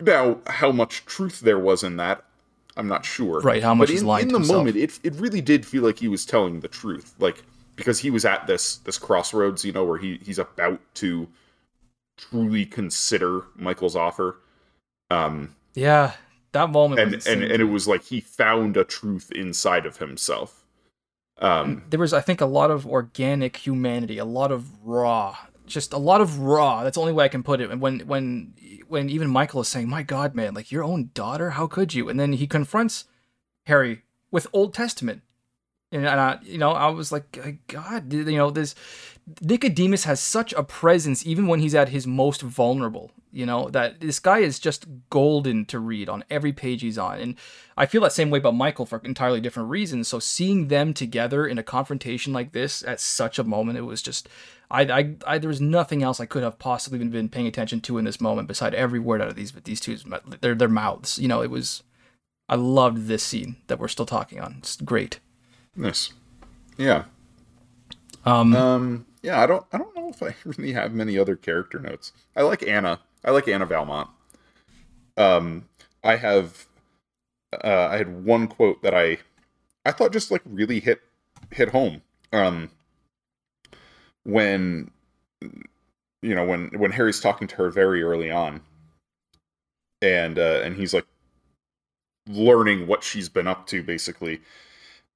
Now, 0.00 0.38
how 0.46 0.72
much 0.72 1.04
truth 1.04 1.40
there 1.40 1.58
was 1.58 1.82
in 1.82 1.96
that, 1.98 2.24
I'm 2.76 2.88
not 2.88 3.04
sure. 3.04 3.40
Right, 3.40 3.62
how 3.62 3.74
much 3.74 3.88
but 3.88 3.92
he's 3.92 4.02
in, 4.02 4.06
lying 4.06 4.26
in 4.26 4.32
the 4.32 4.38
himself. 4.38 4.58
moment, 4.58 4.76
it 4.76 4.98
it 5.02 5.14
really 5.14 5.40
did 5.40 5.66
feel 5.66 5.82
like 5.82 5.98
he 5.98 6.08
was 6.08 6.24
telling 6.24 6.60
the 6.60 6.68
truth, 6.68 7.14
like 7.18 7.42
because 7.76 7.98
he 7.98 8.10
was 8.10 8.24
at 8.24 8.46
this 8.46 8.76
this 8.76 8.98
crossroads, 8.98 9.64
you 9.64 9.72
know, 9.72 9.84
where 9.84 9.98
he 9.98 10.20
he's 10.22 10.38
about 10.38 10.80
to 10.94 11.28
truly 12.16 12.66
consider 12.66 13.44
Michael's 13.56 13.96
offer. 13.96 14.36
Um, 15.10 15.54
Yeah. 15.74 16.12
That 16.52 16.70
moment 16.70 17.00
and 17.00 17.14
was 17.14 17.26
and 17.26 17.42
and 17.42 17.60
it 17.62 17.66
was 17.66 17.86
like 17.86 18.04
he 18.04 18.20
found 18.20 18.76
a 18.76 18.84
truth 18.84 19.30
inside 19.32 19.86
of 19.86 19.98
himself. 19.98 20.64
Um, 21.38 21.84
there 21.88 22.00
was 22.00 22.12
I 22.12 22.20
think 22.20 22.40
a 22.40 22.46
lot 22.46 22.70
of 22.70 22.86
organic 22.86 23.56
humanity, 23.56 24.18
a 24.18 24.24
lot 24.24 24.52
of 24.52 24.68
raw, 24.84 25.36
just 25.72 25.92
a 25.92 25.98
lot 25.98 26.20
of 26.20 26.38
raw. 26.38 26.82
That's 26.82 26.96
the 26.96 27.00
only 27.00 27.12
way 27.12 27.24
I 27.24 27.28
can 27.28 27.42
put 27.42 27.60
it. 27.60 27.70
And 27.70 27.80
when 27.80 28.00
when 28.00 28.54
when 28.88 29.08
even 29.08 29.28
Michael 29.28 29.60
is 29.60 29.68
saying, 29.68 29.88
"My 29.88 30.02
God, 30.02 30.34
man, 30.34 30.54
like 30.54 30.72
your 30.72 30.84
own 30.84 31.10
daughter, 31.14 31.50
how 31.50 31.66
could 31.66 31.94
you?" 31.94 32.08
And 32.08 32.18
then 32.18 32.34
he 32.34 32.46
confronts 32.46 33.04
Harry 33.66 34.02
with 34.30 34.46
Old 34.52 34.74
Testament, 34.74 35.22
and, 35.92 36.06
I, 36.06 36.38
you 36.42 36.58
know, 36.58 36.72
I 36.72 36.88
was 36.88 37.12
like, 37.12 37.66
God, 37.66 38.12
you 38.12 38.24
know, 38.24 38.50
this 38.50 38.74
Nicodemus 39.40 40.04
has 40.04 40.20
such 40.20 40.52
a 40.54 40.62
presence, 40.62 41.26
even 41.26 41.46
when 41.46 41.60
he's 41.60 41.74
at 41.74 41.90
his 41.90 42.06
most 42.06 42.42
vulnerable. 42.42 43.10
You 43.32 43.46
know 43.46 43.70
that 43.70 44.00
this 44.00 44.18
guy 44.18 44.38
is 44.38 44.58
just 44.58 44.86
golden 45.08 45.64
to 45.66 45.78
read 45.78 46.08
on 46.08 46.24
every 46.30 46.52
page 46.52 46.82
he's 46.82 46.98
on, 46.98 47.20
and 47.20 47.36
I 47.76 47.86
feel 47.86 48.00
that 48.02 48.12
same 48.12 48.28
way 48.28 48.40
about 48.40 48.56
Michael 48.56 48.86
for 48.86 49.00
entirely 49.04 49.40
different 49.40 49.68
reasons. 49.68 50.08
So 50.08 50.18
seeing 50.18 50.66
them 50.66 50.92
together 50.92 51.46
in 51.46 51.56
a 51.56 51.62
confrontation 51.62 52.32
like 52.32 52.50
this 52.50 52.82
at 52.82 52.98
such 52.98 53.38
a 53.38 53.44
moment, 53.44 53.78
it 53.78 53.82
was 53.82 54.02
just, 54.02 54.28
I, 54.68 54.82
I, 54.82 55.14
I 55.24 55.38
there 55.38 55.46
was 55.46 55.60
nothing 55.60 56.02
else 56.02 56.18
I 56.18 56.26
could 56.26 56.42
have 56.42 56.58
possibly 56.58 56.98
been, 56.98 57.10
been 57.10 57.28
paying 57.28 57.46
attention 57.46 57.80
to 57.82 57.98
in 57.98 58.04
this 58.04 58.20
moment 58.20 58.48
beside 58.48 58.74
every 58.74 58.98
word 58.98 59.22
out 59.22 59.28
of 59.28 59.36
these, 59.36 59.52
but 59.52 59.62
these 59.62 59.80
two, 59.80 59.96
their 60.40 60.56
their 60.56 60.68
mouths. 60.68 61.16
You 61.20 61.28
know, 61.28 61.40
it 61.40 61.50
was, 61.50 61.84
I 62.48 62.56
loved 62.56 63.06
this 63.06 63.22
scene 63.22 63.58
that 63.68 63.78
we're 63.78 63.86
still 63.86 64.06
talking 64.06 64.40
on. 64.40 64.56
It's 64.58 64.74
great. 64.74 65.20
Nice. 65.76 66.12
Yeah. 66.76 67.04
Um, 68.24 68.54
Um, 68.54 69.06
yeah, 69.22 69.40
I 69.40 69.46
don't 69.46 69.64
I 69.72 69.78
don't 69.78 69.94
know 69.96 70.08
if 70.08 70.22
I 70.22 70.34
really 70.44 70.72
have 70.72 70.92
many 70.92 71.18
other 71.18 71.36
character 71.36 71.78
notes. 71.78 72.12
I 72.36 72.42
like 72.42 72.66
Anna. 72.66 73.00
I 73.24 73.30
like 73.30 73.48
Anna 73.48 73.66
Valmont. 73.66 74.08
Um, 75.16 75.68
I 76.02 76.16
have 76.16 76.66
uh, 77.52 77.88
I 77.90 77.96
had 77.98 78.24
one 78.24 78.46
quote 78.48 78.82
that 78.82 78.94
I 78.94 79.18
I 79.84 79.92
thought 79.92 80.12
just 80.12 80.30
like 80.30 80.42
really 80.44 80.80
hit 80.80 81.00
hit 81.50 81.70
home. 81.70 82.02
Um, 82.32 82.70
when 84.24 84.90
you 86.22 86.34
know 86.34 86.44
when 86.44 86.70
when 86.78 86.92
Harry's 86.92 87.20
talking 87.20 87.48
to 87.48 87.56
her 87.56 87.70
very 87.70 88.02
early 88.02 88.30
on, 88.30 88.62
and 90.02 90.38
uh, 90.38 90.60
and 90.64 90.76
he's 90.76 90.94
like 90.94 91.06
learning 92.28 92.86
what 92.86 93.02
she's 93.02 93.28
been 93.28 93.46
up 93.46 93.66
to 93.66 93.82
basically 93.82 94.40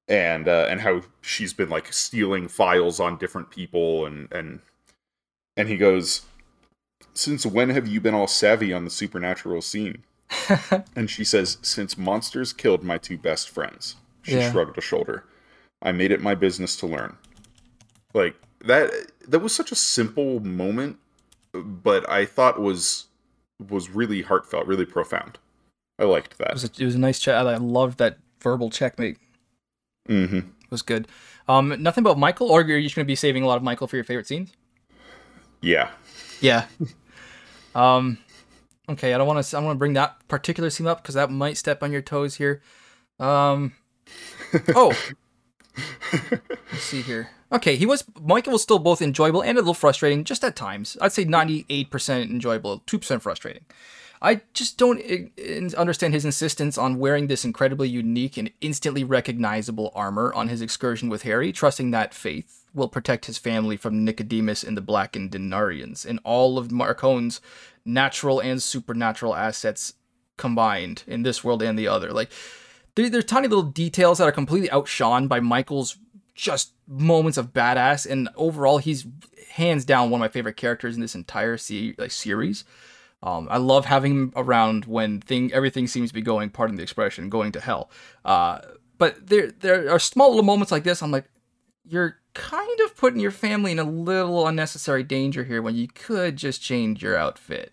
and 0.09 0.48
uh, 0.48 0.66
and 0.68 0.80
how 0.82 1.02
she's 1.20 1.52
been 1.52 1.68
like 1.70 1.92
stealing 1.92 2.48
files 2.48 3.00
on 3.00 3.16
different 3.18 3.50
people 3.50 4.05
and 4.07 4.30
and 4.32 4.61
and 5.57 5.68
he 5.68 5.76
goes 5.76 6.22
since 7.14 7.46
when 7.46 7.70
have 7.70 7.86
you 7.86 8.00
been 8.00 8.14
all 8.14 8.26
savvy 8.26 8.72
on 8.72 8.84
the 8.84 8.90
supernatural 8.90 9.62
scene 9.62 10.05
and 10.96 11.09
she 11.11 11.24
says 11.24 11.59
since 11.62 11.96
monsters 11.96 12.52
killed 12.52 12.82
my 12.82 12.98
two 12.98 13.16
best 13.16 13.48
friends 13.48 13.96
she 14.22 14.36
Yeah. 14.36 14.50
shrugged 14.50 14.76
a 14.76 14.80
shoulder 14.82 15.24
i 15.82 15.92
made 15.92 16.11
it 16.11 16.20
my 16.20 16.34
business 16.34 16.76
to 16.76 16.86
learn 16.86 17.16
like 18.12 18.34
that 18.61 18.90
that 19.28 19.38
was 19.40 19.55
such 19.55 19.70
a 19.72 19.76
simple 19.76 20.40
moment 20.40 20.98
but 21.52 22.09
i 22.11 22.24
thought 22.26 22.61
was 22.61 23.07
was 23.70 23.90
really 23.90 24.22
heartfelt 24.22 24.66
really 24.66 24.84
profound 24.86 25.38
i 25.98 26.05
liked 26.05 26.34
it 26.40 26.52
was 26.52 26.62
that 26.62 26.78
a, 26.78 26.82
it 26.82 26.86
was 26.86 26.94
a 26.96 26.98
nice 26.98 27.20
chat. 27.20 27.46
I 27.46 27.57
loved 27.57 27.98
that 27.98 28.18
verbal 28.40 28.68
checkmate. 28.70 29.16
Hmm 30.07 30.38
It 30.38 30.70
was 30.70 30.82
good. 30.82 31.09
Um, 31.48 31.74
nothing 31.82 32.02
about 32.02 32.18
Michael, 32.18 32.50
or 32.50 32.62
you're 32.62 32.80
just 32.80 32.94
gonna 32.96 33.05
be 33.05 33.14
saving 33.16 33.42
a 33.42 33.46
lot 33.46 33.57
of 33.57 33.62
Michael 33.62 33.86
for 33.86 33.96
your 33.96 34.05
favorite 34.05 34.26
scenes? 34.26 34.52
yeah 35.61 35.90
Yeah. 36.40 36.66
um. 37.74 38.18
Okay, 38.88 39.14
I 39.14 39.18
don't 39.18 39.26
want 39.26 39.42
to. 39.42 39.57
I 39.57 39.61
want 39.61 39.74
to 39.74 39.78
bring 39.78 39.94
that 39.94 40.26
particular 40.28 40.68
scene 40.68 40.86
up 40.86 41.02
because 41.02 41.14
that 41.14 41.30
might 41.30 41.57
step 41.57 41.82
on 41.82 41.90
your 41.92 42.02
toes 42.02 42.34
here. 42.36 42.61
Um. 43.18 43.72
Oh. 44.76 44.94
Let's 46.12 46.82
see 46.82 47.02
here. 47.02 47.30
Okay, 47.50 47.76
he 47.76 47.86
was 47.86 48.05
Michael 48.22 48.52
was 48.52 48.62
still 48.62 48.78
both 48.78 49.02
enjoyable 49.02 49.42
and 49.42 49.57
a 49.59 49.61
little 49.61 49.74
frustrating, 49.74 50.22
just 50.24 50.44
at 50.44 50.55
times. 50.55 50.96
I'd 51.00 51.12
say 51.12 51.24
ninety-eight 51.24 51.90
percent 51.90 52.30
enjoyable, 52.30 52.82
two 52.86 52.98
percent 52.98 53.22
frustrating. 53.22 53.64
I 54.24 54.40
just 54.54 54.78
don't 54.78 55.02
understand 55.76 56.14
his 56.14 56.24
insistence 56.24 56.78
on 56.78 56.98
wearing 56.98 57.26
this 57.26 57.44
incredibly 57.44 57.90
unique 57.90 58.38
and 58.38 58.50
instantly 58.62 59.04
recognizable 59.04 59.92
armor 59.94 60.32
on 60.32 60.48
his 60.48 60.62
excursion 60.62 61.10
with 61.10 61.22
Harry, 61.22 61.52
trusting 61.52 61.90
that 61.90 62.14
faith 62.14 62.64
will 62.72 62.88
protect 62.88 63.26
his 63.26 63.36
family 63.36 63.76
from 63.76 64.02
Nicodemus 64.02 64.64
and 64.64 64.78
the 64.78 64.80
Blackened 64.80 65.30
Denarians 65.32 66.06
and 66.06 66.20
all 66.24 66.56
of 66.56 66.72
Marcone's 66.72 67.42
natural 67.84 68.40
and 68.40 68.62
supernatural 68.62 69.36
assets 69.36 69.92
combined 70.38 71.04
in 71.06 71.22
this 71.22 71.44
world 71.44 71.62
and 71.62 71.78
the 71.78 71.86
other. 71.88 72.10
Like, 72.10 72.30
there, 72.94 73.10
there's 73.10 73.26
tiny 73.26 73.46
little 73.46 73.62
details 73.62 74.18
that 74.18 74.28
are 74.28 74.32
completely 74.32 74.70
outshone 74.70 75.28
by 75.28 75.40
Michael's 75.40 75.98
just 76.34 76.72
moments 76.88 77.36
of 77.36 77.52
badass, 77.52 78.10
and 78.10 78.30
overall, 78.36 78.78
he's 78.78 79.06
hands 79.50 79.84
down 79.84 80.10
one 80.10 80.20
of 80.20 80.24
my 80.24 80.28
favorite 80.32 80.56
characters 80.56 80.94
in 80.94 81.02
this 81.02 81.14
entire 81.14 81.58
se- 81.58 81.94
like, 81.98 82.10
series. 82.10 82.64
Um, 83.24 83.48
I 83.50 83.56
love 83.56 83.86
having 83.86 84.12
him 84.12 84.32
around 84.36 84.84
when 84.84 85.20
thing 85.20 85.50
everything 85.52 85.86
seems 85.86 86.10
to 86.10 86.14
be 86.14 86.20
going, 86.20 86.50
pardon 86.50 86.76
the 86.76 86.82
expression, 86.82 87.30
going 87.30 87.52
to 87.52 87.60
hell. 87.60 87.90
Uh, 88.24 88.58
but 88.98 89.26
there 89.28 89.50
there 89.50 89.90
are 89.90 89.98
small 89.98 90.28
little 90.28 90.44
moments 90.44 90.70
like 90.70 90.84
this. 90.84 91.02
I'm 91.02 91.10
like, 91.10 91.24
you're 91.86 92.18
kind 92.34 92.80
of 92.84 92.94
putting 92.96 93.20
your 93.20 93.30
family 93.30 93.72
in 93.72 93.78
a 93.78 93.84
little 93.84 94.46
unnecessary 94.46 95.02
danger 95.02 95.42
here 95.44 95.62
when 95.62 95.74
you 95.74 95.88
could 95.88 96.36
just 96.36 96.60
change 96.60 97.02
your 97.02 97.16
outfit. 97.16 97.72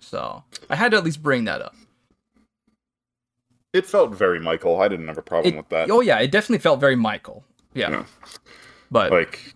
So 0.00 0.44
I 0.68 0.76
had 0.76 0.90
to 0.90 0.98
at 0.98 1.04
least 1.04 1.22
bring 1.22 1.44
that 1.44 1.62
up. 1.62 1.74
It 3.72 3.86
felt 3.86 4.14
very 4.14 4.38
Michael. 4.38 4.80
I 4.82 4.88
didn't 4.88 5.08
have 5.08 5.16
a 5.18 5.22
problem 5.22 5.54
It- 5.54 5.56
with 5.56 5.68
that. 5.70 5.90
Oh 5.90 6.00
yeah, 6.02 6.18
it 6.20 6.30
definitely 6.30 6.58
felt 6.58 6.78
very 6.78 6.94
Michael. 6.94 7.42
Yeah, 7.72 7.90
Yeah. 7.90 8.04
but 8.90 9.10
Like 9.10 9.54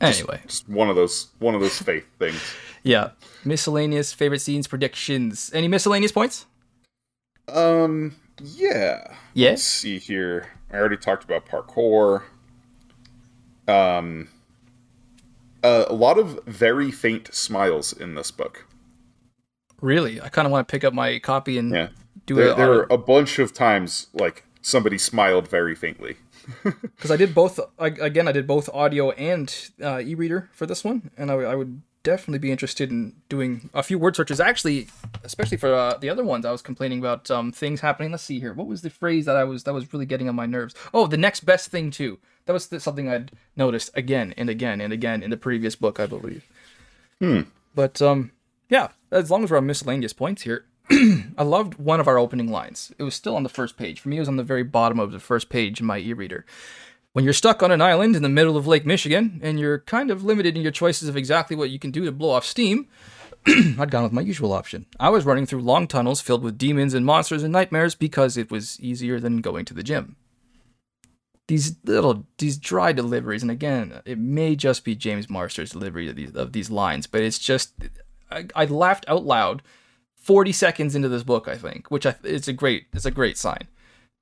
anyway, 0.00 0.40
just 0.46 0.68
one 0.68 0.88
of 0.88 0.96
those 0.96 1.28
one 1.38 1.54
of 1.54 1.60
those 1.60 1.78
faith 1.80 2.06
things. 2.18 2.40
yeah. 2.86 3.10
Miscellaneous 3.44 4.12
favorite 4.12 4.40
scenes 4.40 4.66
predictions. 4.66 5.50
Any 5.52 5.68
miscellaneous 5.68 6.12
points? 6.12 6.46
Um 7.48 8.16
yeah. 8.42 9.14
Yeah. 9.34 9.50
Let's 9.50 9.62
see 9.64 9.98
here. 9.98 10.48
I 10.72 10.76
already 10.76 10.96
talked 10.96 11.24
about 11.24 11.46
parkour. 11.46 12.22
Um 13.68 14.28
uh, 15.62 15.86
a 15.88 15.94
lot 15.94 16.16
of 16.16 16.38
very 16.46 16.92
faint 16.92 17.34
smiles 17.34 17.92
in 17.92 18.14
this 18.14 18.30
book. 18.30 18.66
Really, 19.80 20.20
I 20.20 20.28
kind 20.28 20.46
of 20.46 20.52
want 20.52 20.68
to 20.68 20.70
pick 20.70 20.84
up 20.84 20.94
my 20.94 21.18
copy 21.18 21.58
and 21.58 21.72
Yeah. 21.72 21.88
do 22.24 22.36
There, 22.36 22.48
it 22.50 22.56
there 22.56 22.68
were 22.68 22.86
a 22.88 22.98
bunch 22.98 23.38
of 23.40 23.52
times 23.52 24.06
like 24.14 24.44
somebody 24.62 24.96
smiled 24.98 25.48
very 25.48 25.74
faintly. 25.74 26.16
because 26.62 27.10
I 27.10 27.16
did 27.16 27.34
both. 27.34 27.58
I, 27.78 27.88
again, 27.88 28.28
I 28.28 28.32
did 28.32 28.46
both 28.46 28.68
audio 28.72 29.10
and 29.12 29.52
uh, 29.82 29.98
e-reader 30.00 30.48
for 30.52 30.64
this 30.66 30.84
one, 30.84 31.10
and 31.16 31.30
I, 31.30 31.34
I 31.34 31.54
would 31.56 31.82
definitely 32.06 32.38
be 32.38 32.52
interested 32.52 32.92
in 32.92 33.12
doing 33.28 33.68
a 33.74 33.82
few 33.82 33.98
word 33.98 34.14
searches. 34.14 34.38
Actually, 34.38 34.86
especially 35.24 35.56
for 35.56 35.74
uh, 35.74 35.98
the 35.98 36.08
other 36.08 36.22
ones, 36.22 36.46
I 36.46 36.52
was 36.52 36.62
complaining 36.62 37.00
about 37.00 37.28
um, 37.32 37.50
things 37.50 37.80
happening. 37.80 38.12
Let's 38.12 38.22
see 38.22 38.38
here. 38.38 38.54
What 38.54 38.68
was 38.68 38.82
the 38.82 38.90
phrase 38.90 39.24
that 39.24 39.34
I 39.34 39.42
was 39.42 39.64
that 39.64 39.74
was 39.74 39.92
really 39.92 40.06
getting 40.06 40.28
on 40.28 40.36
my 40.36 40.46
nerves? 40.46 40.72
Oh, 40.94 41.08
the 41.08 41.16
next 41.16 41.40
best 41.40 41.68
thing 41.68 41.90
too. 41.90 42.18
That 42.44 42.52
was 42.52 42.68
th- 42.68 42.80
something 42.80 43.08
I'd 43.08 43.32
noticed 43.56 43.90
again 43.94 44.32
and 44.36 44.48
again 44.48 44.80
and 44.80 44.92
again 44.92 45.20
in 45.20 45.30
the 45.30 45.36
previous 45.36 45.74
book, 45.74 45.98
I 45.98 46.06
believe. 46.06 46.46
Hmm. 47.18 47.40
But 47.74 48.00
um, 48.00 48.30
yeah, 48.70 48.90
as 49.10 49.28
long 49.28 49.42
as 49.42 49.50
we're 49.50 49.56
on 49.56 49.66
miscellaneous 49.66 50.12
points 50.12 50.42
here, 50.42 50.64
I 50.90 51.42
loved 51.42 51.74
one 51.74 51.98
of 51.98 52.06
our 52.06 52.18
opening 52.18 52.52
lines. 52.52 52.92
It 52.98 53.02
was 53.02 53.16
still 53.16 53.34
on 53.34 53.42
the 53.42 53.48
first 53.48 53.76
page. 53.76 53.98
For 53.98 54.08
me, 54.08 54.18
it 54.18 54.20
was 54.20 54.28
on 54.28 54.36
the 54.36 54.44
very 54.44 54.62
bottom 54.62 55.00
of 55.00 55.10
the 55.10 55.18
first 55.18 55.48
page 55.48 55.80
in 55.80 55.86
my 55.86 55.98
e-reader. 55.98 56.46
When 57.16 57.24
you're 57.24 57.32
stuck 57.32 57.62
on 57.62 57.70
an 57.72 57.80
island 57.80 58.14
in 58.14 58.22
the 58.22 58.28
middle 58.28 58.58
of 58.58 58.66
Lake 58.66 58.84
Michigan 58.84 59.40
and 59.42 59.58
you're 59.58 59.78
kind 59.78 60.10
of 60.10 60.22
limited 60.22 60.54
in 60.54 60.62
your 60.62 60.70
choices 60.70 61.08
of 61.08 61.16
exactly 61.16 61.56
what 61.56 61.70
you 61.70 61.78
can 61.78 61.90
do 61.90 62.04
to 62.04 62.12
blow 62.12 62.28
off 62.28 62.44
steam, 62.44 62.88
I'd 63.46 63.90
gone 63.90 64.02
with 64.02 64.12
my 64.12 64.20
usual 64.20 64.52
option. 64.52 64.84
I 65.00 65.08
was 65.08 65.24
running 65.24 65.46
through 65.46 65.62
long 65.62 65.86
tunnels 65.86 66.20
filled 66.20 66.42
with 66.42 66.58
demons 66.58 66.92
and 66.92 67.06
monsters 67.06 67.42
and 67.42 67.54
nightmares 67.54 67.94
because 67.94 68.36
it 68.36 68.50
was 68.50 68.78
easier 68.80 69.18
than 69.18 69.40
going 69.40 69.64
to 69.64 69.72
the 69.72 69.82
gym. 69.82 70.16
These 71.48 71.76
little, 71.84 72.26
these 72.36 72.58
dry 72.58 72.92
deliveries, 72.92 73.40
and 73.40 73.50
again, 73.50 74.02
it 74.04 74.18
may 74.18 74.54
just 74.54 74.84
be 74.84 74.94
James 74.94 75.30
Marsters' 75.30 75.70
delivery 75.70 76.10
of 76.10 76.16
these, 76.16 76.34
of 76.34 76.52
these 76.52 76.68
lines, 76.68 77.06
but 77.06 77.22
it's 77.22 77.38
just, 77.38 77.72
I, 78.30 78.44
I 78.54 78.66
laughed 78.66 79.06
out 79.08 79.24
loud 79.24 79.62
40 80.16 80.52
seconds 80.52 80.94
into 80.94 81.08
this 81.08 81.22
book, 81.22 81.48
I 81.48 81.56
think, 81.56 81.90
which 81.90 82.04
I, 82.04 82.16
it's 82.24 82.48
a 82.48 82.52
great, 82.52 82.88
it's 82.92 83.06
a 83.06 83.10
great 83.10 83.38
sign. 83.38 83.68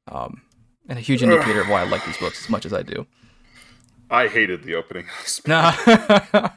Um, 0.07 0.43
and 0.89 0.99
a 0.99 1.03
huge 1.03 1.23
indicator 1.23 1.61
of 1.61 1.69
why 1.69 1.83
I 1.83 1.85
like 1.85 2.05
these 2.05 2.17
books 2.17 2.43
as 2.43 2.51
much 2.51 2.67
as 2.67 2.73
I 2.73 2.83
do. 2.83 3.07
I 4.11 4.29
hated 4.29 4.63
the 4.63 4.75
opening. 4.75 5.07
Nah. 5.47 5.75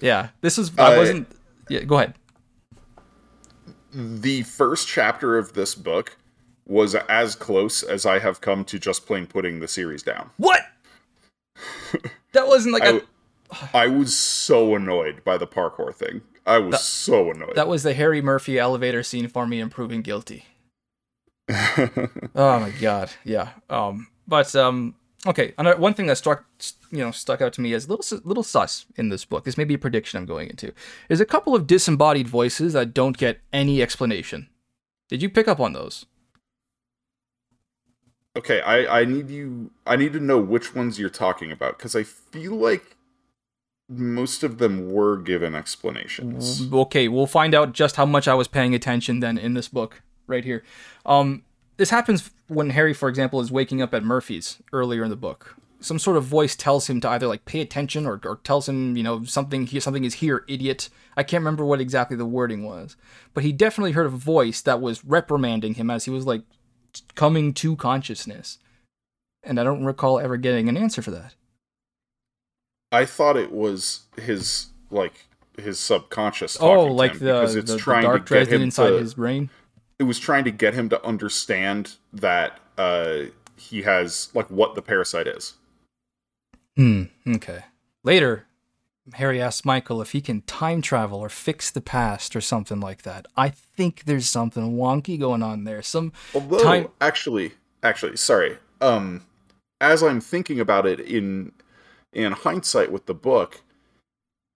yeah, 0.00 0.28
this 0.40 0.58
is. 0.58 0.76
I 0.78 0.96
wasn't. 0.96 1.28
Yeah, 1.68 1.84
go 1.84 1.96
ahead. 1.96 2.14
The 3.92 4.42
first 4.42 4.88
chapter 4.88 5.38
of 5.38 5.54
this 5.54 5.74
book 5.74 6.16
was 6.66 6.94
as 6.94 7.34
close 7.34 7.82
as 7.82 8.04
I 8.04 8.18
have 8.18 8.40
come 8.40 8.64
to 8.64 8.78
just 8.78 9.06
plain 9.06 9.26
putting 9.26 9.60
the 9.60 9.68
series 9.68 10.02
down. 10.02 10.30
What? 10.36 10.62
that 12.32 12.46
wasn't 12.46 12.74
like 12.74 12.82
I, 12.82 12.88
a. 12.88 13.00
I 13.72 13.86
was 13.86 14.16
so 14.18 14.74
annoyed 14.74 15.22
by 15.24 15.38
the 15.38 15.46
parkour 15.46 15.94
thing. 15.94 16.22
I 16.46 16.58
was 16.58 16.82
so 16.82 17.30
annoyed. 17.30 17.54
That 17.54 17.68
was 17.68 17.82
the 17.82 17.94
Harry 17.94 18.20
Murphy 18.20 18.58
elevator 18.58 19.02
scene 19.02 19.28
for 19.28 19.46
me 19.46 19.60
and 19.60 19.70
Proven 19.70 20.02
Guilty. 20.02 20.44
Oh 21.48 22.08
my 22.34 22.72
god, 22.80 23.10
yeah. 23.24 23.50
Um, 23.70 24.08
but 24.26 24.54
um, 24.56 24.96
okay. 25.26 25.54
Another 25.58 25.78
one 25.78 25.94
thing 25.94 26.06
that 26.06 26.18
struck, 26.18 26.44
you 26.90 26.98
know, 26.98 27.12
stuck 27.12 27.40
out 27.40 27.52
to 27.54 27.60
me 27.60 27.72
as 27.72 27.88
little 27.88 28.20
little 28.24 28.42
sus 28.42 28.86
in 28.96 29.10
this 29.10 29.24
book. 29.24 29.44
This 29.44 29.56
may 29.56 29.64
be 29.64 29.74
a 29.74 29.78
prediction 29.78 30.18
I'm 30.18 30.26
going 30.26 30.50
into. 30.50 30.72
Is 31.08 31.20
a 31.20 31.26
couple 31.26 31.54
of 31.54 31.66
disembodied 31.66 32.26
voices 32.26 32.72
that 32.72 32.94
don't 32.94 33.16
get 33.16 33.40
any 33.52 33.80
explanation. 33.80 34.48
Did 35.08 35.22
you 35.22 35.30
pick 35.30 35.46
up 35.46 35.60
on 35.60 35.72
those? 35.72 36.06
Okay, 38.36 38.60
I 38.60 39.00
I 39.00 39.04
need 39.04 39.30
you. 39.30 39.70
I 39.86 39.94
need 39.96 40.12
to 40.14 40.20
know 40.20 40.38
which 40.38 40.74
ones 40.74 40.98
you're 40.98 41.08
talking 41.08 41.52
about 41.52 41.78
because 41.78 41.94
I 41.94 42.02
feel 42.02 42.54
like 42.54 42.96
most 43.88 44.42
of 44.42 44.58
them 44.58 44.92
were 44.92 45.16
given 45.16 45.54
explanations. 45.54 46.68
Okay, 46.72 47.06
we'll 47.06 47.28
find 47.28 47.54
out 47.54 47.72
just 47.72 47.94
how 47.94 48.04
much 48.04 48.26
I 48.26 48.34
was 48.34 48.48
paying 48.48 48.74
attention 48.74 49.20
then 49.20 49.38
in 49.38 49.54
this 49.54 49.68
book 49.68 50.02
right 50.26 50.44
here. 50.44 50.64
Um, 51.04 51.42
this 51.76 51.90
happens 51.90 52.30
when 52.48 52.70
Harry, 52.70 52.94
for 52.94 53.08
example, 53.08 53.40
is 53.40 53.52
waking 53.52 53.82
up 53.82 53.94
at 53.94 54.02
Murphy's 54.02 54.62
earlier 54.72 55.04
in 55.04 55.10
the 55.10 55.16
book. 55.16 55.56
Some 55.80 55.98
sort 55.98 56.16
of 56.16 56.24
voice 56.24 56.56
tells 56.56 56.88
him 56.88 57.00
to 57.02 57.08
either 57.10 57.26
like 57.26 57.44
pay 57.44 57.60
attention 57.60 58.06
or, 58.06 58.20
or 58.24 58.36
tells 58.42 58.68
him, 58.68 58.96
you 58.96 59.02
know, 59.02 59.24
something 59.24 59.66
here, 59.66 59.80
something 59.80 60.04
is 60.04 60.14
here, 60.14 60.44
idiot. 60.48 60.88
I 61.16 61.22
can't 61.22 61.42
remember 61.42 61.64
what 61.64 61.80
exactly 61.80 62.16
the 62.16 62.24
wording 62.24 62.64
was, 62.64 62.96
but 63.34 63.44
he 63.44 63.52
definitely 63.52 63.92
heard 63.92 64.06
a 64.06 64.10
voice 64.10 64.62
that 64.62 64.80
was 64.80 65.04
reprimanding 65.04 65.74
him 65.74 65.90
as 65.90 66.06
he 66.06 66.10
was 66.10 66.26
like 66.26 66.42
coming 67.14 67.52
to 67.54 67.76
consciousness. 67.76 68.58
And 69.42 69.60
I 69.60 69.64
don't 69.64 69.84
recall 69.84 70.18
ever 70.18 70.38
getting 70.38 70.68
an 70.68 70.76
answer 70.76 71.02
for 71.02 71.10
that. 71.10 71.34
I 72.90 73.04
thought 73.04 73.36
it 73.36 73.52
was 73.52 74.04
his 74.16 74.68
like 74.90 75.26
his 75.58 75.78
subconscious. 75.78 76.56
oh, 76.60 76.86
like 76.86 77.14
the, 77.14 77.26
because 77.26 77.54
it's 77.54 77.70
the, 77.70 77.78
trying 77.78 78.02
the 78.02 78.08
dark 78.08 78.26
to 78.26 78.34
get 78.34 78.48
him 78.48 78.62
inside 78.62 78.90
to, 78.90 78.98
his 78.98 79.14
brain 79.14 79.50
it 79.98 80.04
was 80.04 80.18
trying 80.18 80.44
to 80.44 80.50
get 80.50 80.74
him 80.74 80.88
to 80.90 81.04
understand 81.04 81.96
that 82.12 82.60
uh, 82.76 83.24
he 83.56 83.82
has 83.82 84.28
like 84.34 84.50
what 84.50 84.74
the 84.74 84.82
parasite 84.82 85.26
is. 85.26 85.54
Hmm. 86.76 87.04
Okay. 87.26 87.64
Later, 88.04 88.46
Harry 89.14 89.40
asks 89.40 89.64
Michael 89.64 90.02
if 90.02 90.12
he 90.12 90.20
can 90.20 90.42
time 90.42 90.82
travel 90.82 91.18
or 91.20 91.28
fix 91.28 91.70
the 91.70 91.80
past 91.80 92.36
or 92.36 92.40
something 92.40 92.80
like 92.80 93.02
that. 93.02 93.26
I 93.36 93.48
think 93.48 94.04
there's 94.04 94.28
something 94.28 94.76
wonky 94.76 95.18
going 95.18 95.42
on 95.42 95.64
there. 95.64 95.82
Some 95.82 96.12
Although, 96.34 96.62
time. 96.62 96.88
Actually, 97.00 97.52
actually, 97.82 98.16
sorry. 98.16 98.58
Um, 98.80 99.24
as 99.80 100.02
I'm 100.02 100.20
thinking 100.20 100.60
about 100.60 100.86
it 100.86 101.00
in 101.00 101.52
in 102.12 102.32
hindsight 102.32 102.90
with 102.90 103.06
the 103.06 103.14
book, 103.14 103.62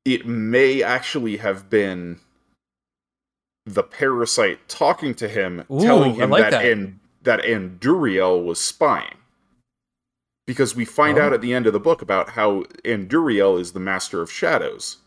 it 0.05 0.27
may 0.27 0.83
actually 0.83 1.37
have 1.39 1.71
been 1.71 2.21
the 3.75 3.83
parasite 3.83 4.69
talking 4.69 5.15
to 5.15 5.29
him, 5.29 5.65
Ooh, 5.71 5.81
telling 5.81 6.15
him 6.15 6.31
like 6.31 6.43
that, 6.43 6.51
that. 6.51 6.65
And, 6.65 7.01
that 7.23 7.41
Anduriel 7.41 8.45
was 8.45 8.61
spying. 8.61 9.17
Because 10.47 10.75
we 10.75 10.85
find 10.85 11.19
oh. 11.19 11.23
out 11.23 11.33
at 11.33 11.41
the 11.41 11.55
end 11.55 11.67
of 11.67 11.73
the 11.73 11.81
book 11.81 12.03
about 12.03 12.31
how 12.31 12.63
Anduriel 12.85 13.61
is 13.61 13.73
the 13.73 13.81
master 13.81 14.21
of 14.21 14.33
shadows. 14.33 14.99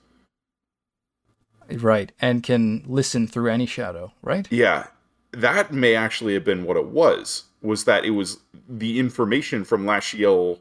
Right, 1.71 2.11
and 2.19 2.43
can 2.43 2.83
listen 2.85 3.27
through 3.27 3.49
any 3.49 3.65
shadow, 3.65 4.13
right? 4.21 4.47
Yeah. 4.51 4.87
That 5.31 5.73
may 5.73 5.95
actually 5.95 6.33
have 6.35 6.43
been 6.43 6.65
what 6.65 6.77
it 6.77 6.87
was. 6.87 7.45
Was 7.61 7.85
that 7.85 8.05
it 8.05 8.11
was 8.11 8.39
the 8.69 8.99
information 8.99 9.63
from 9.63 9.85
Lasciel 9.85 10.59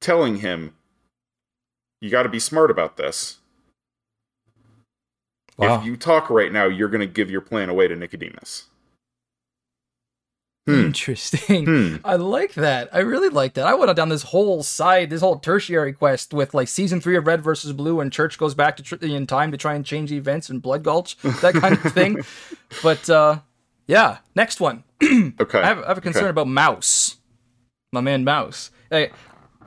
telling 0.00 0.38
him, 0.38 0.74
you 2.00 2.10
got 2.10 2.24
to 2.24 2.28
be 2.28 2.40
smart 2.40 2.70
about 2.70 2.96
this. 2.96 3.38
Wow. 5.58 5.80
If 5.80 5.86
you 5.86 5.96
talk 5.96 6.30
right 6.30 6.52
now, 6.52 6.66
you're 6.66 6.88
going 6.88 7.00
to 7.00 7.06
give 7.06 7.30
your 7.30 7.40
plan 7.40 7.68
away 7.68 7.88
to 7.88 7.96
Nicodemus. 7.96 8.66
Hmm. 10.68 10.84
Interesting. 10.84 11.64
Hmm. 11.64 11.96
I 12.04 12.16
like 12.16 12.52
that. 12.54 12.90
I 12.92 12.98
really 12.98 13.30
like 13.30 13.54
that. 13.54 13.66
I 13.66 13.74
went 13.74 13.94
down 13.96 14.10
this 14.10 14.24
whole 14.24 14.62
side, 14.62 15.08
this 15.08 15.22
whole 15.22 15.38
tertiary 15.38 15.94
quest 15.94 16.34
with 16.34 16.52
like 16.52 16.68
season 16.68 17.00
three 17.00 17.16
of 17.16 17.26
Red 17.26 17.42
versus 17.42 17.72
Blue, 17.72 18.00
and 18.00 18.12
Church 18.12 18.36
goes 18.36 18.54
back 18.54 18.76
to 18.76 18.82
tr- 18.82 18.96
in 18.96 19.26
time 19.26 19.50
to 19.50 19.56
try 19.56 19.74
and 19.74 19.84
change 19.84 20.10
the 20.10 20.18
events 20.18 20.50
in 20.50 20.58
Blood 20.58 20.84
Gulch, 20.84 21.16
that 21.40 21.54
kind 21.54 21.74
of 21.74 21.92
thing. 21.92 22.18
But 22.82 23.08
uh, 23.08 23.38
yeah, 23.86 24.18
next 24.36 24.60
one. 24.60 24.84
okay. 25.02 25.58
I 25.58 25.66
have, 25.66 25.78
I 25.78 25.88
have, 25.88 25.96
a 25.96 26.02
concern 26.02 26.24
okay. 26.24 26.30
about 26.30 26.48
Mouse, 26.48 27.16
my 27.92 28.02
man 28.02 28.24
Mouse. 28.24 28.70
Hey, 28.90 29.10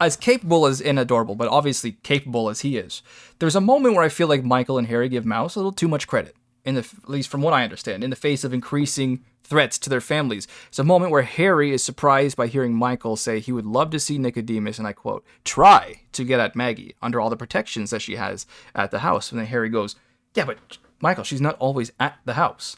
as 0.02 0.18
capable 0.18 0.66
as 0.66 0.82
and 0.82 1.00
adorable, 1.00 1.36
but 1.36 1.48
obviously 1.48 1.94
capable 2.04 2.50
as 2.50 2.62
he 2.62 2.78
is, 2.78 3.02
there's 3.40 3.56
a 3.56 3.62
moment 3.62 3.96
where 3.96 4.04
I 4.04 4.10
feel 4.10 4.28
like 4.28 4.44
Michael 4.44 4.78
and 4.78 4.88
Harry 4.88 5.08
give 5.08 5.26
Mouse 5.26 5.56
a 5.56 5.60
little 5.60 5.72
too 5.72 5.88
much 5.88 6.08
credit. 6.08 6.36
In 6.64 6.76
the 6.76 6.82
at 6.82 7.10
least 7.10 7.30
from 7.30 7.42
what 7.42 7.54
I 7.54 7.64
understand, 7.64 8.04
in 8.04 8.12
the 8.12 8.16
face 8.16 8.44
of 8.44 8.54
increasing 8.54 9.24
threats 9.44 9.78
to 9.80 9.90
their 9.90 10.00
families. 10.00 10.48
It's 10.70 10.80
a 10.80 10.84
moment 10.84 11.12
where 11.12 11.24
Harry 11.24 11.74
is 11.74 11.84
surprised 11.84 12.38
by 12.38 12.48
hearing 12.48 12.74
Michael 12.74 13.18
say 13.18 13.40
he 13.40 13.52
would 13.52 13.66
love 13.66 13.90
to 13.92 14.00
see 14.00 14.18
Nicodemus, 14.18 14.78
and 14.78 14.88
I 14.88 14.94
quote, 14.94 15.26
try 15.44 16.02
to 16.14 16.24
get 16.24 16.40
at 16.40 16.56
Maggie 16.56 16.96
under 17.02 17.20
all 17.20 17.30
the 17.30 17.36
protections 17.36 17.90
that 17.90 18.02
she 18.02 18.16
has 18.16 18.46
at 18.74 18.92
the 18.92 19.00
house. 19.00 19.32
And 19.32 19.40
then 19.40 19.48
Harry 19.48 19.70
goes, 19.70 19.96
Yeah, 20.36 20.46
but 20.46 20.78
Michael, 21.02 21.24
she's 21.24 21.42
not 21.42 21.58
always 21.58 21.92
at 22.00 22.18
the 22.26 22.36
house. 22.36 22.78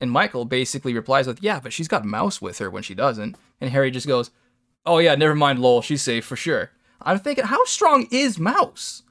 And 0.00 0.10
Michael 0.10 0.44
basically 0.44 0.94
replies 0.94 1.26
with, 1.26 1.42
Yeah, 1.42 1.60
but 1.60 1.72
she's 1.72 1.88
got 1.88 2.04
Mouse 2.04 2.40
with 2.40 2.58
her 2.58 2.70
when 2.70 2.82
she 2.82 2.94
doesn't. 2.94 3.36
And 3.60 3.70
Harry 3.70 3.90
just 3.90 4.06
goes, 4.06 4.30
Oh 4.86 4.98
yeah, 4.98 5.14
never 5.14 5.34
mind, 5.34 5.58
lol. 5.58 5.82
She's 5.82 6.02
safe 6.02 6.24
for 6.24 6.36
sure. 6.36 6.70
I'm 7.02 7.18
thinking, 7.18 7.44
how 7.44 7.64
strong 7.64 8.06
is 8.10 8.38
Mouse? 8.38 9.02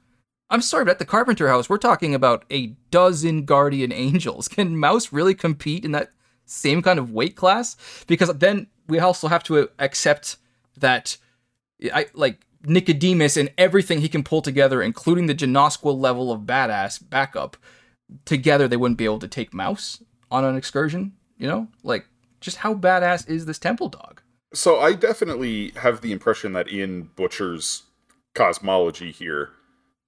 I'm 0.50 0.60
sorry, 0.60 0.84
but 0.84 0.92
at 0.92 0.98
the 0.98 1.04
Carpenter 1.04 1.48
house, 1.48 1.68
we're 1.68 1.78
talking 1.78 2.14
about 2.14 2.44
a 2.50 2.68
dozen 2.90 3.44
guardian 3.44 3.92
angels. 3.92 4.48
Can 4.48 4.78
Mouse 4.78 5.12
really 5.12 5.34
compete 5.34 5.84
in 5.84 5.92
that 5.92 6.12
same 6.44 6.82
kind 6.82 6.98
of 6.98 7.10
weight 7.10 7.36
class? 7.36 7.76
Because 8.06 8.32
then 8.34 8.68
we 8.88 8.98
also 8.98 9.28
have 9.28 9.42
to 9.44 9.68
accept 9.78 10.36
that, 10.78 11.16
I 11.92 12.06
like 12.14 12.46
Nicodemus 12.64 13.36
and 13.36 13.50
everything 13.58 14.00
he 14.00 14.08
can 14.08 14.22
pull 14.22 14.42
together, 14.42 14.82
including 14.82 15.26
the 15.26 15.34
Genoskwa 15.34 15.98
level 15.98 16.30
of 16.30 16.42
badass 16.42 17.02
backup. 17.08 17.56
Together, 18.24 18.68
they 18.68 18.76
wouldn't 18.76 18.98
be 18.98 19.06
able 19.06 19.18
to 19.18 19.28
take 19.28 19.54
Mouse 19.54 20.02
on 20.30 20.44
an 20.44 20.56
excursion. 20.56 21.14
You 21.38 21.48
know, 21.48 21.68
like 21.82 22.06
just 22.40 22.58
how 22.58 22.74
badass 22.74 23.28
is 23.28 23.46
this 23.46 23.58
Temple 23.58 23.88
Dog? 23.88 24.20
So 24.54 24.80
I 24.80 24.92
definitely 24.92 25.72
have 25.76 26.00
the 26.00 26.12
impression 26.12 26.52
that 26.52 26.68
in 26.68 27.10
Butcher's 27.16 27.82
cosmology 28.34 29.10
here, 29.10 29.50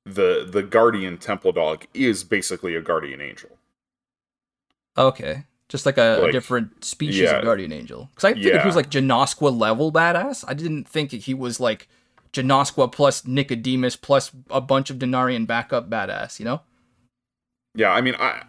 the 0.04 0.48
the 0.48 0.62
guardian 0.62 1.18
temple 1.18 1.52
dog 1.52 1.86
is 1.92 2.24
basically 2.24 2.74
a 2.76 2.80
guardian 2.80 3.20
angel. 3.20 3.50
Okay. 4.96 5.44
Just 5.68 5.84
like 5.84 5.98
a, 5.98 6.20
like, 6.20 6.28
a 6.28 6.32
different 6.32 6.84
species 6.84 7.22
yeah, 7.22 7.38
of 7.38 7.44
guardian 7.44 7.72
angel. 7.72 8.08
Because 8.14 8.24
I 8.24 8.32
think 8.34 8.44
yeah. 8.44 8.62
he 8.62 8.66
was 8.66 8.76
like 8.76 8.88
Genoskwa 8.88 9.56
level 9.56 9.90
badass. 9.90 10.44
I 10.46 10.54
didn't 10.54 10.88
think 10.88 11.10
he 11.10 11.34
was 11.34 11.58
like 11.58 11.88
Genoskwa 12.32 12.90
plus 12.90 13.26
Nicodemus 13.26 13.96
plus 13.96 14.30
a 14.48 14.60
bunch 14.60 14.90
of 14.90 14.98
Denarian 14.98 15.44
backup 15.44 15.90
badass, 15.90 16.38
you 16.38 16.44
know? 16.44 16.60
Yeah, 17.74 17.90
I 17.90 18.00
mean 18.00 18.14
I 18.14 18.44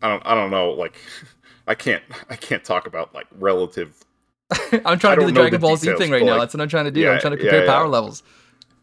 I 0.00 0.08
don't 0.08 0.22
I 0.24 0.34
don't 0.34 0.50
know, 0.50 0.70
like 0.70 0.96
I 1.66 1.74
can't 1.74 2.02
I 2.30 2.36
can't 2.36 2.64
talk 2.64 2.86
about 2.86 3.14
like 3.14 3.26
relative 3.38 4.02
I'm 4.84 4.98
trying 4.98 5.16
to 5.18 5.22
do 5.22 5.26
the 5.26 5.32
Dragon 5.32 5.60
Ball 5.60 5.76
Z 5.76 5.96
thing 5.96 6.10
right 6.10 6.22
now. 6.24 6.32
Like, 6.32 6.40
That's 6.40 6.54
what 6.54 6.60
I'm 6.60 6.68
trying 6.68 6.84
to 6.86 6.90
do. 6.90 7.00
Yeah, 7.00 7.12
I'm 7.12 7.20
trying 7.20 7.32
to 7.32 7.36
compare 7.38 7.60
yeah, 7.60 7.66
yeah. 7.66 7.72
power 7.72 7.88
levels. 7.88 8.22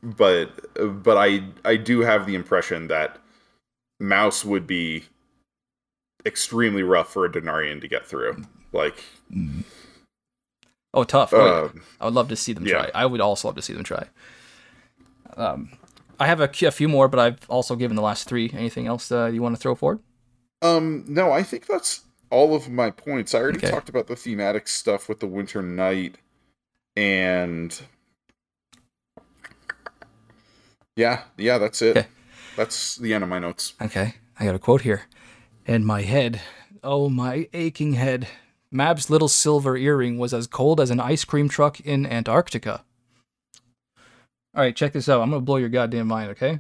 But 0.02 0.50
but 1.04 1.18
I 1.18 1.44
I 1.66 1.76
do 1.76 2.02
have 2.02 2.26
the 2.26 2.36
impression 2.36 2.88
that 2.88 3.18
Mouse 4.00 4.46
would 4.46 4.66
be 4.66 5.06
extremely 6.26 6.84
rough 6.84 7.12
for 7.12 7.26
a 7.26 7.32
Denarian 7.32 7.82
to 7.82 7.88
get 7.88 8.06
through. 8.06 8.44
Like, 8.72 9.04
Oh, 10.94 11.04
tough. 11.04 11.34
Oh, 11.34 11.46
yeah. 11.46 11.62
um, 11.70 11.82
I 12.02 12.06
would 12.06 12.14
love 12.14 12.30
to 12.30 12.36
see 12.36 12.54
them 12.54 12.66
yeah. 12.66 12.74
try. 12.74 12.92
I 12.96 13.06
would 13.06 13.22
also 13.22 13.48
love 13.48 13.56
to 13.56 13.62
see 13.62 13.74
them 13.74 13.84
try. 13.84 14.08
Um, 15.38 15.72
I 16.20 16.28
have 16.28 16.42
a, 16.42 16.50
a 16.66 16.72
few 16.72 16.88
more, 16.88 17.08
but 17.08 17.20
I've 17.20 17.50
also 17.50 17.76
given 17.76 17.96
the 17.96 18.02
last 18.02 18.28
three. 18.28 18.52
Anything 18.54 18.88
else 18.88 19.12
uh, 19.12 19.26
you 19.28 19.42
want 19.42 19.56
to 19.56 19.62
throw 19.62 19.76
forward? 19.76 20.00
um, 20.62 21.06
no, 21.08 21.32
I 21.32 21.44
think 21.44 21.68
that's 21.68 22.02
all 22.30 22.56
of 22.56 22.70
my 22.70 22.90
points. 22.92 23.34
I 23.34 23.40
already 23.40 23.58
Okay. 23.60 23.70
talked 23.72 23.90
about 23.90 24.08
the 24.08 24.16
thematic 24.16 24.68
stuff 24.68 25.10
with 25.10 25.20
the 25.20 25.28
Winter 25.28 25.62
Night, 25.62 26.16
and 26.96 27.80
yeah, 30.96 31.24
yeah, 31.38 31.58
that's 31.58 31.82
it. 31.82 31.98
Okay. 31.98 32.08
That's 32.56 32.96
the 32.98 33.14
end 33.14 33.24
of 33.24 33.30
my 33.30 33.40
notes. 33.40 33.74
Okay, 33.82 34.16
I 34.40 34.46
got 34.46 34.56
a 34.56 34.60
quote 34.60 34.82
here. 34.82 35.04
And 35.66 35.86
my 35.86 36.02
head, 36.02 36.42
oh 36.84 37.10
my 37.10 37.48
aching 37.54 37.94
head. 37.94 38.28
Mab's 38.72 39.10
little 39.10 39.28
silver 39.30 39.78
earring 39.78 40.18
was 40.18 40.34
as 40.34 40.46
cold 40.46 40.80
as 40.80 40.92
an 40.92 41.00
ice 41.00 41.24
cream 41.26 41.48
truck 41.50 41.80
in 41.80 42.06
Antarctica. 42.06 42.84
All 44.56 44.64
right, 44.64 44.76
check 44.76 44.94
this 44.94 45.08
out. 45.08 45.22
I'm 45.22 45.30
going 45.30 45.42
to 45.42 45.46
blow 45.46 45.56
your 45.58 45.70
goddamn 45.70 46.08
mind, 46.08 46.32
okay? 46.32 46.60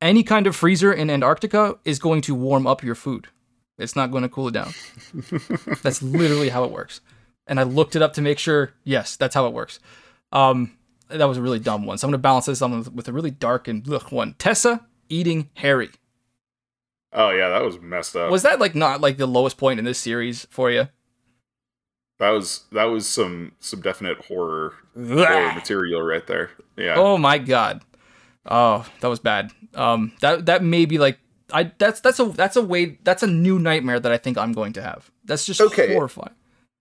Any 0.00 0.22
kind 0.22 0.46
of 0.46 0.56
freezer 0.56 0.92
in 0.92 1.10
Antarctica 1.10 1.78
is 1.84 1.98
going 1.98 2.22
to 2.22 2.34
warm 2.34 2.66
up 2.66 2.82
your 2.82 2.94
food. 2.94 3.28
It's 3.78 3.96
not 3.96 4.10
going 4.10 4.22
to 4.22 4.28
cool 4.28 4.48
it 4.48 4.54
down. 4.54 4.72
that's 5.82 6.02
literally 6.02 6.50
how 6.50 6.64
it 6.64 6.70
works. 6.70 7.00
And 7.46 7.58
I 7.58 7.64
looked 7.64 7.96
it 7.96 8.02
up 8.02 8.12
to 8.14 8.22
make 8.22 8.38
sure, 8.38 8.74
yes, 8.84 9.16
that's 9.16 9.34
how 9.34 9.46
it 9.46 9.52
works. 9.52 9.80
Um, 10.30 10.76
that 11.08 11.26
was 11.26 11.38
a 11.38 11.42
really 11.42 11.58
dumb 11.58 11.84
one. 11.84 11.98
So 11.98 12.06
I'm 12.06 12.10
going 12.10 12.18
to 12.18 12.22
balance 12.22 12.46
this 12.46 12.62
on 12.62 12.84
with, 12.94 13.08
a 13.08 13.12
really 13.12 13.30
dark 13.30 13.68
and 13.68 13.86
ugh, 13.92 14.10
one. 14.10 14.34
Tessa 14.38 14.86
eating 15.08 15.50
Harry. 15.54 15.90
Oh 17.12 17.30
yeah, 17.30 17.50
that 17.50 17.62
was 17.62 17.78
messed 17.80 18.16
up. 18.16 18.30
Was 18.30 18.42
that 18.42 18.58
like 18.58 18.74
not 18.74 19.02
like 19.02 19.18
the 19.18 19.26
lowest 19.26 19.58
point 19.58 19.78
in 19.78 19.84
this 19.84 19.98
series 19.98 20.46
for 20.50 20.70
you? 20.70 20.88
that 22.22 22.30
was 22.30 22.64
that 22.70 22.84
was 22.84 23.06
some 23.06 23.50
some 23.58 23.80
definite 23.80 24.16
horror, 24.26 24.74
horror 24.94 25.52
material 25.54 26.00
right 26.00 26.24
there. 26.28 26.50
Yeah. 26.76 26.94
Oh 26.96 27.18
my 27.18 27.36
god. 27.38 27.82
Oh, 28.46 28.86
that 29.00 29.08
was 29.08 29.18
bad. 29.18 29.50
Um 29.74 30.12
that 30.20 30.46
that 30.46 30.62
may 30.62 30.86
be 30.86 30.98
like 30.98 31.18
I 31.52 31.72
that's 31.78 32.00
that's 32.00 32.18
a 32.20 32.24
that's 32.26 32.56
a 32.56 32.62
way 32.62 32.98
that's 33.04 33.22
a 33.22 33.26
new 33.26 33.58
nightmare 33.58 34.00
that 34.00 34.12
I 34.12 34.16
think 34.18 34.38
I'm 34.38 34.52
going 34.52 34.72
to 34.74 34.82
have. 34.82 35.10
That's 35.24 35.44
just 35.46 35.60
Okay. 35.60 35.92
horrifying. 35.94 36.34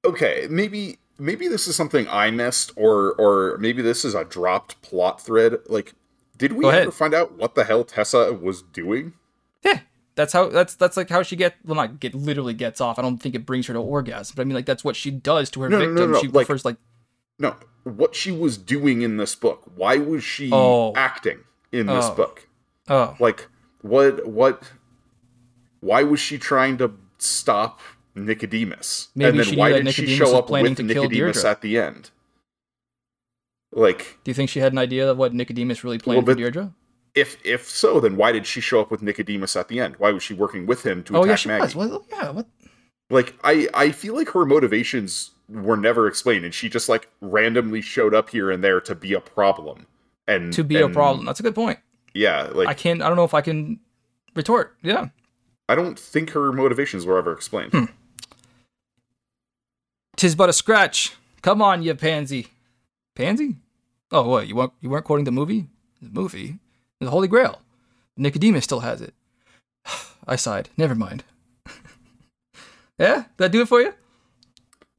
okay 0.06 0.48
maybe 0.50 0.98
maybe 1.20 1.48
this 1.48 1.68
is 1.68 1.76
something 1.76 2.08
i 2.10 2.32
missed 2.32 2.72
or 2.76 3.14
or 3.20 3.56
maybe 3.60 3.84
this 3.84 4.04
is 4.04 4.16
a 4.16 4.24
dropped 4.26 4.82
plot 4.82 5.22
thread 5.22 5.58
like 5.70 5.94
did 6.38 6.54
we 6.54 6.66
ever 6.66 6.90
find 6.92 7.14
out 7.14 7.38
what 7.38 7.54
the 7.54 7.64
hell 7.64 7.84
tessa 7.84 8.34
was 8.34 8.64
doing 8.64 9.14
Yeah. 9.64 9.82
That's 10.16 10.34
how 10.34 10.50
that's 10.50 10.74
that's 10.76 10.98
like 10.98 11.10
how 11.10 11.22
she 11.22 11.36
get 11.36 11.54
well 11.64 11.76
not 11.76 12.00
get 12.00 12.16
literally 12.16 12.54
gets 12.56 12.82
off. 12.82 12.98
I 13.00 13.02
don't 13.04 13.20
think 13.20 13.36
it 13.36 13.46
brings 13.46 13.68
her 13.68 13.74
to 13.76 13.80
orgasm, 13.80 14.34
but 14.36 14.42
I 14.42 14.46
mean 14.46 14.56
like 14.56 14.66
that's 14.66 14.84
what 14.84 14.96
she 14.96 15.10
does 15.12 15.50
to 15.52 15.62
her 15.62 15.70
No, 15.70 15.78
no, 15.80 15.86
no, 15.86 15.92
victim. 15.94 16.12
no, 16.14 16.20
She 16.20 16.28
like- 16.28 16.48
prefers 16.48 16.66
like 16.66 16.78
no 17.38 17.56
what 17.84 18.14
she 18.16 18.32
was 18.32 18.58
doing 18.58 19.04
in 19.04 19.18
this 19.18 19.36
book 19.36 19.62
why 19.76 19.98
was 19.98 20.24
she 20.24 20.50
Oh. 20.52 20.94
acting 20.96 21.40
in 21.72 21.86
this 21.86 22.06
Oh. 22.10 22.16
book 22.16 22.48
oh 22.90 23.16
like 23.20 23.48
what 23.82 24.26
what 24.28 24.72
why 25.80 26.04
was 26.04 26.20
she 26.20 26.38
trying 26.38 26.78
to 26.78 26.94
stop 27.18 27.80
nicodemus 28.16 29.10
Maybe 29.16 29.30
and 29.30 29.40
then 29.40 29.46
she 29.46 29.56
why 29.56 29.70
did 29.72 29.78
she 29.94 30.04
Nicodemus 30.04 30.30
show 30.30 30.38
up 30.38 30.50
with 30.50 30.78
to 30.78 30.84
kill 30.88 31.04
nicodemus 31.04 31.46
at 31.46 31.62
the 31.62 31.78
end 31.78 32.12
like 33.72 34.18
do 34.24 34.32
you 34.32 34.36
think 34.36 34.50
she 34.50 34.60
had 34.60 34.72
an 34.74 34.78
idea 34.78 35.10
of 35.10 35.18
what 35.18 35.34
Nicodemus 35.34 35.84
really 35.84 35.98
planned 35.98 36.26
Well, 36.28 36.36
for 36.36 36.40
Deirdre? 36.40 36.74
if 37.16 37.38
if 37.46 37.70
so, 37.70 38.00
then 38.00 38.16
why 38.16 38.32
did 38.32 38.46
she 38.46 38.62
show 38.62 38.80
up 38.82 38.90
with 38.92 39.02
Nicodemus 39.02 39.56
at 39.56 39.68
the 39.68 39.80
end? 39.80 39.96
Why 39.98 40.12
was 40.12 40.24
she 40.24 40.34
working 40.34 40.66
with 40.66 40.86
him 40.86 41.04
to 41.04 41.18
Oh 41.18 41.24
attack 41.24 41.30
yeah, 41.30 41.36
she 41.36 41.48
Maggie? 41.50 41.62
was. 41.64 41.76
Well, 41.76 42.06
yeah, 42.10 42.30
what 42.32 42.48
Like 43.10 43.36
I 43.44 43.68
I 43.74 43.92
feel 43.92 44.16
like 44.16 44.30
her 44.30 44.46
motivations 44.46 45.32
were 45.50 45.76
never 45.78 46.08
explained, 46.08 46.46
and 46.46 46.54
she 46.54 46.70
just 46.70 46.88
like 46.90 47.10
randomly 47.20 47.82
showed 47.82 48.14
up 48.14 48.30
here 48.30 48.50
and 48.52 48.64
there 48.64 48.80
to 48.82 48.96
be 48.96 49.14
a 49.14 49.20
problem 49.22 49.88
and 50.28 50.54
to 50.54 50.64
be 50.64 50.80
a 50.80 50.88
problem. 50.90 51.26
That's 51.26 51.40
a 51.40 51.44
good 51.44 51.56
point. 51.56 51.80
Yeah, 52.14 52.50
like 52.54 52.68
I 52.68 52.74
can't 52.74 53.02
I 53.02 53.08
don't 53.08 53.18
know 53.18 53.24
if 53.24 53.34
I 53.34 53.42
can 53.42 53.80
retort. 54.36 54.76
Yeah. 54.82 55.10
I 55.70 55.76
don't 55.76 55.98
think 55.98 56.32
her 56.32 56.52
motivations 56.52 57.06
were 57.06 57.18
ever 57.18 57.32
explained. 57.32 57.72
Hmm. 57.72 57.86
Tis 60.18 60.36
but 60.36 60.50
a 60.50 60.54
scratch. 60.54 61.16
Come 61.42 61.62
on, 61.62 61.82
you 61.82 61.96
pansy. 61.96 62.48
Pansy? 63.16 63.56
Oh, 64.12 64.28
what? 64.28 64.48
You 64.48 64.56
weren't 64.56 64.74
you 64.82 64.90
weren't 64.90 65.06
quoting 65.06 65.26
the 65.26 65.32
movie? 65.32 65.68
The 66.02 66.10
movie? 66.10 66.60
The 67.00 67.10
Holy 67.10 67.28
Grail. 67.28 67.62
Nicodemus 68.18 68.66
still 68.66 68.82
has 68.82 69.02
it. 69.02 69.14
I 70.28 70.36
sighed. 70.36 70.70
Never 70.78 70.96
mind. 70.96 71.24
yeah, 73.00 73.16
did 73.16 73.26
that 73.38 73.52
do 73.52 73.62
it 73.62 73.68
for 73.68 73.82
you? 73.82 73.94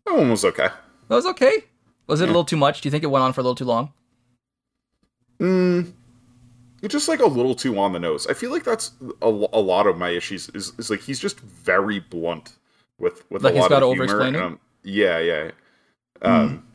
That 0.07 0.17
one 0.17 0.31
was 0.31 0.45
okay. 0.45 0.69
That 1.09 1.15
was 1.15 1.27
okay. 1.27 1.65
Was 2.07 2.21
it 2.21 2.25
a 2.25 2.27
little 2.27 2.45
too 2.45 2.57
much? 2.57 2.81
Do 2.81 2.89
you 2.89 2.91
think 2.91 3.05
it 3.05 3.09
went 3.09 3.23
on 3.23 3.33
for 3.33 3.41
a 3.41 3.45
little 3.45 3.55
too 3.55 3.65
long? 3.65 3.93
Mm, 5.39 5.93
it's 6.83 6.93
just 6.93 7.09
like 7.09 7.21
a 7.21 7.27
little 7.27 7.55
too 7.55 7.79
on 7.79 7.93
the 7.93 7.99
nose. 8.01 8.27
I 8.27 8.35
feel 8.35 8.51
like 8.51 8.65
that's 8.65 8.91
a, 9.23 9.27
a 9.29 9.61
lot 9.61 9.87
of 9.87 9.97
my 9.97 10.11
issues. 10.11 10.49
Is, 10.51 10.73
is 10.79 10.91
like 10.91 11.01
he's 11.01 11.19
just 11.21 11.41
very 11.41 12.01
blunt 12.01 12.57
with 12.99 13.25
with 13.31 13.43
Like 13.45 13.55
a 13.55 13.59
lot 13.59 13.73
of 13.73 13.79
humor. 13.79 13.93
over-explain? 14.05 14.37
Um, 14.37 14.59
yeah, 14.83 15.19
yeah. 15.19 15.51
Um, 16.23 16.67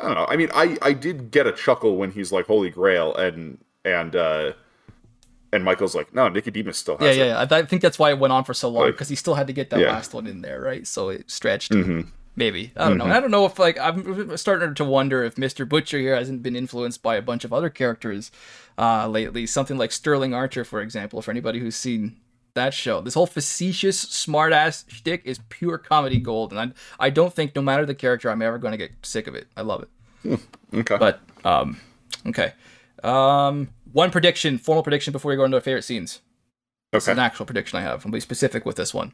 I 0.00 0.06
don't 0.06 0.14
know. 0.14 0.26
I 0.28 0.36
mean, 0.36 0.50
I 0.54 0.76
I 0.82 0.92
did 0.92 1.30
get 1.30 1.46
a 1.46 1.52
chuckle 1.52 1.96
when 1.96 2.10
he's 2.10 2.30
like 2.32 2.46
Holy 2.46 2.70
Grail 2.70 3.14
and 3.14 3.58
and 3.84 4.14
uh 4.16 4.52
and 5.52 5.62
Michael's 5.64 5.94
like, 5.94 6.12
no, 6.12 6.28
Nicodemus 6.28 6.76
still 6.78 6.96
Yeah, 7.00 7.06
has 7.08 7.16
yeah, 7.16 7.24
yeah. 7.26 7.40
I, 7.40 7.46
th- 7.46 7.62
I 7.64 7.66
think 7.66 7.80
that's 7.80 7.96
why 7.98 8.10
it 8.10 8.18
went 8.18 8.32
on 8.32 8.42
for 8.42 8.54
so 8.54 8.68
long 8.68 8.84
Like- 8.86 8.94
because 8.94 9.08
he 9.08 9.14
still 9.14 9.34
had 9.36 9.46
to 9.46 9.52
get 9.52 9.70
that 9.70 9.78
Yeah. 9.80 9.92
last 9.92 10.12
one 10.12 10.26
in 10.26 10.42
there, 10.42 10.60
right? 10.60 10.84
So 10.86 11.10
it 11.10 11.30
stretched. 11.30 11.72
it. 11.72 12.06
Hmm 12.34 12.38
Maybe 12.40 12.72
I 12.76 12.88
don't 12.88 12.98
know. 12.98 13.04
I 13.06 13.20
don't 13.20 13.30
know 13.30 13.46
if 13.46 13.58
like 13.58 13.78
I'm 13.78 14.36
starting 14.36 14.74
to 14.74 14.84
wonder 14.84 15.22
if 15.22 15.36
Mr. 15.36 15.68
Butcher 15.68 15.98
here 15.98 16.16
hasn't 16.16 16.42
been 16.42 16.56
influenced 16.56 17.02
by 17.02 17.16
a 17.16 17.22
bunch 17.22 17.44
of 17.44 17.52
other 17.52 17.70
characters 17.70 18.30
uh, 18.76 19.06
lately. 19.08 19.46
Something 19.46 19.78
like 19.78 19.92
Sterling 19.92 20.34
Archer, 20.34 20.64
for 20.64 20.80
example. 20.80 21.22
For 21.22 21.30
anybody 21.30 21.60
who's 21.60 21.76
seen 21.76 22.16
that 22.54 22.74
show, 22.74 23.00
this 23.00 23.14
whole 23.14 23.26
facetious, 23.26 23.98
smart-ass 23.98 24.84
shtick 24.88 25.22
is 25.24 25.40
pure 25.48 25.78
comedy 25.78 26.18
gold, 26.18 26.52
and 26.52 26.60
I 26.98 27.06
I 27.06 27.10
don't 27.10 27.32
think 27.32 27.54
no 27.54 27.62
matter 27.62 27.86
the 27.86 27.94
character, 27.94 28.30
I'm 28.30 28.42
ever 28.42 28.58
going 28.58 28.72
to 28.72 28.78
get 28.78 28.92
sick 29.02 29.26
of 29.26 29.34
it. 29.34 29.46
I 29.56 29.62
love 29.62 29.82
it. 29.82 30.40
Okay. 30.74 30.96
But 30.96 31.20
um, 31.44 31.80
okay. 32.26 32.52
Um, 33.02 33.68
one 33.92 34.10
prediction, 34.10 34.58
formal 34.58 34.82
prediction 34.82 35.12
before 35.12 35.30
we 35.30 35.36
go 35.36 35.44
into 35.44 35.56
our 35.56 35.60
favorite 35.60 35.82
scenes. 35.82 36.20
It's 36.92 37.06
okay. 37.06 37.12
an 37.12 37.18
actual 37.18 37.46
prediction 37.46 37.78
I 37.78 37.82
have. 37.82 38.04
I'll 38.04 38.12
be 38.12 38.20
specific 38.20 38.64
with 38.64 38.76
this 38.76 38.94
one. 38.94 39.12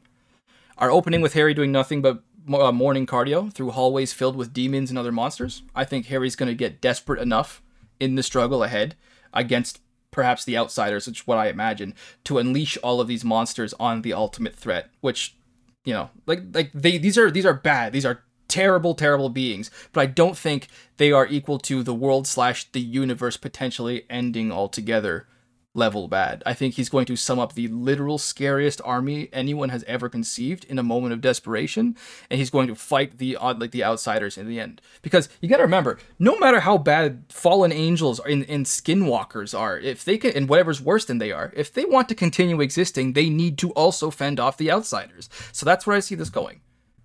Our 0.79 0.91
opening 0.91 1.21
with 1.21 1.35
Harry 1.35 1.53
doing 1.53 1.73
nothing 1.73 2.01
but 2.01 2.23
uh, 2.53 2.73
morning 2.73 3.07
cardio 3.07 3.53
through 3.53 3.71
hallways 3.71 4.13
filled 4.13 4.37
with 4.37 4.53
demons 4.53 4.91
and 4.91 4.99
other 4.99 5.13
monsters. 5.13 5.63
I 5.75 5.85
think 5.85 6.07
Harry's 6.07 6.37
going 6.37 6.49
to 6.49 6.55
get 6.55 6.81
desperate 6.81 7.21
enough 7.21 7.63
in 7.99 8.15
the 8.15 8.23
struggle 8.23 8.63
ahead 8.63 8.97
against 9.33 9.81
perhaps 10.11 10.45
the 10.45 10.57
outsiders, 10.57 11.07
which 11.07 11.21
is 11.21 11.27
what 11.27 11.39
I 11.39 11.49
imagine, 11.49 11.95
to 12.25 12.39
unleash 12.39 12.77
all 12.79 13.01
of 13.01 13.09
these 13.09 13.25
monsters 13.25 13.75
on 13.79 14.03
the 14.03 14.13
ultimate 14.13 14.57
threat. 14.57 14.91
Which, 15.01 15.37
you 15.85 15.93
know, 15.93 16.11
like 16.27 16.43
like 16.53 16.71
they 16.73 16.99
these 16.99 17.19
are 17.19 17.31
these 17.31 17.47
are 17.47 17.55
bad. 17.55 17.93
These 17.93 18.07
are 18.07 18.25
terrible, 18.49 18.95
terrible 18.95 19.29
beings. 19.29 19.71
But 19.93 20.01
I 20.01 20.07
don't 20.07 20.37
think 20.37 20.69
they 20.97 21.13
are 21.13 21.27
equal 21.27 21.59
to 21.61 21.83
the 21.83 21.95
world 21.95 22.27
slash 22.27 22.71
the 22.73 22.81
universe 22.81 23.37
potentially 23.37 24.05
ending 24.11 24.51
altogether 24.51 25.27
level 25.75 26.09
bad. 26.09 26.43
I 26.45 26.55
think 26.55 26.75
he's 26.75 26.89
going 26.89 27.07
to 27.07 27.17
sum 27.17 27.39
up 27.39 27.53
the 27.53 27.69
literal 27.69 28.19
scariest 28.19 28.81
army 28.85 29.29
anyone 29.33 29.69
has 29.69 29.85
ever 29.85 30.09
conceived 30.09 30.65
in 30.65 30.79
a 30.79 30.83
moment 30.83 31.13
of 31.13 31.21
desperation, 31.21 31.97
and 32.29 32.39
he's 32.39 32.51
going 32.51 32.67
to 32.69 32.75
fight 32.75 33.19
the 33.19 33.37
odd 33.37 33.61
like 33.61 33.71
the 33.71 33.85
outsiders 33.85 34.37
in 34.37 34.49
the 34.49 34.59
end. 34.59 34.81
Because 35.03 35.29
you 35.41 35.49
got 35.49 35.59
to 35.59 35.63
remember, 35.63 35.99
no 36.19 36.39
matter 36.39 36.61
how 36.61 36.77
bad 36.77 37.25
fallen 37.29 37.73
angels 37.73 38.21
and, 38.21 38.45
and 38.49 38.67
skinwalkers 38.67 39.57
are, 39.59 39.79
if 39.79 40.05
they 40.05 40.19
can 40.19 40.33
and 40.33 40.49
whatever's 40.49 40.81
worse 40.81 41.05
than 41.05 41.19
they 41.19 41.31
are, 41.31 41.53
if 41.55 41.73
they 41.73 41.85
want 41.85 42.09
to 42.09 42.15
continue 42.15 42.61
existing, 42.61 43.13
they 43.13 43.31
need 43.31 43.57
to 43.59 43.71
also 43.73 44.11
fend 44.11 44.41
off 44.41 44.57
the 44.57 44.71
outsiders. 44.71 45.29
So 45.53 45.65
that's 45.65 45.87
where 45.87 45.97
I 45.97 46.01
see 46.01 46.17
this 46.17 46.31
going. 46.31 46.61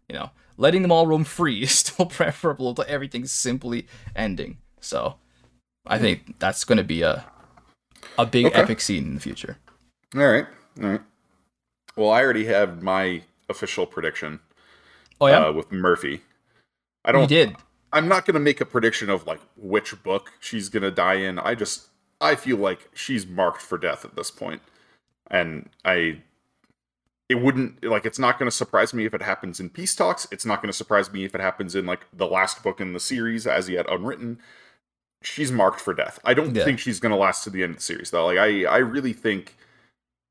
You 0.10 0.16
know, 0.16 0.32
letting 0.58 0.82
them 0.82 0.92
all 0.92 1.08
roam 1.08 1.24
free 1.24 1.62
is 1.64 1.72
still 1.72 2.08
preferable 2.08 2.74
to 2.76 2.90
everything 2.90 3.26
simply 3.26 3.88
ending. 4.16 4.58
So 4.80 5.16
I 5.86 6.00
think 6.00 6.40
that's 6.40 6.64
going 6.64 6.78
to 6.78 6.84
be 6.84 7.04
a 7.04 7.26
a 8.18 8.26
big 8.26 8.46
Okay. 8.48 8.56
epic 8.62 8.82
scene 8.82 9.04
in 9.06 9.16
the 9.16 9.22
future. 9.22 9.58
All 10.16 10.22
right. 10.28 10.46
All 10.82 10.90
right. 10.90 11.02
Well, 11.96 12.10
I 12.12 12.22
already 12.24 12.46
have 12.46 12.82
my 12.82 13.24
official 13.50 13.86
prediction 13.86 14.40
Oh 15.22 15.28
yeah, 15.28 15.46
uh, 15.48 15.52
with 15.54 15.72
Murphy. 15.72 16.22
I 17.06 17.12
don't. 17.12 17.28
did. 17.28 17.56
I'm 17.94 18.08
not 18.10 18.26
gonna 18.26 18.40
make 18.40 18.60
a 18.60 18.66
prediction 18.66 19.10
of 19.10 19.26
like 19.26 19.40
which 19.56 20.02
book 20.04 20.34
she's 20.40 20.68
gonna 20.70 20.92
die 20.92 21.16
in. 21.16 21.40
I 21.40 21.56
just 21.56 21.88
I 22.20 22.36
feel 22.36 22.58
like 22.58 22.90
she's 22.94 23.26
marked 23.26 23.62
for 23.62 23.78
death 23.78 24.04
at 24.04 24.16
this 24.16 24.32
point, 24.32 24.62
and 25.32 25.70
I 25.86 26.22
it 27.30 27.36
wouldn't 27.36 27.84
like 27.86 28.06
it's 28.06 28.20
not 28.20 28.38
gonna 28.38 28.52
surprise 28.52 28.94
me 28.94 29.06
if 29.06 29.14
it 29.14 29.22
happens 29.22 29.60
in 29.62 29.70
peace 29.70 29.96
talks. 29.96 30.28
It's 30.32 30.46
not 30.46 30.62
gonna 30.62 30.74
surprise 30.74 31.12
me 31.14 31.24
if 31.24 31.34
it 31.34 31.42
happens 31.42 31.74
in 31.76 31.86
like 31.86 32.02
the 32.12 32.28
last 32.28 32.62
book 32.64 32.82
in 32.82 32.92
the 32.94 33.00
series 33.00 33.48
as 33.48 33.70
yet 33.70 33.86
unwritten. 33.90 34.40
She's 35.26 35.52
marked 35.52 35.82
for 35.82 35.94
death. 35.94 36.20
I 36.24 36.34
don't 36.34 36.56
Yeah. 36.56 36.64
think 36.64 36.80
she's 36.80 37.00
gonna 37.00 37.18
last 37.18 37.44
to 37.46 37.50
the 37.50 37.64
end 37.64 37.72
of 37.72 37.76
the 37.78 37.84
series 37.84 38.12
though. 38.12 38.26
Like 38.26 38.38
I 38.38 38.66
I 38.66 38.78
really 38.78 39.14
think 39.14 39.56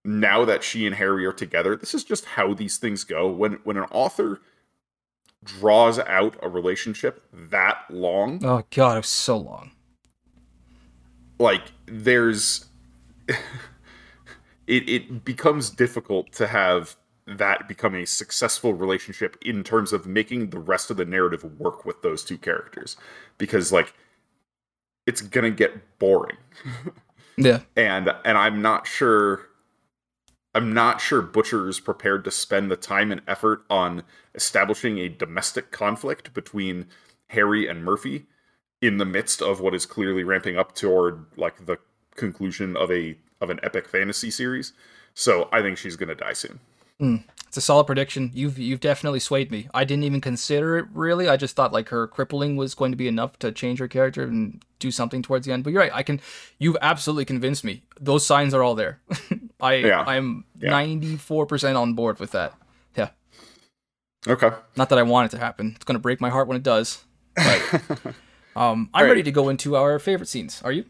now 0.04 0.44
that 0.44 0.62
she 0.62 0.86
and 0.86 0.94
Harry 0.96 1.24
are 1.26 1.32
together, 1.32 1.74
this 1.76 1.94
is 1.94 2.04
just 2.04 2.24
how 2.24 2.54
these 2.54 2.76
things 2.78 3.04
go. 3.04 3.28
When 3.30 3.54
when 3.64 3.76
an 3.76 3.84
author 3.90 4.40
draws 5.42 5.98
out 5.98 6.36
a 6.42 6.48
relationship 6.48 7.22
that 7.32 7.84
long, 7.90 8.40
Oh 8.44 8.64
god, 8.70 8.94
it 8.94 9.00
was 9.00 9.08
so 9.08 9.36
long. 9.36 9.72
like 11.38 11.72
there's 11.86 12.66
it 14.66 14.88
it 14.88 15.24
becomes 15.24 15.70
difficult 15.70 16.32
to 16.32 16.46
have 16.46 16.96
that 17.26 17.66
become 17.66 17.94
a 17.94 18.04
successful 18.04 18.74
relationship 18.74 19.36
in 19.42 19.64
terms 19.64 19.92
of 19.92 20.06
making 20.06 20.50
the 20.50 20.58
rest 20.58 20.90
of 20.90 20.96
the 20.98 21.04
narrative 21.06 21.58
work 21.58 21.84
with 21.86 22.02
those 22.02 22.22
two 22.22 22.36
characters 22.38 22.96
because 23.38 23.72
like 23.72 23.94
it's 25.06 25.20
going 25.20 25.44
to 25.44 25.50
get 25.50 25.98
boring 25.98 26.36
Yeah. 27.36 27.60
and 27.76 28.12
and 28.24 28.38
I'm 28.38 28.62
not 28.62 28.86
sure 28.86 29.46
I'm 30.54 30.72
not 30.72 31.00
sure 31.00 31.20
Butcher 31.20 31.68
is 31.68 31.80
prepared 31.80 32.24
to 32.24 32.30
spend 32.30 32.70
the 32.70 32.76
time 32.76 33.10
and 33.10 33.20
effort 33.26 33.64
on 33.68 34.04
establishing 34.34 34.98
a 34.98 35.08
domestic 35.08 35.70
conflict 35.72 36.32
between 36.32 36.86
Harry 37.30 37.66
and 37.66 37.82
Murphy 37.84 38.26
in 38.80 38.98
the 38.98 39.04
midst 39.04 39.42
of 39.42 39.60
what 39.60 39.74
is 39.74 39.84
clearly 39.86 40.22
ramping 40.22 40.56
up 40.56 40.74
toward 40.74 41.24
like 41.36 41.66
the 41.66 41.78
conclusion 42.14 42.76
of 42.76 42.90
a 42.92 43.16
of 43.40 43.50
an 43.50 43.58
epic 43.62 43.88
fantasy 43.88 44.30
series. 44.30 44.72
So 45.12 45.48
I 45.52 45.60
think 45.60 45.76
she's 45.78 45.96
gonna 45.96 46.14
die 46.14 46.34
soon. 46.34 46.60
It's 47.00 47.56
a 47.56 47.60
solid 47.60 47.84
prediction. 47.84 48.30
You've 48.34 48.58
you've 48.58 48.80
definitely 48.80 49.20
swayed 49.20 49.50
me. 49.50 49.68
I 49.74 49.84
didn't 49.84 50.04
even 50.04 50.20
consider 50.20 50.78
it 50.78 50.86
really. 50.92 51.28
I 51.28 51.36
just 51.36 51.54
thought 51.56 51.72
like 51.72 51.88
her 51.90 52.06
crippling 52.06 52.56
was 52.56 52.74
going 52.74 52.92
to 52.92 52.96
be 52.96 53.08
enough 53.08 53.38
to 53.40 53.52
change 53.52 53.78
her 53.78 53.88
character 53.88 54.22
and 54.24 54.62
do 54.78 54.90
something 54.90 55.22
towards 55.22 55.46
the 55.46 55.52
end. 55.52 55.64
But 55.64 55.72
you're 55.72 55.82
right. 55.82 55.92
I 55.94 56.02
can. 56.02 56.20
You've 56.58 56.76
absolutely 56.82 57.24
convinced 57.24 57.62
me. 57.64 57.82
Those 58.00 58.24
signs 58.26 58.54
are 58.54 58.62
all 58.62 58.74
there. 58.74 59.00
I 59.60 59.74
Yeah. 59.74 60.04
I'm 60.06 60.44
ninety 60.60 61.16
four 61.16 61.46
percent 61.46 61.76
on 61.76 61.94
board 61.94 62.18
with 62.20 62.32
that. 62.32 62.54
Yeah. 62.96 63.10
Okay. 64.26 64.50
Not 64.76 64.88
that 64.88 64.98
I 64.98 65.02
want 65.02 65.26
it 65.32 65.36
to 65.36 65.40
happen. 65.42 65.72
It's 65.76 65.84
gonna 65.84 65.98
break 65.98 66.20
my 66.20 66.30
heart 66.30 66.48
when 66.48 66.56
it 66.56 66.62
does. 66.62 67.04
But 67.36 67.80
um, 68.56 68.88
I'm 68.94 69.02
right. 69.04 69.08
ready 69.10 69.22
to 69.24 69.32
go 69.32 69.48
into 69.48 69.76
our 69.76 69.98
favorite 69.98 70.28
scenes. 70.28 70.60
Are 70.64 70.72
you? 70.72 70.84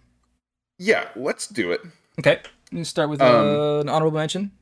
Yeah, 0.78 1.08
let's 1.16 1.46
do 1.46 1.72
it. 1.72 1.80
Okay. 2.18 2.40
You 2.70 2.84
start 2.84 3.08
with 3.10 3.20
Um, 3.20 3.34
uh, 3.46 3.80
an 3.80 3.88
honorable 3.88 4.16
mention. 4.18 4.52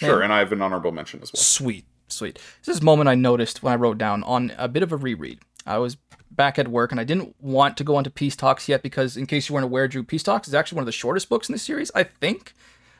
Sure, 0.00 0.18
Yeah. 0.18 0.24
and 0.24 0.32
I 0.32 0.38
have 0.40 0.50
an 0.52 0.62
honorable 0.62 0.92
mention 0.92 1.20
as 1.22 1.32
well. 1.32 1.40
Sweet, 1.42 1.84
sweet. 2.08 2.38
This 2.64 2.74
is 2.76 2.80
a 2.82 2.84
moment 2.84 3.08
I 3.08 3.14
noticed 3.14 3.62
when 3.62 3.72
I 3.72 3.76
wrote 3.76 3.98
down 3.98 4.22
on 4.24 4.52
a 4.58 4.66
bit 4.68 4.82
of 4.82 4.92
a 4.92 4.96
reread. 4.96 5.38
I 5.66 5.78
was 5.78 5.96
back 6.30 6.58
at 6.58 6.68
work 6.68 6.90
and 6.90 7.00
I 7.00 7.04
didn't 7.04 7.34
want 7.40 7.76
to 7.76 7.84
go 7.84 7.98
into 7.98 8.10
Peace 8.10 8.34
Talks 8.36 8.68
yet 8.68 8.82
because, 8.82 9.16
in 9.16 9.26
case 9.26 9.48
you 9.48 9.54
weren't 9.54 9.64
aware, 9.64 9.86
Drew, 9.88 10.02
Peace 10.02 10.22
Talks 10.22 10.48
is 10.48 10.54
actually 10.54 10.76
one 10.76 10.82
of 10.82 10.86
the 10.86 10.92
shortest 10.92 11.28
books 11.28 11.48
in 11.48 11.52
the 11.52 11.58
series, 11.58 11.90
I 11.94 12.04
think. 12.04 12.54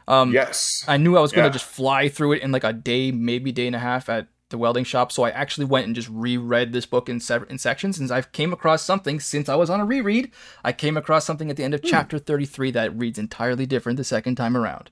Um, 0.09 0.33
yes. 0.33 0.85
I 0.89 0.97
knew 0.97 1.17
I 1.17 1.21
was 1.21 1.33
going 1.33 1.45
to 1.45 1.49
Yeah. 1.49 1.53
just 1.53 1.65
fly 1.65 2.09
through 2.09 2.33
it 2.33 2.43
in 2.43 2.53
like 2.53 2.65
a 2.65 2.73
day, 2.73 3.13
maybe 3.13 3.53
day 3.53 3.67
and 3.67 3.77
a 3.77 3.79
half 3.79 4.09
at 4.09 4.27
the 4.49 4.59
welding 4.59 4.83
shop. 4.83 5.13
So 5.13 5.23
I 5.23 5.31
actually 5.31 5.67
went 5.67 5.87
and 5.87 5.95
just 5.95 6.09
reread 6.11 6.73
this 6.73 6.85
book 6.85 7.09
in, 7.09 7.21
se- 7.21 7.45
in 7.49 7.59
sections. 7.59 7.99
And 8.01 8.11
I've 8.11 8.33
came 8.33 8.53
across 8.53 8.83
something 8.83 9.21
since 9.21 9.49
I 9.49 9.55
was 9.55 9.71
on 9.71 9.79
a 9.81 9.85
reread. 9.85 10.33
I 10.65 10.73
came 10.73 10.97
across 10.97 11.25
something 11.25 11.49
at 11.51 11.57
the 11.57 11.63
end 11.63 11.73
of 11.75 11.83
chapter 11.85 12.19
33 12.19 12.73
that 12.73 12.99
reads 12.99 13.19
entirely 13.19 13.65
different 13.65 13.97
the 13.97 14.05
second 14.05 14.35
time 14.35 14.57
around. 14.57 14.91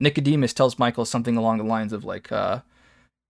Nicodemus 0.00 0.52
tells 0.52 0.78
Michael 0.78 1.04
something 1.04 1.36
along 1.36 1.58
the 1.58 1.64
lines 1.64 1.92
of 1.92 2.04
like, 2.04 2.30
uh, 2.30 2.60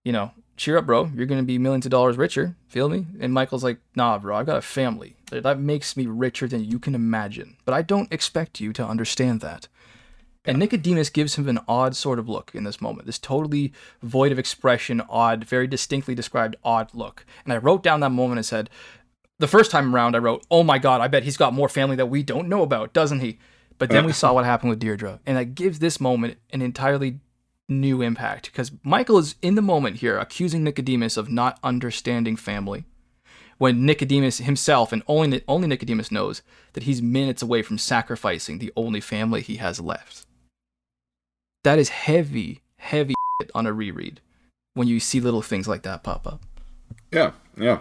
you 0.03 0.11
know, 0.11 0.31
cheer 0.57 0.77
up, 0.77 0.85
bro. 0.85 1.09
You're 1.15 1.25
going 1.25 1.41
to 1.41 1.45
be 1.45 1.57
millions 1.57 1.85
of 1.85 1.91
dollars 1.91 2.17
richer. 2.17 2.55
Feel 2.67 2.89
me? 2.89 3.05
And 3.19 3.33
Michael's 3.33 3.63
like, 3.63 3.79
nah, 3.95 4.17
bro, 4.17 4.35
I've 4.35 4.45
got 4.45 4.57
a 4.57 4.61
family. 4.61 5.15
That 5.31 5.43
that 5.43 5.59
makes 5.59 5.95
me 5.95 6.05
richer 6.05 6.47
than 6.47 6.65
you 6.65 6.79
can 6.79 6.95
imagine. 6.95 7.57
But 7.65 7.73
I 7.73 7.81
don't 7.81 8.11
expect 8.11 8.59
you 8.59 8.73
to 8.73 8.85
understand 8.85 9.41
that. 9.41 9.67
And 10.45 10.59
Nicodemus 10.59 11.09
gives 11.09 11.35
him 11.35 11.49
an 11.49 11.59
odd 11.67 11.93
sort 11.93 12.19
of 12.19 12.29
look 12.29 12.51
in 12.53 12.63
this 12.63 12.79
moment, 12.79 13.05
this 13.05 13.19
totally 13.19 13.73
void 14.01 14.31
of 14.31 14.39
expression, 14.39 15.01
odd, 15.09 15.43
very 15.43 15.67
distinctly 15.67 16.15
described 16.15 16.55
odd 16.63 16.89
look. 16.93 17.25
And 17.43 17.51
I 17.51 17.57
wrote 17.57 17.83
down 17.83 17.99
that 17.99 18.11
moment 18.11 18.39
and 18.39 18.45
said, 18.45 18.69
the 19.39 19.47
first 19.47 19.71
time 19.71 19.93
around, 19.93 20.15
I 20.15 20.19
wrote, 20.19 20.45
oh 20.49 20.63
my 20.63 20.79
God, 20.79 21.01
I 21.01 21.09
bet 21.09 21.23
he's 21.23 21.37
got 21.37 21.53
more 21.53 21.67
family 21.67 21.97
that 21.97 22.05
we 22.07 22.23
don't 22.23 22.47
know 22.47 22.63
about, 22.63 22.93
doesn't 22.93 23.19
he? 23.19 23.39
But 23.77 23.89
then 23.89 24.05
we 24.05 24.11
saw 24.11 24.33
what 24.33 24.45
happened 24.45 24.71
with 24.71 24.79
Deirdre. 24.79 25.19
And 25.25 25.37
that 25.37 25.55
gives 25.55 25.79
this 25.79 25.99
moment 26.01 26.37
an 26.51 26.61
entirely 26.61 27.19
new 27.69 28.01
impact 28.01 28.45
because 28.45 28.71
Michael 28.81 29.17
is 29.17 29.35
in 29.41 29.55
the 29.55 29.61
moment 29.61 29.97
here 29.97 30.17
accusing 30.17 30.63
Nicodemus 30.63 31.17
of 31.17 31.29
not 31.29 31.59
understanding 31.63 32.35
family. 32.35 32.85
When 33.57 33.85
Nicodemus 33.85 34.37
himself 34.39 34.91
and 34.91 35.03
only, 35.07 35.41
only 35.47 35.67
Nicodemus 35.67 36.11
knows 36.11 36.41
that 36.73 36.83
he's 36.83 37.01
minutes 37.01 37.41
away 37.41 37.61
from 37.61 37.77
sacrificing 37.77 38.59
the 38.59 38.71
only 38.75 39.01
family 39.01 39.41
he 39.41 39.57
has 39.57 39.79
left 39.79 40.27
that 41.67 41.79
is 41.79 41.89
heavy, 41.89 42.61
heavy 42.77 43.13
on 43.53 43.65
a 43.65 43.73
reread 43.73 44.21
when 44.73 44.87
you 44.87 45.01
see 45.01 45.19
little 45.19 45.41
things 45.41 45.67
like 45.67 45.83
that 45.83 46.01
pop 46.01 46.25
up. 46.25 46.41
Yeah, 47.11 47.31
yeah. 47.57 47.79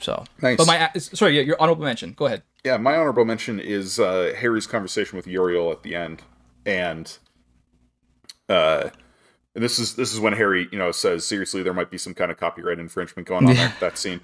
So, 0.00 0.24
Nice. 0.42 0.58
but 0.58 0.66
my 0.66 0.90
sorry, 0.98 1.36
yeah, 1.36 1.42
your 1.42 1.56
honorable 1.60 1.84
mention. 1.84 2.12
Go 2.12 2.26
ahead. 2.26 2.42
Yeah, 2.64 2.76
my 2.78 2.96
honorable 2.96 3.24
mention 3.24 3.60
is 3.60 3.98
uh, 3.98 4.34
Harry's 4.38 4.66
conversation 4.66 5.16
with 5.16 5.26
Uriel 5.26 5.70
at 5.70 5.82
the 5.82 5.94
end, 5.94 6.22
and 6.66 7.16
uh, 8.48 8.90
and 9.54 9.62
this 9.64 9.78
is 9.78 9.94
this 9.96 10.12
is 10.12 10.20
when 10.20 10.32
Harry, 10.34 10.68
you 10.72 10.78
know, 10.78 10.90
says 10.92 11.24
seriously 11.24 11.62
there 11.62 11.74
might 11.74 11.90
be 11.90 11.98
some 11.98 12.14
kind 12.14 12.30
of 12.30 12.36
copyright 12.38 12.78
infringement 12.78 13.26
going 13.28 13.46
on 13.46 13.54
Yeah. 13.54 13.68
that, 13.68 13.80
that 13.80 13.98
scene, 13.98 14.20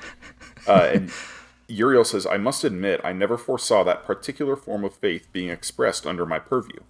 uh, 0.67 0.91
and 0.93 1.11
Uriel 1.69 2.05
says, 2.05 2.27
"I 2.27 2.37
must 2.37 2.65
admit, 2.65 3.01
I 3.05 3.13
never 3.13 3.39
foresaw 3.39 3.85
that 3.85 4.05
particular 4.05 4.57
form 4.57 4.85
of 4.85 4.95
faith 4.95 5.29
being 5.33 5.49
expressed 5.51 6.07
under 6.07 6.27
my 6.27 6.39
purview. 6.39 6.81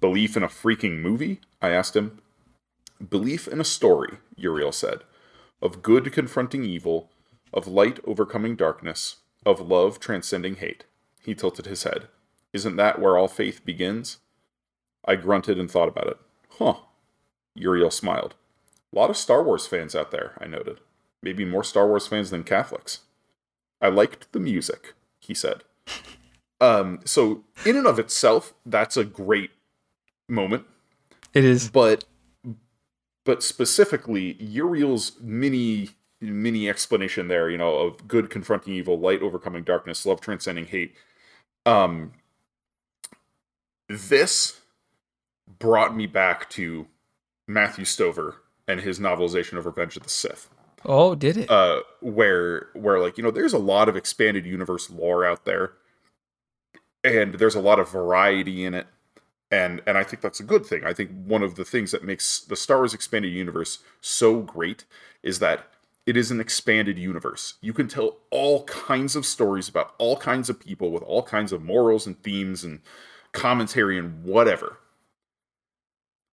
Belief 0.00 0.36
in 0.36 0.42
a 0.42 0.48
freaking 0.48 1.00
movie?" 1.00 1.40
I 1.60 1.70
asked 1.70 1.96
him. 1.96 2.20
Belief 3.06 3.48
in 3.48 3.60
a 3.60 3.64
story, 3.64 4.18
Uriel 4.36 4.72
said, 4.72 5.00
of 5.62 5.80
good 5.82 6.12
confronting 6.12 6.64
evil, 6.64 7.10
of 7.52 7.66
light 7.66 7.98
overcoming 8.04 8.56
darkness, 8.56 9.16
of 9.44 9.60
love 9.60 9.98
transcending 10.00 10.56
hate. 10.56 10.84
He 11.22 11.34
tilted 11.34 11.66
his 11.66 11.82
head. 11.84 12.08
Isn't 12.52 12.76
that 12.76 13.00
where 13.00 13.16
all 13.16 13.28
faith 13.28 13.64
begins? 13.64 14.18
I 15.04 15.16
grunted 15.16 15.58
and 15.58 15.70
thought 15.70 15.88
about 15.88 16.06
it. 16.08 16.18
Huh. 16.58 16.74
Uriel 17.54 17.90
smiled. 17.90 18.34
A 18.92 18.98
lot 18.98 19.10
of 19.10 19.16
Star 19.16 19.42
Wars 19.42 19.66
fans 19.66 19.94
out 19.94 20.10
there, 20.10 20.32
I 20.40 20.46
noted. 20.46 20.80
Maybe 21.22 21.44
more 21.44 21.62
Star 21.64 21.86
Wars 21.86 22.06
fans 22.06 22.30
than 22.30 22.42
Catholics. 22.44 23.00
I 23.80 23.88
liked 23.88 24.32
the 24.32 24.40
music, 24.40 24.94
he 25.20 25.34
said. 25.34 25.62
Um, 26.62 27.00
so 27.06 27.42
in 27.64 27.74
and 27.74 27.86
of 27.86 27.98
itself, 27.98 28.52
that's 28.66 28.98
a 28.98 29.02
great 29.04 29.50
moment 30.28 30.66
It 31.32 31.42
is. 31.42 31.70
but 31.70 32.04
but 33.24 33.42
specifically 33.42 34.34
Uriel's 34.34 35.12
mini 35.22 35.88
mini 36.20 36.68
explanation 36.68 37.28
there, 37.28 37.48
you 37.48 37.58
know, 37.58 37.74
of 37.76 38.06
good 38.06 38.30
confronting 38.30 38.74
evil, 38.74 38.98
light 38.98 39.22
overcoming 39.22 39.62
darkness, 39.62 40.04
love 40.04 40.20
transcending 40.20 40.66
hate. 40.66 40.94
Um 41.66 42.12
this 43.88 44.60
brought 45.58 45.96
me 45.96 46.06
back 46.06 46.48
to 46.50 46.86
Matthew 47.48 47.84
Stover 47.84 48.42
and 48.68 48.80
his 48.80 49.00
novelization 49.00 49.58
of 49.58 49.66
Revenge 49.66 49.96
of 49.96 50.04
the 50.04 50.08
Sith. 50.08 50.48
Oh, 50.84 51.14
did 51.14 51.36
it? 51.36 51.50
Uh 51.50 51.80
where 52.00 52.68
where 52.74 53.00
like, 53.00 53.16
you 53.18 53.24
know, 53.24 53.30
there's 53.30 53.52
a 53.52 53.58
lot 53.58 53.88
of 53.88 53.96
expanded 53.96 54.46
universe 54.46 54.90
lore 54.90 55.24
out 55.24 55.44
there. 55.44 55.72
And 57.02 57.34
there's 57.34 57.54
a 57.54 57.60
lot 57.60 57.80
of 57.80 57.90
variety 57.90 58.64
in 58.64 58.74
it 58.74 58.86
and 59.50 59.82
and 59.86 59.98
I 59.98 60.04
think 60.04 60.22
that's 60.22 60.40
a 60.40 60.44
good 60.44 60.64
thing. 60.64 60.84
I 60.84 60.92
think 60.92 61.10
one 61.24 61.42
of 61.42 61.56
the 61.56 61.64
things 61.64 61.90
that 61.90 62.04
makes 62.04 62.40
the 62.40 62.56
Star 62.56 62.78
Wars 62.78 62.94
expanded 62.94 63.32
universe 63.32 63.78
so 64.00 64.40
great 64.40 64.84
is 65.22 65.38
that 65.40 65.66
it 66.10 66.16
is 66.16 66.30
an 66.30 66.40
expanded 66.40 66.98
universe. 66.98 67.54
You 67.60 67.72
can 67.72 67.88
tell 67.88 68.18
all 68.30 68.64
kinds 68.64 69.14
of 69.14 69.24
stories 69.24 69.68
about 69.68 69.94
all 69.98 70.16
kinds 70.16 70.50
of 70.50 70.60
people 70.60 70.90
with 70.90 71.02
all 71.04 71.22
kinds 71.22 71.52
of 71.52 71.62
morals 71.62 72.06
and 72.06 72.20
themes 72.22 72.64
and 72.64 72.80
commentary 73.32 73.96
and 73.98 74.24
whatever. 74.24 74.78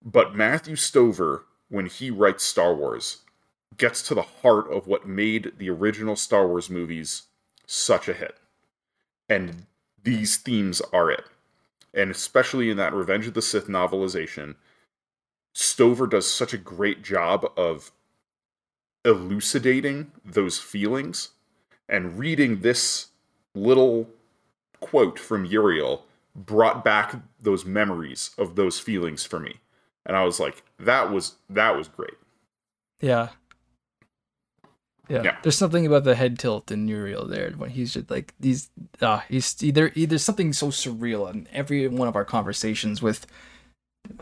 But 0.04 0.36
Matthew 0.36 0.76
Stover, 0.76 1.46
when 1.70 1.86
he 1.86 2.10
writes 2.10 2.44
Star 2.44 2.74
Wars, 2.74 3.20
gets 3.78 4.02
to 4.04 4.16
the 4.16 4.22
heart 4.22 4.72
of 4.72 4.88
what 4.88 5.08
made 5.08 5.54
the 5.58 5.70
original 5.70 6.16
Star 6.16 6.48
Wars 6.48 6.70
movies 6.70 7.24
such 7.66 8.08
a 8.08 8.14
hit. 8.14 8.36
And 9.30 9.68
these 10.04 10.38
themes 10.38 10.82
are 10.92 11.12
it 11.12 11.26
and 11.98 12.12
especially 12.12 12.70
in 12.70 12.78
that 12.78 12.94
Revenge 12.94 13.28
of 13.28 13.34
the 13.34 13.42
Sith 13.42 13.68
novelization, 13.68 14.56
Stover 15.54 16.06
does 16.06 16.30
such 16.30 16.54
a 16.54 16.58
great 16.58 17.04
job 17.04 17.52
of 17.58 17.92
elucidating 19.06 20.12
those 20.26 20.60
feelings 20.60 21.30
and 21.88 22.20
reading 22.20 22.62
this 22.62 23.08
little 23.56 24.10
quote 24.80 25.18
from 25.18 25.46
Uriel 25.46 26.06
brought 26.36 26.84
back 26.84 27.16
those 27.42 27.66
memories 27.66 28.32
of 28.38 28.56
those 28.56 28.80
feelings 28.80 29.24
for 29.24 29.40
me. 29.40 29.56
And 30.06 30.16
I 30.16 30.24
was 30.24 30.40
like, 30.40 30.64
that 30.80 31.12
was 31.12 31.36
that 31.50 31.76
was 31.76 31.88
great. 31.88 32.14
yeah. 33.02 33.30
yeah. 35.10 35.22
Yeah. 35.24 35.38
There's 35.42 35.58
something 35.58 35.86
about 35.86 36.04
the 36.04 36.16
head 36.16 36.38
tilt 36.38 36.72
in 36.72 36.88
Uriel 36.88 37.26
there 37.28 37.52
when 37.52 37.70
he's 37.72 37.94
just 37.94 38.12
like 38.12 38.34
these. 38.40 38.70
Ah, 39.02 39.26
he's 39.30 39.62
either 39.64 39.92
either 39.96 40.18
something 40.18 40.54
so 40.54 40.68
surreal 40.68 41.32
in 41.34 41.48
every 41.52 41.88
one 41.88 42.08
of 42.08 42.16
our 42.16 42.26
conversations 42.26 43.02
with 43.02 43.26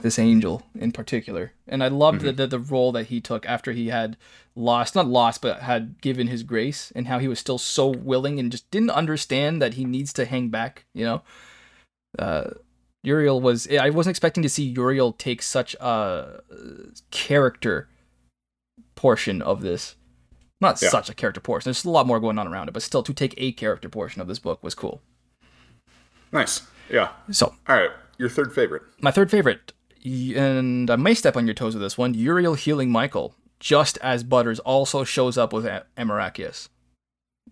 this 0.01 0.17
angel 0.17 0.63
in 0.73 0.91
particular. 0.91 1.53
And 1.67 1.84
I 1.84 1.88
loved 1.89 2.21
the, 2.21 2.32
the 2.32 2.47
the 2.47 2.59
role 2.59 2.91
that 2.93 3.07
he 3.07 3.19
took 3.19 3.45
after 3.45 3.71
he 3.71 3.88
had 3.89 4.17
lost, 4.56 4.95
not 4.95 5.08
lost, 5.08 5.41
but 5.41 5.60
had 5.62 6.01
given 6.01 6.28
his 6.28 6.43
grace, 6.43 6.91
and 6.95 7.08
how 7.08 7.20
he 7.20 7.28
was 7.28 7.39
still 7.39 7.58
so 7.58 7.88
willing 7.88 8.39
and 8.39 8.51
just 8.51 8.70
didn't 8.72 8.91
understand 8.91 9.62
that 9.62 9.74
he 9.76 9.86
needs 9.86 10.14
to 10.14 10.26
hang 10.26 10.49
back. 10.49 10.86
You 10.93 11.06
know, 11.06 11.22
uh, 12.20 12.51
Uriel 13.03 13.41
was. 13.41 13.68
I 13.70 13.89
wasn't 13.89 14.12
expecting 14.12 14.43
to 14.43 14.49
see 14.49 14.64
Uriel 14.64 15.12
take 15.14 15.41
such 15.41 15.76
a 15.76 16.41
character 17.12 17.89
portion 18.95 19.41
of 19.41 19.62
this. 19.62 19.95
Not 20.62 20.82
Yeah. 20.82 20.89
such 20.89 21.10
a 21.10 21.14
character 21.14 21.41
portion. 21.41 21.66
There's 21.70 21.84
a 21.84 21.89
lot 21.89 22.08
more 22.08 22.20
going 22.20 22.39
on 22.39 22.47
around 22.47 22.70
it, 22.70 22.72
but 22.72 22.82
still 22.82 23.03
to 23.03 23.14
take 23.14 23.34
a 23.38 23.51
character 23.51 23.89
portion 23.89 24.22
of 24.22 24.28
this 24.28 24.39
book 24.39 24.64
was 24.64 24.74
cool. 24.74 25.01
Nice. 26.32 26.62
Yeah. 26.89 27.10
So 27.32 27.53
All 27.68 27.76
right. 27.76 27.91
Your 28.18 28.30
third 28.30 28.53
favorite. 28.56 28.84
my 29.01 29.12
third 29.12 29.30
favorite, 29.30 29.74
and 30.06 30.89
I 30.89 30.95
may 30.95 31.14
step 31.14 31.36
on 31.36 31.45
your 31.45 31.53
toes 31.53 31.74
with 31.76 31.82
this 31.82 31.97
one, 31.97 32.14
Uriel 32.14 32.53
healing 32.53 32.89
Michael, 32.89 33.36
just 33.60 33.97
as 33.99 34.24
Butters 34.24 34.60
also 34.60 35.03
shows 35.03 35.38
up 35.38 35.53
with 35.53 35.66
A- 35.66 35.86
Amoracchius. 35.97 36.70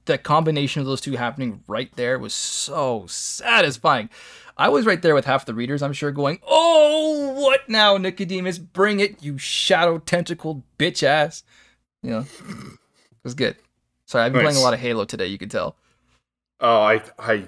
The 0.05 0.17
combination 0.17 0.81
of 0.81 0.85
those 0.85 1.01
two 1.01 1.13
happening 1.13 1.63
right 1.67 1.89
there 1.95 2.19
was 2.19 2.33
so 2.33 3.05
satisfying. 3.07 4.09
I 4.57 4.69
was 4.69 4.85
right 4.85 5.01
there 5.01 5.15
with 5.15 5.25
half 5.25 5.45
the 5.45 5.53
readers, 5.53 5.81
I'm 5.81 5.93
sure, 5.93 6.11
going, 6.11 6.39
Oh, 6.43 7.33
what 7.41 7.67
now, 7.69 7.97
Nicodemus? 7.97 8.59
Bring 8.59 8.99
it, 8.99 9.23
you 9.23 9.37
shadow 9.37 9.97
tentacled 9.99 10.63
bitch 10.77 11.03
ass. 11.03 11.43
You 12.01 12.09
know, 12.11 12.19
it 12.19 13.23
was 13.23 13.33
good. 13.33 13.55
Sorry, 14.05 14.25
I've 14.25 14.33
been 14.33 14.41
playing 14.43 14.57
a 14.57 14.61
lot 14.61 14.73
of 14.73 14.79
Halo 14.79 15.05
today, 15.05 15.27
you 15.27 15.37
could 15.37 15.51
tell. 15.51 15.75
Oh, 16.59 16.81
I 16.81 17.01
I 17.17 17.47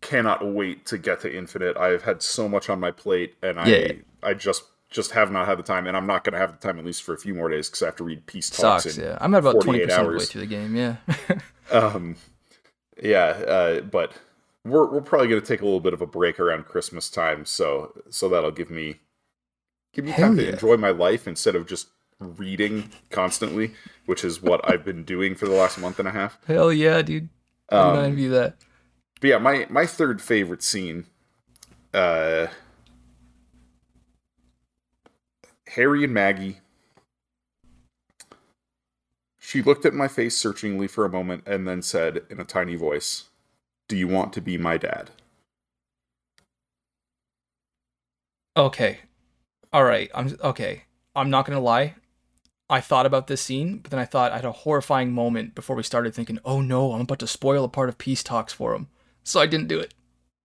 cannot 0.00 0.44
wait 0.44 0.84
to 0.86 0.98
get 0.98 1.20
to 1.20 1.34
Infinite. 1.34 1.76
I've 1.76 2.02
had 2.02 2.22
so 2.22 2.48
much 2.48 2.68
on 2.68 2.80
my 2.80 2.90
plate, 2.90 3.34
and 3.42 3.60
I 3.60 3.66
Yeah. 3.68 3.92
I 4.22 4.34
just 4.34 4.64
just 4.92 5.12
have 5.12 5.30
not 5.30 5.46
had 5.46 5.58
the 5.58 5.62
time, 5.62 5.86
and 5.86 5.96
I'm 5.96 6.06
not 6.06 6.24
going 6.24 6.34
to 6.34 6.38
have 6.38 6.52
the 6.52 6.58
time 6.66 6.78
at 6.78 6.84
least 6.84 7.02
for 7.02 7.14
a 7.14 7.18
few 7.18 7.34
more 7.34 7.48
days 7.48 7.68
because 7.68 7.82
I 7.82 7.86
have 7.86 7.96
to 7.96 8.04
read 8.04 8.26
Peace 8.26 8.50
Talks. 8.50 8.84
Sucks, 8.84 8.98
yeah. 8.98 9.18
I'm 9.20 9.34
at 9.34 9.38
about 9.38 9.56
20% 9.56 9.58
of 9.58 9.64
the 9.64 9.78
way 9.86 9.92
hours. 9.92 10.30
through 10.30 10.42
the 10.42 10.46
game, 10.46 10.76
yeah. 10.76 10.96
Um, 11.72 12.16
yeah, 13.02 13.24
uh, 13.24 13.80
but 13.80 14.12
we're 14.64 14.86
we're 14.90 15.00
probably 15.00 15.28
going 15.28 15.40
to 15.40 15.46
take 15.46 15.62
a 15.62 15.64
little 15.64 15.80
bit 15.80 15.94
of 15.94 16.02
a 16.02 16.06
break 16.06 16.38
around 16.38 16.66
Christmas 16.66 17.08
time, 17.08 17.46
so 17.46 17.92
so 18.10 18.28
that'll 18.28 18.50
give 18.50 18.70
me 18.70 19.00
give 19.94 20.04
me 20.04 20.10
Hell 20.10 20.28
time 20.28 20.36
to 20.36 20.52
enjoy 20.52 20.76
my 20.76 20.90
life 20.90 21.26
instead 21.26 21.56
of 21.56 21.66
just 21.66 21.88
reading 22.18 22.90
constantly, 23.10 23.72
which 24.06 24.22
is 24.22 24.42
what 24.42 24.60
I've 24.70 24.84
been 24.84 25.02
doing 25.04 25.34
for 25.34 25.46
the 25.46 25.54
last 25.54 25.78
month 25.78 25.98
and 25.98 26.06
a 26.06 26.12
half. 26.12 26.38
Hell 26.46 26.72
yeah, 26.72 27.00
dude. 27.00 27.30
I 27.70 27.76
Um, 27.76 27.96
um, 27.98 28.04
envy 28.04 28.28
that. 28.28 28.56
But 29.20 29.28
yeah, 29.30 29.38
my 29.38 29.66
my 29.70 29.86
third 29.86 30.20
favorite 30.20 30.62
scene, 30.62 31.06
uh, 31.94 32.48
Harry 35.74 36.04
and 36.04 36.12
Maggie. 36.12 36.58
She 39.40 39.62
looked 39.62 39.86
at 39.86 39.94
my 39.94 40.06
face 40.06 40.36
searchingly 40.36 40.86
for 40.86 41.04
a 41.04 41.10
moment 41.10 41.44
and 41.46 41.66
then 41.66 41.82
said 41.82 42.22
in 42.28 42.38
a 42.38 42.44
tiny 42.44 42.74
voice, 42.74 43.30
"Do 43.88 43.96
you 43.96 44.06
want 44.06 44.32
to 44.34 44.40
be 44.40 44.58
my 44.58 44.76
dad?" 44.76 45.10
Okay. 48.56 49.00
All 49.72 49.84
right. 49.84 50.10
I'm 50.14 50.36
okay. 50.42 50.84
I'm 51.16 51.30
not 51.30 51.46
gonna 51.46 51.60
lie. 51.60 51.94
I 52.68 52.80
thought 52.80 53.06
about 53.06 53.26
this 53.26 53.40
scene, 53.40 53.78
but 53.78 53.90
then 53.90 54.00
I 54.00 54.04
thought 54.04 54.32
I 54.32 54.36
had 54.36 54.44
a 54.44 54.52
horrifying 54.52 55.12
moment 55.12 55.54
before 55.54 55.76
we 55.76 55.82
started 55.82 56.14
thinking, 56.14 56.38
"Oh 56.44 56.60
no, 56.60 56.92
I'm 56.92 57.02
about 57.02 57.18
to 57.20 57.26
spoil 57.26 57.64
a 57.64 57.68
part 57.68 57.88
of 57.88 57.96
peace 57.96 58.22
talks 58.22 58.52
for 58.52 58.74
him." 58.74 58.88
So 59.24 59.40
I 59.40 59.46
didn't 59.46 59.68
do 59.68 59.80
it. 59.80 59.94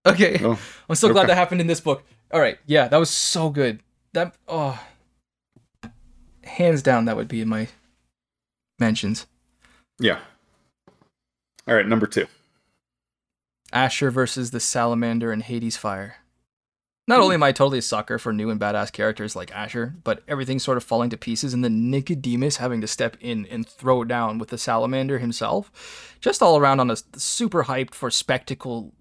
Okay. 0.05 0.39
Oh, 0.41 0.59
I'm 0.89 0.95
so 0.95 1.11
glad 1.11 1.27
that 1.27 1.35
happened 1.35 1.59
in 1.59 1.67
this 1.67 1.81
book. 1.81 2.03
All 2.31 2.39
right. 2.39 2.57
Yeah, 2.65 2.87
that 2.87 2.97
was 2.97 3.09
so 3.09 3.49
good. 3.49 3.81
That 4.13 4.35
oh, 4.47 4.81
hands 6.47 6.81
down, 6.81 7.05
that 7.05 7.15
would 7.15 7.27
be 7.27 7.41
in 7.41 7.47
my 7.47 7.67
mentions. 8.79 9.27
yeah. 9.99 10.19
All 11.67 11.75
right, 11.75 11.85
number 11.85 12.07
two. 12.07 12.27
Ascher 13.73 14.11
versus 14.11 14.51
the 14.51 14.59
Salamander 14.59 15.31
and 15.31 15.43
Hades 15.43 15.75
Fire. 15.75 16.17
Not 17.07 17.17
hmm. 17.17 17.23
only 17.23 17.33
am 17.35 17.43
I 17.43 17.51
totally 17.51 17.79
a 17.79 17.81
sucker 17.81 18.17
for 18.17 18.33
new 18.33 18.49
and 18.49 18.59
badass 18.59 18.91
characters 18.91 19.35
like 19.35 19.51
Ascher, 19.51 19.95
but 20.03 20.23
everything 20.27 20.59
sort 20.59 20.77
of 20.77 20.83
falling 20.83 21.09
to 21.09 21.17
pieces 21.17 21.53
and 21.53 21.63
then 21.63 21.89
Nicodemus 21.89 22.57
having 22.57 22.81
to 22.81 22.87
step 22.87 23.17
in 23.19 23.45
and 23.47 23.67
throw 23.67 24.03
down 24.03 24.37
with 24.37 24.49
the 24.49 24.57
Salamander 24.57 25.19
himself. 25.19 26.15
Just 26.19 26.41
all 26.41 26.57
around 26.57 26.79
on 26.79 26.91
a 26.91 26.97
super 27.15 27.65
hyped 27.65 27.93
for 27.93 28.09
spectacle 28.09 28.93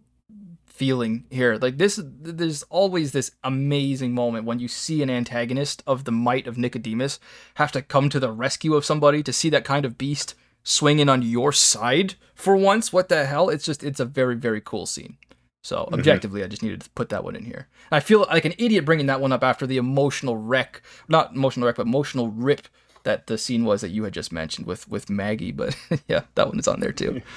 feeling 0.77 1.25
here. 1.31 1.57
Like 1.57 1.79
this 1.79 2.01
there's 2.05 2.63
always 2.65 3.13
this 3.13 3.31
amazing 3.43 4.15
moment 4.15 4.45
when 4.45 4.59
you 4.59 4.69
see 4.69 5.03
an 5.03 5.11
antagonist 5.11 5.83
of 5.87 6.05
the 6.05 6.13
might 6.13 6.47
of 6.47 6.59
Nicodemus 6.59 7.19
have 7.55 7.73
to 7.73 7.83
come 7.83 8.09
to 8.11 8.21
the 8.21 8.31
rescue 8.31 8.75
of 8.75 8.85
somebody 8.85 9.23
to 9.23 9.33
see 9.33 9.49
that 9.51 9.65
kind 9.65 9.85
of 9.85 9.99
beast 9.99 10.35
swing 10.63 10.99
in 10.99 11.09
on 11.09 11.23
your 11.23 11.53
side 11.53 12.15
for 12.35 12.57
once. 12.57 12.93
What 12.93 13.09
the 13.09 13.25
hell? 13.25 13.49
It's 13.49 13.65
just 13.65 13.83
it's 13.83 14.01
a 14.01 14.05
very 14.05 14.35
very 14.35 14.61
cool 14.61 14.87
scene. 14.87 15.17
So 15.63 15.79
mm-hmm. 15.79 15.95
objectively, 15.95 16.45
I 16.45 16.47
just 16.47 16.63
needed 16.63 16.83
to 16.83 16.91
put 16.91 17.09
that 17.09 17.25
one 17.25 17.35
in 17.35 17.45
here. 17.45 17.69
I 17.91 18.01
feel 18.01 18.21
like 18.21 18.45
an 18.45 18.55
idiot 18.59 18.85
bringing 18.85 19.07
that 19.07 19.21
one 19.21 19.33
up 19.33 19.43
after 19.43 19.67
the 19.67 19.79
emotional 19.79 20.37
wreck, 20.37 20.83
not 21.09 21.35
emotional 21.35 21.67
wreck, 21.67 21.77
but 21.77 21.87
emotional 21.87 22.29
rip 22.29 22.69
that 23.03 23.27
the 23.27 23.39
scene 23.39 23.65
was 23.65 23.81
that 23.81 23.91
you 23.91 24.05
had 24.05 24.13
just 24.13 24.33
mentioned 24.33 24.67
with 24.67 24.89
with 24.89 25.09
Maggie. 25.09 25.53
But 25.53 25.77
yeah, 26.09 26.23
that 26.35 26.49
one 26.49 26.59
is 26.59 26.69
on 26.69 26.81
there 26.81 26.93
too. 26.93 27.23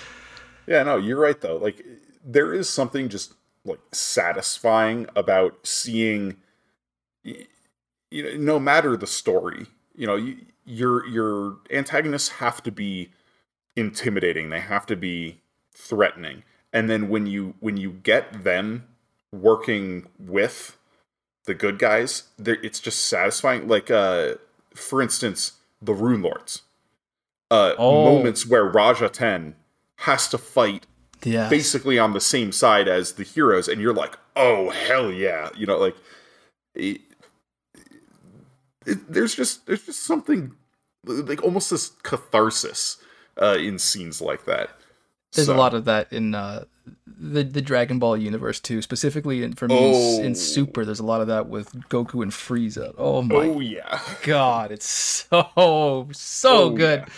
Yeah, 0.68 0.84
no, 0.84 0.98
you're 0.98 1.20
right 1.20 1.42
though. 1.42 1.58
Like 1.58 1.84
there 2.32 2.54
is 2.54 2.70
something 2.70 3.10
just 3.10 3.34
like 3.66 3.80
satisfying 3.92 5.08
about 5.16 5.66
seeing 5.66 6.38
you 7.24 8.24
know 8.24 8.36
no 8.38 8.60
matter 8.60 8.96
the 8.96 9.08
story, 9.08 9.66
you 9.96 10.08
know, 10.08 10.16
you, 10.16 10.38
your 10.66 11.06
your 11.08 11.58
antagonists 11.72 12.30
have 12.30 12.62
to 12.64 12.72
be 12.72 13.10
intimidating. 13.76 14.50
They 14.50 14.60
have 14.60 14.86
to 14.88 14.96
be 14.96 15.42
threatening. 15.74 16.44
And 16.72 16.90
then 16.90 17.10
when 17.10 17.26
you 17.26 17.56
when 17.60 17.78
you 17.78 17.92
get 17.92 18.44
them 18.44 18.88
working 19.32 20.08
with 20.20 20.78
the 21.46 21.54
good 21.54 21.80
guys, 21.80 22.24
it's 22.38 22.80
just 22.80 23.04
satisfying 23.08 23.68
like 23.68 23.90
uh 23.90 24.36
for 24.76 25.02
instance, 25.02 25.54
the 25.82 25.94
Rune 25.94 26.22
Lords. 26.22 26.62
Uh 27.50 27.74
Oh. 27.78 28.04
moments 28.04 28.46
where 28.46 28.66
Raj 28.66 28.98
Ahten 28.98 29.56
has 29.98 30.28
to 30.30 30.38
fight 30.38 30.86
Yeah, 31.24 31.50
basically 31.50 32.00
on 32.00 32.14
the 32.14 32.22
same 32.22 32.52
side 32.52 32.88
as 32.88 33.14
the 33.14 33.24
heroes 33.24 33.68
and 33.68 33.82
you're 33.82 33.94
like 33.94 34.18
oh 34.36 34.70
hell 34.70 35.12
yeah 35.12 35.50
you 35.56 35.66
know 35.66 35.78
like 35.78 35.96
it, 36.76 37.02
it- 38.86 39.12
there's 39.12 39.36
just 39.36 39.66
there's 39.66 39.86
just 39.86 40.04
something 40.04 40.54
like 41.06 41.44
almost 41.44 41.70
this 41.72 41.90
catharsis 42.04 42.98
uh 43.42 43.58
in 43.60 43.80
scenes 43.80 44.22
like 44.22 44.46
that 44.46 44.70
there's 45.34 45.48
So- 45.48 45.56
a 45.56 45.58
lot 45.58 45.74
of 45.74 45.86
that 45.86 46.12
in 46.12 46.34
uh, 46.34 46.66
the 47.06 47.44
the 47.44 47.62
Dragon 47.62 48.00
Ball 48.00 48.18
universe 48.18 48.60
too. 48.60 48.82
Specifically, 48.82 49.44
in, 49.44 49.54
for 49.54 49.68
me 49.68 50.18
in, 50.18 50.26
in 50.26 50.32
Oh. 50.32 50.34
Super, 50.34 50.84
there's 50.86 51.00
a 51.00 51.06
lot 51.06 51.22
of 51.22 51.28
that 51.28 51.48
with 51.48 51.72
Goku 51.90 52.24
and 52.24 52.32
Frieza. 52.32 52.96
Oh 52.98 53.22
my 53.22 53.36
oh 53.36 53.60
yeah 53.60 54.02
god, 54.24 54.72
it's 54.72 54.88
so 54.90 56.08
so 56.14 56.50
Oh, 56.64 56.70
good. 56.72 57.02
yeah. 57.02 57.14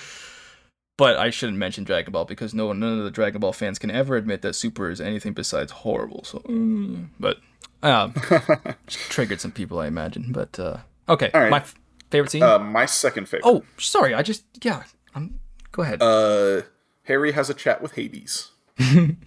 But 1.01 1.17
I 1.17 1.31
shouldn't 1.31 1.57
mention 1.57 1.83
Dragon 1.83 2.11
Ball 2.11 2.25
because 2.25 2.53
no 2.53 2.71
none 2.73 2.99
of 2.99 3.03
the 3.03 3.09
Dragon 3.09 3.41
Ball 3.41 3.53
fans 3.53 3.79
can 3.79 3.89
ever 3.89 4.15
admit 4.17 4.43
that 4.43 4.53
Super 4.53 4.87
is 4.87 5.01
anything 5.01 5.33
besides 5.33 5.71
horrible. 5.71 6.23
So, 6.23 6.37
mm, 6.41 7.07
but 7.19 7.39
um, 7.81 8.13
triggered 8.87 9.41
some 9.41 9.51
people, 9.51 9.79
I 9.79 9.87
imagine. 9.87 10.31
But 10.31 10.59
uh, 10.59 10.77
okay, 11.09 11.31
right. 11.33 11.49
my 11.49 11.57
f- 11.57 11.73
favorite 12.11 12.29
scene. 12.29 12.43
uh 12.43 12.59
my 12.59 12.85
second 12.85 13.27
favorite 13.27 13.49
oh, 13.49 13.63
sorry, 13.79 14.13
I 14.13 14.21
just 14.21 14.43
yeah. 14.63 14.83
Um, 15.15 15.39
go 15.71 15.81
ahead. 15.81 16.03
uh 16.03 16.61
harry 17.05 17.31
has 17.31 17.49
a 17.49 17.55
chat 17.55 17.81
with 17.81 17.93
hades 17.95 18.51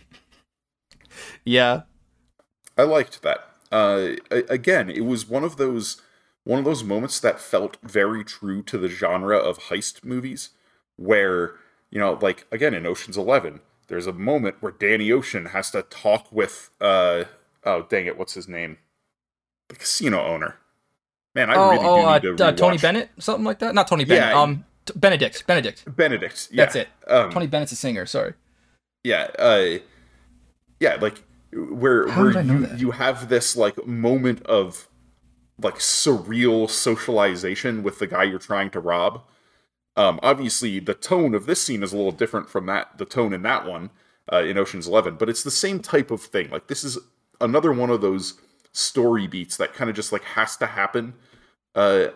yeah, 1.44 1.80
I 2.78 2.84
liked 2.84 3.20
that. 3.22 3.48
Uh, 3.72 4.10
again, 4.30 4.88
it 4.88 5.04
was 5.04 5.28
one 5.28 5.42
of 5.42 5.56
those 5.56 6.00
one 6.44 6.60
of 6.60 6.64
those 6.64 6.84
moments 6.84 7.18
that 7.18 7.40
felt 7.40 7.78
very 7.82 8.22
true 8.22 8.62
to 8.62 8.78
the 8.78 8.88
genre 8.88 9.36
of 9.36 9.58
heist 9.58 10.04
movies, 10.04 10.50
where 10.94 11.56
you 11.94 12.00
know, 12.00 12.18
like 12.20 12.46
again 12.50 12.74
in 12.74 12.84
Ocean's 12.84 13.16
Eleven, 13.16 13.60
there's 13.86 14.06
a 14.06 14.12
moment 14.12 14.56
where 14.60 14.72
Danny 14.72 15.10
Ocean 15.12 15.46
has 15.46 15.70
to 15.70 15.82
talk 15.82 16.30
with 16.30 16.70
uh 16.80 17.24
oh 17.62 17.86
dang 17.88 18.04
it, 18.06 18.18
what's 18.18 18.34
his 18.34 18.48
name, 18.48 18.76
the 19.68 19.76
casino 19.76 20.22
owner. 20.22 20.56
Man, 21.34 21.50
I 21.50 21.54
oh, 21.54 21.70
really 21.70 21.84
oh, 21.86 22.00
do 22.00 22.06
uh, 22.06 22.18
need 22.32 22.38
to 22.38 22.46
uh, 22.46 22.52
Tony 22.52 22.78
Bennett, 22.78 23.10
something 23.18 23.44
like 23.44 23.60
that. 23.60 23.74
Not 23.74 23.88
Tony 23.88 24.04
Bennett. 24.04 24.34
Yeah. 24.34 24.40
Um, 24.40 24.64
T- 24.86 24.92
Benedict. 24.96 25.46
Benedict. 25.46 25.84
Benedict. 25.96 26.48
Yeah, 26.50 26.64
That's 26.64 26.76
it. 26.76 26.88
Um, 27.06 27.30
Tony 27.30 27.46
Bennett's 27.46 27.72
a 27.72 27.76
singer. 27.76 28.04
Sorry. 28.06 28.34
yeah 29.04 29.30
uh 29.38 29.78
yeah 30.80 30.96
like 31.00 31.22
where 31.52 32.08
How 32.08 32.22
where 32.22 32.32
did 32.32 32.38
I 32.38 32.42
know 32.42 32.68
you 32.68 32.76
you 32.76 32.90
have 32.90 33.28
this 33.28 33.56
like 33.56 33.86
moment 33.86 34.42
of 34.42 34.88
like 35.62 35.76
surreal 35.76 36.68
socialization 36.68 37.84
with 37.84 38.00
the 38.00 38.08
guy 38.08 38.24
you're 38.24 38.40
trying 38.40 38.70
to 38.70 38.80
rob 38.80 39.22
um 39.96 40.18
obviously 40.22 40.78
the 40.78 40.94
tone 40.94 41.34
of 41.34 41.46
this 41.46 41.62
scene 41.62 41.82
is 41.82 41.92
a 41.92 41.96
little 41.96 42.12
different 42.12 42.48
from 42.48 42.66
that 42.66 42.96
the 42.98 43.04
tone 43.04 43.32
in 43.32 43.42
that 43.42 43.66
one 43.66 43.90
uh, 44.32 44.38
in 44.42 44.56
oceans 44.58 44.86
11 44.86 45.16
but 45.16 45.28
it's 45.28 45.42
the 45.42 45.50
same 45.50 45.80
type 45.80 46.10
of 46.10 46.20
thing 46.22 46.48
like 46.50 46.66
this 46.68 46.82
is 46.84 46.98
another 47.40 47.72
one 47.72 47.90
of 47.90 48.00
those 48.00 48.34
story 48.72 49.26
beats 49.26 49.56
that 49.56 49.72
kind 49.74 49.88
of 49.88 49.94
just 49.96 50.12
like 50.12 50.24
has 50.24 50.56
to 50.56 50.66
happen 50.66 51.14
uh 51.74 52.06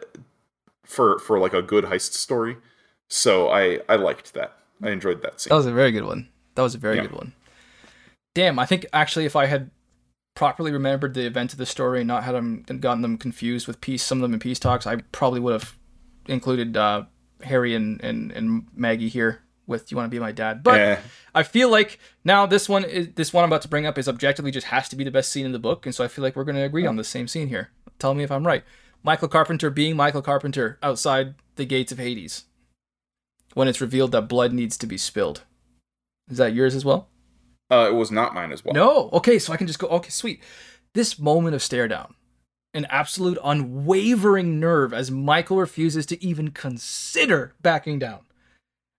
for 0.84 1.18
for 1.18 1.38
like 1.38 1.52
a 1.52 1.60
good 1.62 1.84
heist 1.84 2.14
story. 2.14 2.56
So 3.08 3.48
I 3.50 3.80
I 3.88 3.96
liked 3.96 4.32
that. 4.34 4.56
I 4.82 4.90
enjoyed 4.90 5.20
that 5.22 5.40
scene. 5.40 5.50
That 5.50 5.56
was 5.56 5.66
a 5.66 5.72
very 5.72 5.92
good 5.92 6.04
one. 6.04 6.28
That 6.54 6.62
was 6.62 6.74
a 6.74 6.78
very 6.78 6.96
Yeah. 6.96 7.02
good 7.02 7.12
one. 7.12 7.34
Damn, 8.34 8.58
I 8.58 8.64
think 8.66 8.86
actually 8.92 9.26
if 9.26 9.36
I 9.36 9.46
had 9.46 9.70
properly 10.34 10.72
remembered 10.72 11.12
the 11.14 11.26
events 11.26 11.52
of 11.52 11.58
the 11.58 11.66
story 11.66 12.00
and 12.00 12.08
not 12.08 12.24
had 12.24 12.34
them 12.34 12.62
gotten 12.80 13.02
them 13.02 13.18
confused 13.18 13.66
with 13.66 13.80
peace, 13.80 14.02
some 14.02 14.18
of 14.18 14.22
them 14.22 14.32
in 14.34 14.40
peace 14.40 14.58
talks, 14.58 14.86
I 14.86 14.96
probably 15.12 15.40
would 15.40 15.52
have 15.52 15.76
included 16.26 16.76
uh, 16.76 17.04
Harry 17.42 17.74
and, 17.74 18.02
and 18.02 18.32
and 18.32 18.66
Maggie 18.74 19.08
here 19.08 19.42
with 19.66 19.90
"You 19.90 19.96
Want 19.96 20.06
to 20.10 20.14
Be 20.14 20.20
My 20.20 20.32
Dad." 20.32 20.62
But 20.62 20.80
Eh, 20.80 20.98
I 21.34 21.42
feel 21.42 21.70
like 21.70 21.98
now 22.24 22.46
this 22.46 22.68
one 22.68 22.84
is 22.84 23.08
this 23.14 23.32
one 23.32 23.44
I'm 23.44 23.50
about 23.50 23.62
to 23.62 23.68
bring 23.68 23.86
up 23.86 23.98
is 23.98 24.08
objectively 24.08 24.50
just 24.50 24.68
has 24.68 24.88
to 24.88 24.96
be 24.96 25.04
the 25.04 25.10
best 25.10 25.30
scene 25.32 25.46
in 25.46 25.52
the 25.52 25.58
book, 25.58 25.86
and 25.86 25.94
so 25.94 26.04
I 26.04 26.08
feel 26.08 26.22
like 26.22 26.36
we're 26.36 26.44
going 26.44 26.56
to 26.56 26.62
agree 26.62 26.86
on 26.86 26.96
the 26.96 27.04
same 27.04 27.28
scene 27.28 27.48
here. 27.48 27.70
Tell 27.98 28.14
me 28.14 28.24
if 28.24 28.30
I'm 28.30 28.46
right. 28.46 28.64
Michael 29.02 29.28
Carpenter 29.28 29.70
being 29.70 29.96
Michael 29.96 30.22
Carpenter 30.22 30.78
outside 30.82 31.34
the 31.56 31.64
gates 31.64 31.92
of 31.92 31.98
Hades 31.98 32.44
when 33.54 33.68
it's 33.68 33.80
revealed 33.80 34.12
that 34.12 34.22
blood 34.28 34.52
needs 34.52 34.76
to 34.76 34.86
be 34.86 34.98
spilled. 34.98 35.42
Is 36.30 36.38
that 36.38 36.52
yours 36.54 36.74
as 36.74 36.84
well? 36.84 37.08
uh, 37.70 37.86
it 37.88 37.94
was 37.94 38.10
not 38.10 38.34
mine 38.34 38.50
as 38.52 38.64
well. 38.64 38.74
No. 38.74 39.10
Okay, 39.12 39.38
so 39.38 39.52
I 39.52 39.56
can 39.56 39.66
just 39.66 39.78
go. 39.78 39.88
Okay, 39.88 40.10
sweet. 40.10 40.42
This 40.94 41.18
moment 41.18 41.54
of 41.54 41.62
stare 41.62 41.86
down, 41.86 42.14
an 42.74 42.86
absolute 42.90 43.38
unwavering 43.42 44.60
nerve 44.60 44.92
as 44.92 45.10
Michael 45.10 45.58
refuses 45.58 46.06
to 46.06 46.22
even 46.22 46.50
consider 46.50 47.54
backing 47.62 47.98
down. 47.98 48.20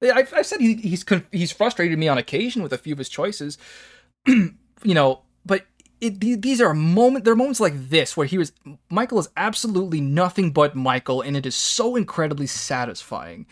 I've, 0.01 0.33
I've 0.33 0.45
said 0.45 0.61
he, 0.61 0.75
he's 0.75 1.03
he's 1.31 1.51
frustrated 1.51 1.99
me 1.99 2.07
on 2.07 2.17
occasion 2.17 2.63
with 2.63 2.73
a 2.73 2.77
few 2.77 2.93
of 2.93 2.99
his 2.99 3.09
choices, 3.09 3.57
you 4.25 4.55
know, 4.83 5.23
but 5.45 5.65
it, 5.99 6.21
these 6.21 6.61
are 6.61 6.73
moment. 6.73 7.25
There 7.25 7.33
are 7.33 7.37
moments 7.37 7.59
like 7.59 7.89
this 7.89 8.15
where 8.15 8.25
he 8.25 8.37
was 8.37 8.53
Michael 8.89 9.19
is 9.19 9.29
absolutely 9.35 9.99
nothing 9.99 10.51
but 10.51 10.75
Michael, 10.75 11.21
and 11.21 11.35
it 11.35 11.45
is 11.45 11.55
so 11.55 11.95
incredibly 11.95 12.47
satisfying. 12.47 13.45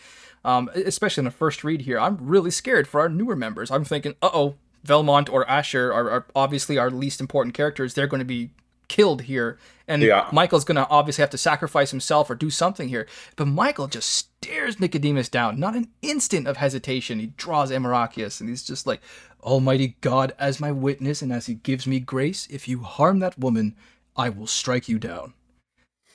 Um, 0.44 0.70
especially 0.74 1.22
in 1.22 1.26
the 1.26 1.30
first 1.30 1.64
read 1.64 1.82
here, 1.82 1.98
I'm 1.98 2.16
really 2.20 2.50
scared 2.50 2.88
for 2.88 3.00
our 3.00 3.08
newer 3.08 3.36
members. 3.36 3.70
I'm 3.70 3.84
thinking, 3.84 4.14
uh 4.22 4.30
oh, 4.32 4.54
Valmont 4.84 5.28
or 5.28 5.44
Ascher 5.44 5.92
are, 5.92 6.10
are 6.10 6.26
obviously 6.34 6.78
our 6.78 6.90
least 6.90 7.20
important 7.20 7.54
characters. 7.54 7.92
They're 7.92 8.06
going 8.06 8.20
to 8.20 8.24
be 8.24 8.50
killed 8.88 9.22
here, 9.22 9.58
and 9.86 10.02
Yeah. 10.02 10.28
Michael's 10.32 10.64
going 10.64 10.76
to 10.76 10.88
obviously 10.88 11.22
have 11.22 11.30
to 11.30 11.38
sacrifice 11.38 11.90
himself 11.90 12.28
or 12.30 12.34
do 12.34 12.50
something 12.50 12.88
here. 12.88 13.06
But 13.36 13.46
Michael 13.48 13.86
just 13.86 14.10
stares 14.10 14.80
Nicodemus 14.80 15.28
down, 15.28 15.58
not 15.60 15.76
an 15.76 15.88
instant 16.02 16.46
of 16.46 16.56
hesitation. 16.56 17.18
He 17.20 17.26
draws 17.36 17.70
Amoracchius, 17.70 18.40
and 18.40 18.48
he's 18.48 18.62
just 18.64 18.86
like, 18.86 19.00
Almighty 19.42 19.96
God, 20.00 20.34
as 20.38 20.60
my 20.60 20.72
witness, 20.72 21.22
and 21.22 21.32
as 21.32 21.46
he 21.46 21.54
gives 21.54 21.86
me 21.86 22.00
grace, 22.00 22.46
if 22.50 22.66
you 22.66 22.80
harm 22.80 23.20
that 23.20 23.38
woman, 23.38 23.76
I 24.16 24.28
will 24.30 24.46
strike 24.48 24.88
you 24.88 24.98
down. 24.98 25.34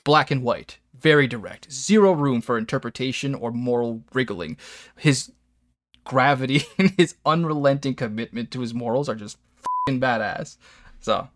Black 0.03 0.29
and 0.29 0.43
white, 0.43 0.79
very 0.97 1.27
direct, 1.27 1.71
zero 1.71 2.11
room 2.11 2.41
for 2.41 2.57
interpretation 2.57 3.33
or 3.33 3.51
moral 3.51 4.03
wriggling. 4.13 4.57
His 4.97 5.31
gravity 6.03 6.63
and 6.77 6.91
his 6.91 7.15
unrelenting 7.25 7.95
commitment 7.95 8.51
to 8.51 8.59
his 8.59 8.73
morals 8.73 9.07
are 9.07 9.15
just 9.15 9.37
fing 9.87 10.01
badass. 10.01 10.57
So, 10.99 11.29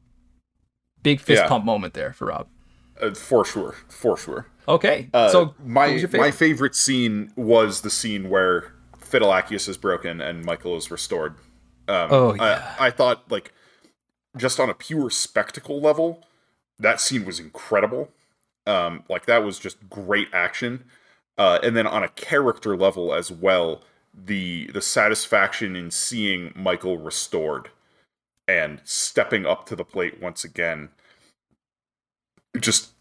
big 1.04 1.20
fist 1.20 1.44
Yeah. 1.44 1.48
pump 1.48 1.66
moment 1.66 1.94
there 1.94 2.14
for 2.14 2.26
Rob. 2.28 2.48
Uh, 3.02 3.14
for 3.14 3.46
sure, 3.46 3.76
for 3.90 4.18
sure. 4.18 4.48
Okay, 4.68 5.10
Uh, 5.14 5.30
so 5.30 5.56
my 5.64 5.86
your 5.88 6.02
my 6.10 6.32
favorite? 6.32 6.34
favorite 6.34 6.76
scene 6.76 7.32
was 7.36 7.82
the 7.82 7.90
scene 7.90 8.30
where 8.30 8.74
Fidelacchius 9.00 9.70
is 9.70 9.78
broken 9.78 10.20
and 10.20 10.44
Michael 10.44 10.76
is 10.76 10.92
restored. 10.92 11.36
Um, 11.88 12.08
Oh, 12.12 12.34
yeah. 12.34 12.76
I, 12.80 12.88
I 12.88 12.92
thought 12.92 13.30
like 13.32 13.54
just 14.36 14.60
on 14.60 14.70
a 14.70 14.74
pure 14.74 15.10
spectacle 15.10 15.80
level, 15.80 16.26
that 16.80 17.00
scene 17.00 17.24
was 17.26 17.40
incredible. 17.40 18.10
Um, 18.66 19.04
like 19.08 19.26
that 19.28 19.44
was 19.46 19.58
just 19.60 19.90
great 19.90 20.28
action. 20.34 20.84
Uh, 21.38 21.60
and 21.64 21.76
then 21.78 21.88
on 21.88 22.04
a 22.04 22.10
character 22.10 22.76
level 22.76 23.14
as 23.14 23.32
well, 23.32 23.84
the 24.14 24.70
the 24.74 24.82
satisfaction 24.82 25.76
in 25.76 25.92
seeing 25.92 26.52
Michael 26.56 26.98
restored 26.98 27.70
and 28.48 28.82
stepping 28.84 29.46
up 29.46 29.66
to 29.68 29.76
the 29.76 29.84
plate 29.84 30.22
once 30.22 30.44
again, 30.44 30.90
just 32.60 32.92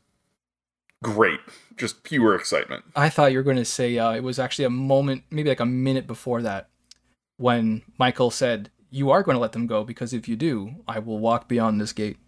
great, 1.03 1.40
just 1.76 2.03
pure 2.03 2.34
excitement. 2.34 2.84
I 2.94 3.09
thought 3.09 3.32
you 3.32 3.38
were 3.38 3.44
going 3.44 3.57
to 3.57 3.64
say 3.64 3.97
uh, 3.99 4.12
it 4.12 4.22
was 4.22 4.38
actually 4.38 4.64
a 4.64 4.70
moment, 4.70 5.24
maybe 5.30 5.49
like 5.49 5.61
a 5.61 5.66
minute 5.66 6.07
before 6.07 6.42
that, 6.42 6.68
when 7.36 7.82
Michael 7.99 8.30
said, 8.30 8.70
"You 8.90 9.11
are 9.11 9.22
going 9.22 9.36
to 9.36 9.40
let 9.40 9.53
them 9.53 9.66
go 9.66 9.84
because 9.84 10.12
if 10.12 10.28
you 10.28 10.36
do, 10.36 10.76
I 10.88 10.99
will 10.99 11.18
walk 11.18 11.49
beyond 11.49 11.80
this 11.80 11.92
gate." 11.92 12.18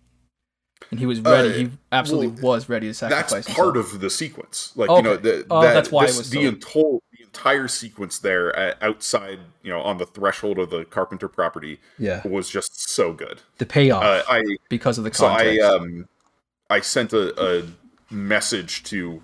And 0.93 1.01
he 1.01 1.07
was 1.07 1.21
ready. 1.21 1.49
Uh, 1.49 1.53
he 1.57 1.71
absolutely 1.91 2.29
well, 2.41 2.53
was 2.55 2.69
ready 2.69 2.87
to 2.87 2.95
sacrifice 2.95 3.31
That's 3.33 3.47
himself. 3.49 3.57
part 3.57 3.77
of 3.77 3.99
the 4.01 4.09
sequence. 4.09 4.73
Like 4.77 4.89
Okay. 4.89 4.97
you 4.99 5.03
know, 5.03 5.17
the, 5.17 5.47
Oh, 5.51 5.61
that, 5.61 5.75
that's 5.75 5.91
why 5.91 6.05
it 6.05 6.07
this- 6.09 6.19
was 6.19 6.31
the 6.31 6.37
so- 6.37 6.43
the 6.43 6.49
entire 6.49 6.99
sequence 7.69 8.19
there 8.19 8.57
uh, 8.59 8.75
outside, 8.81 9.41
you 9.63 9.71
know, 9.71 9.81
on 9.81 9.99
the 9.99 10.07
threshold 10.07 10.59
of 10.59 10.71
the 10.71 10.85
Carpenter 10.85 11.29
property 11.29 11.81
yeah, 11.99 12.27
was 12.27 12.49
just 12.49 12.91
so 12.91 13.13
good. 13.13 13.41
the 13.59 13.67
payoff 13.67 14.03
Uh, 14.03 14.23
I 14.29 14.57
because 14.69 14.99
of 14.99 15.05
the 15.05 15.13
so. 15.13 15.27
I 15.27 15.59
um 15.59 16.09
I 16.71 16.81
sent 16.81 17.13
a, 17.13 17.35
a 17.43 17.65
message 18.11 18.83
to 18.85 19.23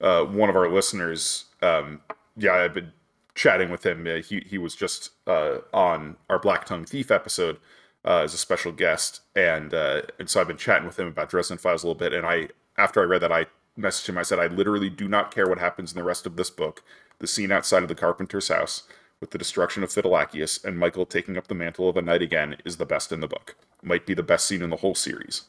uh, 0.00 0.24
one 0.24 0.48
of 0.48 0.56
our 0.56 0.68
listeners. 0.68 1.44
Um, 1.62 2.00
yeah, 2.36 2.54
I've 2.54 2.74
been 2.74 2.92
chatting 3.34 3.70
with 3.70 3.84
him. 3.84 4.06
Uh, 4.06 4.22
he 4.22 4.40
he 4.46 4.58
was 4.58 4.74
just 4.74 5.10
uh, 5.26 5.58
on 5.72 6.16
our 6.28 6.38
Black 6.38 6.64
Tongue 6.66 6.84
Thief 6.84 7.10
episode 7.10 7.58
uh, 8.04 8.18
as 8.18 8.34
a 8.34 8.38
special 8.38 8.72
guest, 8.72 9.20
and 9.34 9.72
uh, 9.74 10.02
and 10.18 10.28
so 10.28 10.40
I've 10.40 10.48
been 10.48 10.56
chatting 10.56 10.86
with 10.86 10.98
him 10.98 11.08
about 11.08 11.30
Dresden 11.30 11.58
Files 11.58 11.82
a 11.82 11.86
little 11.86 11.98
bit. 11.98 12.12
And 12.12 12.26
I 12.26 12.48
after 12.78 13.00
I 13.00 13.04
read 13.04 13.22
that, 13.22 13.32
I 13.32 13.46
messaged 13.78 14.08
him. 14.08 14.18
I 14.18 14.22
said, 14.22 14.38
I 14.38 14.46
literally 14.46 14.90
do 14.90 15.08
not 15.08 15.34
care 15.34 15.46
what 15.46 15.58
happens 15.58 15.92
in 15.92 15.98
the 15.98 16.04
rest 16.04 16.26
of 16.26 16.36
this 16.36 16.50
book. 16.50 16.82
The 17.18 17.26
scene 17.26 17.52
outside 17.52 17.82
of 17.82 17.88
the 17.88 17.94
Carpenter's 17.94 18.48
house 18.48 18.82
with 19.20 19.30
the 19.30 19.38
destruction 19.38 19.82
of 19.82 19.90
Fidelacchius 19.90 20.62
and 20.64 20.78
Michael 20.78 21.06
taking 21.06 21.36
up 21.36 21.46
the 21.46 21.54
mantle 21.54 21.88
of 21.88 21.96
a 21.96 22.02
knight 22.02 22.22
again 22.22 22.56
is 22.64 22.76
the 22.76 22.86
best 22.86 23.12
in 23.12 23.20
the 23.20 23.28
book. 23.28 23.56
Might 23.82 24.06
be 24.06 24.14
the 24.14 24.22
best 24.22 24.46
scene 24.46 24.62
in 24.62 24.70
the 24.70 24.76
whole 24.76 24.94
series. 24.94 25.42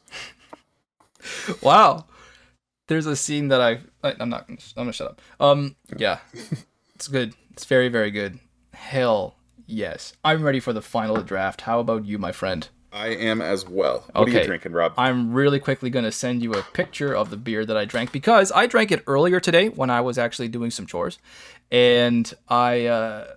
wow, 1.62 2.06
there's 2.86 3.06
a 3.06 3.16
scene 3.16 3.48
that 3.48 3.60
I, 3.60 3.80
I 4.02 4.14
I'm 4.18 4.30
not. 4.30 4.46
I'm 4.48 4.58
gonna 4.76 4.92
shut 4.92 5.10
up. 5.10 5.20
Um, 5.40 5.76
yeah, 5.96 6.18
it's 6.94 7.08
good. 7.08 7.34
It's 7.52 7.64
very 7.64 7.88
very 7.88 8.10
good. 8.10 8.38
Hell 8.72 9.36
yes, 9.66 10.14
I'm 10.24 10.42
ready 10.42 10.60
for 10.60 10.72
the 10.72 10.82
final 10.82 11.22
draft. 11.22 11.62
How 11.62 11.80
about 11.80 12.06
you, 12.06 12.18
my 12.18 12.32
friend? 12.32 12.68
I 12.92 13.08
am 13.08 13.42
as 13.42 13.68
well. 13.68 14.04
What 14.12 14.28
are 14.28 14.30
you 14.30 14.44
drinking, 14.44 14.72
Rob? 14.72 14.94
I'm 14.96 15.32
really 15.32 15.60
quickly 15.60 15.90
going 15.90 16.04
to 16.04 16.12
send 16.12 16.42
you 16.42 16.54
a 16.54 16.62
picture 16.62 17.14
of 17.14 17.30
the 17.30 17.36
beer 17.36 17.64
that 17.66 17.76
I 17.76 17.84
drank 17.84 18.12
because 18.12 18.50
I 18.52 18.66
drank 18.66 18.90
it 18.90 19.02
earlier 19.06 19.40
today 19.40 19.68
when 19.68 19.90
I 19.90 20.00
was 20.00 20.16
actually 20.18 20.48
doing 20.48 20.70
some 20.70 20.86
chores, 20.86 21.18
and 21.70 22.32
I 22.48 22.86
uh, 22.86 23.32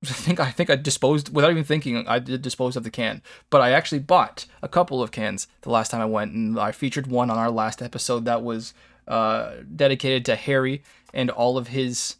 think 0.04 0.40
I 0.40 0.50
think 0.50 0.70
I 0.70 0.76
disposed 0.76 1.34
without 1.34 1.50
even 1.50 1.64
thinking 1.64 2.06
I 2.06 2.18
did 2.18 2.42
dispose 2.42 2.76
of 2.76 2.84
the 2.84 2.90
can. 2.90 3.22
But 3.50 3.62
I 3.62 3.72
actually 3.72 4.00
bought 4.00 4.44
a 4.62 4.68
couple 4.68 5.02
of 5.02 5.10
cans 5.10 5.48
the 5.62 5.70
last 5.70 5.90
time 5.90 6.00
I 6.00 6.06
went, 6.06 6.32
and 6.32 6.58
I 6.58 6.72
featured 6.72 7.06
one 7.06 7.30
on 7.30 7.38
our 7.38 7.50
last 7.50 7.80
episode 7.80 8.24
that 8.26 8.42
was 8.42 8.74
uh, 9.08 9.54
dedicated 9.74 10.24
to 10.26 10.36
Harry 10.36 10.82
and 11.14 11.30
all 11.30 11.56
of 11.56 11.68
his 11.68 12.16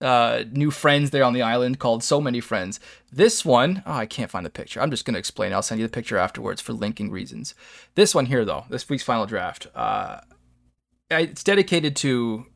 uh, 0.00 0.44
new 0.50 0.70
friends 0.70 1.10
there 1.10 1.24
on 1.24 1.32
the 1.32 1.42
island 1.42 1.78
called 1.78 2.02
So 2.02 2.20
Many 2.20 2.40
Friends. 2.40 2.80
This 3.10 3.44
one, 3.44 3.82
oh, 3.86 3.92
I 3.92 4.06
can't 4.06 4.30
find 4.30 4.44
the 4.44 4.50
picture. 4.50 4.80
I'm 4.80 4.90
just 4.90 5.04
going 5.04 5.14
to 5.14 5.18
explain. 5.18 5.52
I'll 5.52 5.62
send 5.62 5.80
you 5.80 5.86
the 5.86 5.92
picture 5.92 6.18
afterwards 6.18 6.60
for 6.60 6.72
linking 6.72 7.10
reasons. 7.10 7.54
This 7.94 8.14
one 8.14 8.26
here, 8.26 8.44
though, 8.44 8.64
this 8.68 8.88
week's 8.88 9.04
final 9.04 9.26
draft, 9.26 9.66
uh, 9.74 10.20
it's 11.10 11.44
dedicated 11.44 11.96
to 11.96 12.46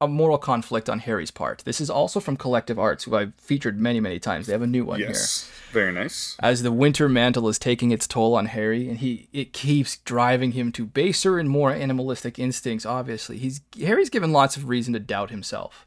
a 0.00 0.06
moral 0.06 0.38
conflict 0.38 0.90
on 0.90 1.00
Harry's 1.00 1.30
part. 1.30 1.62
This 1.64 1.80
is 1.80 1.88
also 1.88 2.20
from 2.20 2.36
Collective 2.36 2.78
Arts, 2.78 3.04
who 3.04 3.16
I've 3.16 3.34
featured 3.36 3.80
many, 3.80 3.98
many 3.98 4.18
times. 4.18 4.46
They 4.46 4.52
have 4.52 4.62
a 4.62 4.66
new 4.66 4.84
one 4.84 4.98
here 4.98 5.08
yes. 5.08 5.50
Very 5.72 5.92
nice. 5.92 6.36
as 6.40 6.62
the 6.62 6.72
winter 6.72 7.08
mantle 7.08 7.48
is 7.48 7.58
taking 7.58 7.90
its 7.90 8.06
toll 8.06 8.34
on 8.34 8.46
Harry, 8.46 8.88
and 8.88 8.98
he 8.98 9.28
it 9.32 9.52
keeps 9.52 9.96
driving 9.98 10.52
him 10.52 10.70
to 10.72 10.84
baser 10.84 11.38
and 11.38 11.48
more 11.48 11.72
animalistic 11.72 12.38
instincts. 12.38 12.84
Obviously, 12.84 13.38
he's 13.38 13.62
Harry's 13.80 14.10
given 14.10 14.32
lots 14.32 14.56
of 14.56 14.68
reason 14.68 14.92
to 14.92 15.00
doubt 15.00 15.30
himself 15.30 15.86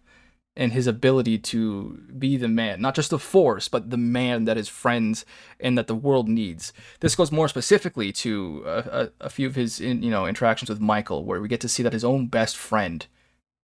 and 0.59 0.73
his 0.73 0.87
ability 0.87 1.37
to 1.37 2.01
be 2.19 2.35
the 2.35 2.49
man, 2.49 2.81
not 2.81 2.93
just 2.93 3.11
the 3.11 3.17
force, 3.17 3.69
but 3.69 3.91
the 3.91 3.97
man 3.97 4.43
that 4.43 4.57
his 4.57 4.67
friends 4.67 5.25
and 5.57 5.77
that 5.77 5.87
the 5.87 5.95
world 5.95 6.27
needs. 6.27 6.73
This 6.99 7.15
goes 7.15 7.31
more 7.31 7.47
specifically 7.47 8.11
to 8.11 8.63
a, 8.65 8.77
a, 8.77 9.09
a 9.21 9.29
few 9.29 9.47
of 9.47 9.55
his 9.55 9.79
in, 9.79 10.03
you 10.03 10.11
know 10.11 10.27
interactions 10.27 10.69
with 10.69 10.81
Michael, 10.81 11.23
where 11.23 11.39
we 11.39 11.47
get 11.47 11.61
to 11.61 11.69
see 11.69 11.81
that 11.83 11.93
his 11.93 12.03
own 12.03 12.27
best 12.27 12.57
friend 12.57 13.07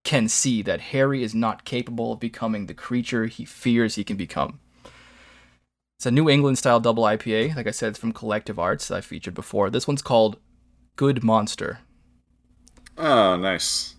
can 0.05 0.29
see 0.29 0.61
that 0.61 0.79
Harry 0.79 1.21
is 1.21 1.35
not 1.35 1.65
capable 1.65 2.13
of 2.13 2.19
becoming 2.21 2.67
the 2.67 2.73
creature 2.73 3.25
he 3.25 3.43
fears 3.43 3.95
he 3.95 4.05
can 4.05 4.15
become. 4.15 4.61
It's 5.97 6.05
a 6.05 6.11
New 6.11 6.29
England 6.29 6.57
style 6.57 6.79
double 6.79 7.03
IPA. 7.03 7.57
Like 7.57 7.67
I 7.67 7.71
said, 7.71 7.89
it's 7.89 7.99
from 7.99 8.13
Collective 8.13 8.57
Arts 8.57 8.87
that 8.87 8.95
I 8.95 9.01
featured 9.01 9.33
before. 9.33 9.69
This 9.69 9.87
one's 9.87 10.01
called 10.01 10.37
Good 10.95 11.25
Monster. 11.25 11.79
Oh, 12.97 13.35
nice. 13.35 13.95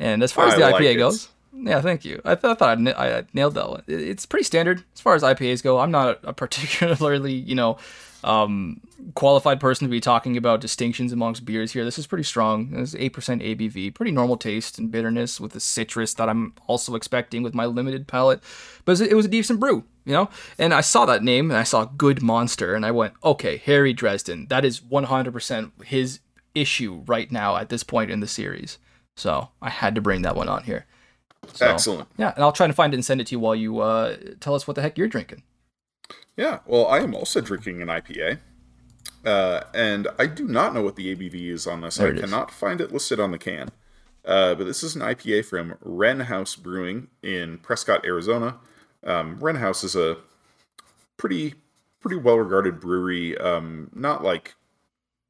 And 0.00 0.20
as 0.24 0.32
far 0.32 0.48
as 0.48 0.54
I 0.54 0.72
the 0.72 0.78
IPA 0.78 0.98
goes, 0.98 1.28
Yeah, 1.56 1.80
thank 1.80 2.04
you. 2.04 2.20
I, 2.24 2.34
th- 2.34 2.44
I 2.44 2.54
thought 2.54 2.68
I, 2.68 2.72
n- 2.72 2.94
I 2.96 3.24
nailed 3.32 3.54
that 3.54 3.68
one. 3.68 3.82
It's 3.86 4.26
pretty 4.26 4.44
standard 4.44 4.84
as 4.94 5.00
far 5.00 5.14
as 5.14 5.22
IPAs 5.22 5.62
go. 5.62 5.78
I'm 5.78 5.90
not 5.90 6.18
a 6.22 6.32
particularly, 6.34 7.32
you 7.34 7.54
know, 7.54 7.78
um, 8.24 8.80
qualified 9.14 9.60
person 9.60 9.86
to 9.86 9.90
be 9.90 10.00
talking 10.00 10.36
about 10.36 10.60
distinctions 10.60 11.12
amongst 11.12 11.44
beers 11.44 11.72
here. 11.72 11.84
This 11.84 11.98
is 11.98 12.06
pretty 12.06 12.24
strong. 12.24 12.70
It's 12.74 12.94
8% 12.94 13.10
ABV, 13.10 13.94
pretty 13.94 14.12
normal 14.12 14.36
taste 14.36 14.78
and 14.78 14.90
bitterness 14.90 15.40
with 15.40 15.52
the 15.52 15.60
citrus 15.60 16.14
that 16.14 16.28
I'm 16.28 16.54
also 16.66 16.94
expecting 16.94 17.42
with 17.42 17.54
my 17.54 17.66
limited 17.66 18.08
palate. 18.08 18.42
But 18.84 19.00
it 19.00 19.14
was 19.14 19.26
a 19.26 19.28
decent 19.28 19.60
brew, 19.60 19.84
you 20.04 20.14
know? 20.14 20.30
And 20.58 20.72
I 20.72 20.80
saw 20.80 21.04
that 21.06 21.22
name 21.22 21.50
and 21.50 21.58
I 21.58 21.64
saw 21.64 21.84
Good 21.84 22.22
Monster 22.22 22.74
and 22.74 22.84
I 22.84 22.90
went, 22.90 23.14
okay, 23.22 23.58
Harry 23.58 23.92
Dresden. 23.92 24.46
That 24.48 24.64
is 24.64 24.80
100% 24.80 25.84
his 25.84 26.20
issue 26.54 27.02
right 27.06 27.30
now 27.30 27.56
at 27.56 27.68
this 27.68 27.84
point 27.84 28.10
in 28.10 28.20
the 28.20 28.26
series. 28.26 28.78
So 29.16 29.50
I 29.60 29.70
had 29.70 29.94
to 29.94 30.00
bring 30.00 30.22
that 30.22 30.36
one 30.36 30.48
on 30.48 30.64
here. 30.64 30.86
So, 31.52 31.66
Excellent. 31.66 32.08
Yeah, 32.16 32.32
and 32.34 32.42
I'll 32.44 32.52
try 32.52 32.66
to 32.66 32.72
find 32.72 32.92
it 32.94 32.96
and 32.96 33.04
send 33.04 33.20
it 33.20 33.26
to 33.28 33.32
you 33.34 33.40
while 33.40 33.54
you 33.54 33.80
uh, 33.80 34.16
tell 34.40 34.54
us 34.54 34.66
what 34.66 34.74
the 34.74 34.82
heck 34.82 34.96
you're 34.98 35.08
drinking. 35.08 35.42
Yeah, 36.36 36.60
well, 36.66 36.86
I 36.86 36.98
am 36.98 37.14
also 37.14 37.40
drinking 37.40 37.80
an 37.82 37.88
IPA. 37.88 38.38
Uh, 39.24 39.62
and 39.72 40.08
I 40.18 40.26
do 40.26 40.46
not 40.46 40.74
know 40.74 40.82
what 40.82 40.96
the 40.96 41.14
ABV 41.14 41.48
is 41.50 41.66
on 41.66 41.80
this. 41.80 41.96
There 41.96 42.08
I 42.08 42.10
it 42.10 42.16
is. 42.16 42.20
cannot 42.22 42.50
find 42.50 42.80
it 42.80 42.92
listed 42.92 43.20
on 43.20 43.30
the 43.30 43.38
can. 43.38 43.70
Uh, 44.24 44.54
but 44.54 44.64
this 44.64 44.82
is 44.82 44.94
an 44.96 45.02
IPA 45.02 45.44
from 45.44 45.76
Wren 45.80 46.20
House 46.20 46.56
Brewing 46.56 47.08
in 47.22 47.58
Prescott, 47.58 48.04
Arizona. 48.04 48.56
Um, 49.04 49.38
Wren 49.38 49.56
House 49.56 49.84
is 49.84 49.94
a 49.94 50.16
pretty 51.16 51.54
pretty 52.00 52.16
well 52.16 52.36
regarded 52.36 52.80
brewery. 52.80 53.36
Um, 53.38 53.90
not 53.94 54.22
like 54.24 54.54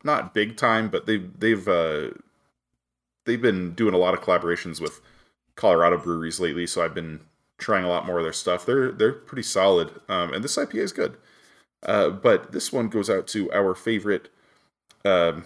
not 0.04 0.32
big 0.34 0.56
time, 0.56 0.88
but 0.88 1.06
they've 1.06 1.28
they've 1.38 1.66
uh, 1.66 2.10
they've 3.24 3.42
been 3.42 3.74
doing 3.74 3.94
a 3.94 3.98
lot 3.98 4.14
of 4.14 4.20
collaborations 4.20 4.80
with 4.80 5.00
Colorado 5.56 5.98
breweries 5.98 6.40
lately. 6.40 6.66
So 6.66 6.84
I've 6.84 6.94
been 6.94 7.20
trying 7.58 7.84
a 7.84 7.88
lot 7.88 8.06
more 8.06 8.18
of 8.18 8.24
their 8.24 8.32
stuff. 8.32 8.66
They're 8.66 8.92
they're 8.92 9.12
pretty 9.12 9.42
solid, 9.42 10.00
um, 10.08 10.32
and 10.32 10.42
this 10.42 10.56
IPA 10.56 10.74
is 10.74 10.92
good. 10.92 11.16
Uh, 11.84 12.10
but 12.10 12.52
this 12.52 12.72
one 12.72 12.88
goes 12.88 13.10
out 13.10 13.26
to 13.28 13.52
our 13.52 13.74
favorite 13.74 14.30
um, 15.04 15.44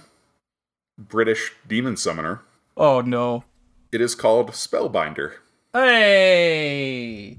British 0.97 1.53
demon 1.67 1.97
summoner. 1.97 2.43
Oh 2.77 3.01
no. 3.01 3.45
It 3.91 4.01
is 4.01 4.15
called 4.15 4.51
Spellbinder. 4.53 5.35
Hey. 5.73 7.39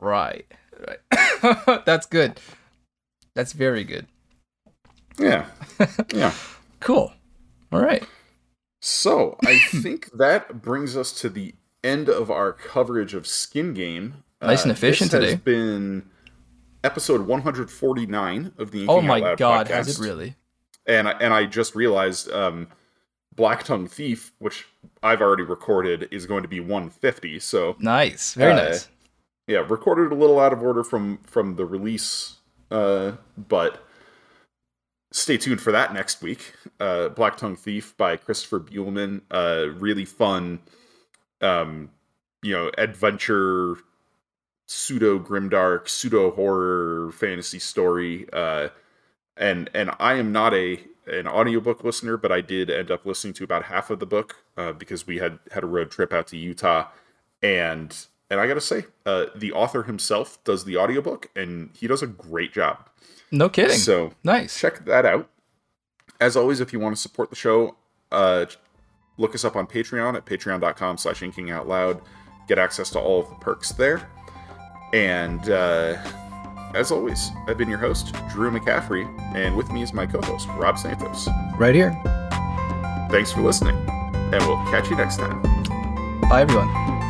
Right. 0.00 0.46
Right. 0.86 1.84
That's 1.86 2.06
good. 2.06 2.38
That's 3.34 3.52
very 3.52 3.84
good. 3.84 4.06
Yeah, 5.18 5.46
yeah. 6.14 6.32
Cool. 6.80 7.12
All 7.72 7.80
right. 7.80 8.04
So 8.82 9.36
I 9.44 9.58
think 9.58 10.10
that 10.12 10.60
brings 10.62 10.96
us 10.96 11.12
to 11.20 11.28
the 11.28 11.54
end 11.84 12.08
of 12.08 12.30
our 12.30 12.52
coverage 12.52 13.14
of 13.14 13.26
Skin 13.26 13.74
Game. 13.74 14.24
Nice 14.42 14.62
and 14.62 14.72
efficient 14.72 15.10
this 15.10 15.20
today. 15.20 15.30
Has 15.32 15.40
been 15.40 16.10
episode 16.82 17.26
149 17.26 18.52
of 18.58 18.70
the 18.72 18.80
Inking 18.82 18.90
Oh 18.90 18.98
Out 18.98 19.04
my 19.04 19.18
Loud 19.20 19.38
god, 19.38 19.66
podcast. 19.66 19.70
has 19.70 20.00
it 20.00 20.02
really? 20.04 20.34
and 20.86 21.08
I, 21.08 21.12
and 21.12 21.32
I 21.32 21.46
just 21.46 21.74
realized 21.74 22.30
um, 22.30 22.68
Black 23.34 23.64
Tongue 23.64 23.86
Thief, 23.86 24.32
which 24.38 24.66
I've 25.02 25.22
already 25.22 25.44
recorded, 25.44 26.08
is 26.10 26.26
going 26.26 26.42
to 26.42 26.48
be 26.48 26.60
150. 26.60 27.38
So 27.40 27.76
Nice. 27.78 28.34
Very 28.34 28.52
Uh, 28.52 28.56
nice. 28.56 28.88
yeah, 29.46 29.58
recorded 29.66 30.12
a 30.12 30.14
little 30.14 30.38
out 30.40 30.52
of 30.52 30.62
order 30.62 30.84
from 30.84 31.18
from 31.24 31.56
the 31.56 31.64
release, 31.64 32.36
uh, 32.70 33.12
but 33.36 33.82
stay 35.10 35.38
tuned 35.38 35.60
for 35.62 35.72
that 35.72 35.94
next 35.94 36.20
week. 36.22 36.52
Uh, 36.78 37.08
Black 37.08 37.36
Tongue 37.38 37.56
Thief 37.56 37.96
by 37.96 38.16
Christopher 38.16 38.60
Buehlman, 38.60 39.22
uh, 39.30 39.68
really 39.78 40.04
fun, 40.04 40.60
um, 41.44 41.90
you 42.42 42.52
know, 42.52 42.70
adventure, 42.78 43.76
pseudo 44.66 45.18
grimdark, 45.18 45.88
pseudo 45.88 46.30
horror 46.30 47.12
fantasy 47.12 47.58
story. 47.58 48.26
Uh, 48.32 48.68
and 49.36 49.70
and 49.74 49.90
I 49.98 50.14
am 50.14 50.32
not 50.32 50.54
a 50.54 50.80
an 51.06 51.28
audiobook 51.28 51.84
listener, 51.84 52.16
but 52.16 52.32
I 52.32 52.40
did 52.40 52.70
end 52.70 52.90
up 52.90 53.04
listening 53.04 53.34
to 53.34 53.44
about 53.44 53.64
half 53.64 53.90
of 53.90 53.98
the 54.00 54.06
book 54.06 54.36
uh, 54.56 54.72
because 54.72 55.06
we 55.06 55.18
had 55.18 55.38
had 55.52 55.62
a 55.62 55.66
road 55.66 55.90
trip 55.90 56.12
out 56.12 56.26
to 56.28 56.36
Utah, 56.36 56.88
and 57.42 57.94
and 58.30 58.40
I 58.40 58.46
gotta 58.46 58.60
say, 58.60 58.86
uh, 59.04 59.26
the 59.34 59.52
author 59.52 59.82
himself 59.82 60.42
does 60.44 60.64
the 60.64 60.76
audiobook, 60.76 61.30
and 61.36 61.70
he 61.74 61.86
does 61.86 62.02
a 62.02 62.06
great 62.06 62.52
job. 62.52 62.88
No 63.30 63.48
kidding. 63.48 63.76
So 63.76 64.12
nice. 64.22 64.58
check 64.58 64.84
that 64.86 65.04
out. 65.04 65.28
As 66.20 66.36
always, 66.36 66.60
if 66.60 66.72
you 66.72 66.78
want 66.78 66.94
to 66.94 67.02
support 67.02 67.30
the 67.30 67.36
show, 67.36 67.76
uh, 68.12 68.46
look 69.16 69.34
us 69.34 69.44
up 69.44 69.56
on 69.56 69.66
Patreon 69.66 70.16
at 70.16 70.24
patreon.com 70.24 70.98
slash 70.98 71.22
inking 71.22 71.50
out 71.50 71.68
loud. 71.68 72.00
Get 72.48 72.58
access 72.58 72.90
to 72.90 73.00
all 73.00 73.20
of 73.20 73.28
the 73.28 73.36
perks 73.36 73.72
there. 73.72 74.08
And 74.92 75.48
uh, 75.48 75.96
as 76.74 76.90
always, 76.90 77.30
I've 77.46 77.58
been 77.58 77.68
your 77.68 77.78
host, 77.78 78.14
Drew 78.30 78.50
McCaffrey, 78.50 79.06
and 79.34 79.56
with 79.56 79.70
me 79.70 79.82
is 79.82 79.92
my 79.92 80.06
co-host, 80.06 80.48
Rob 80.50 80.78
Santos. 80.78 81.28
Right 81.56 81.74
here. 81.74 81.90
Thanks 83.10 83.32
for 83.32 83.42
listening, 83.42 83.76
and 83.76 84.44
we'll 84.46 84.62
catch 84.66 84.90
you 84.90 84.96
next 84.96 85.16
time. 85.16 85.40
Bye 86.28 86.42
everyone. 86.42 87.03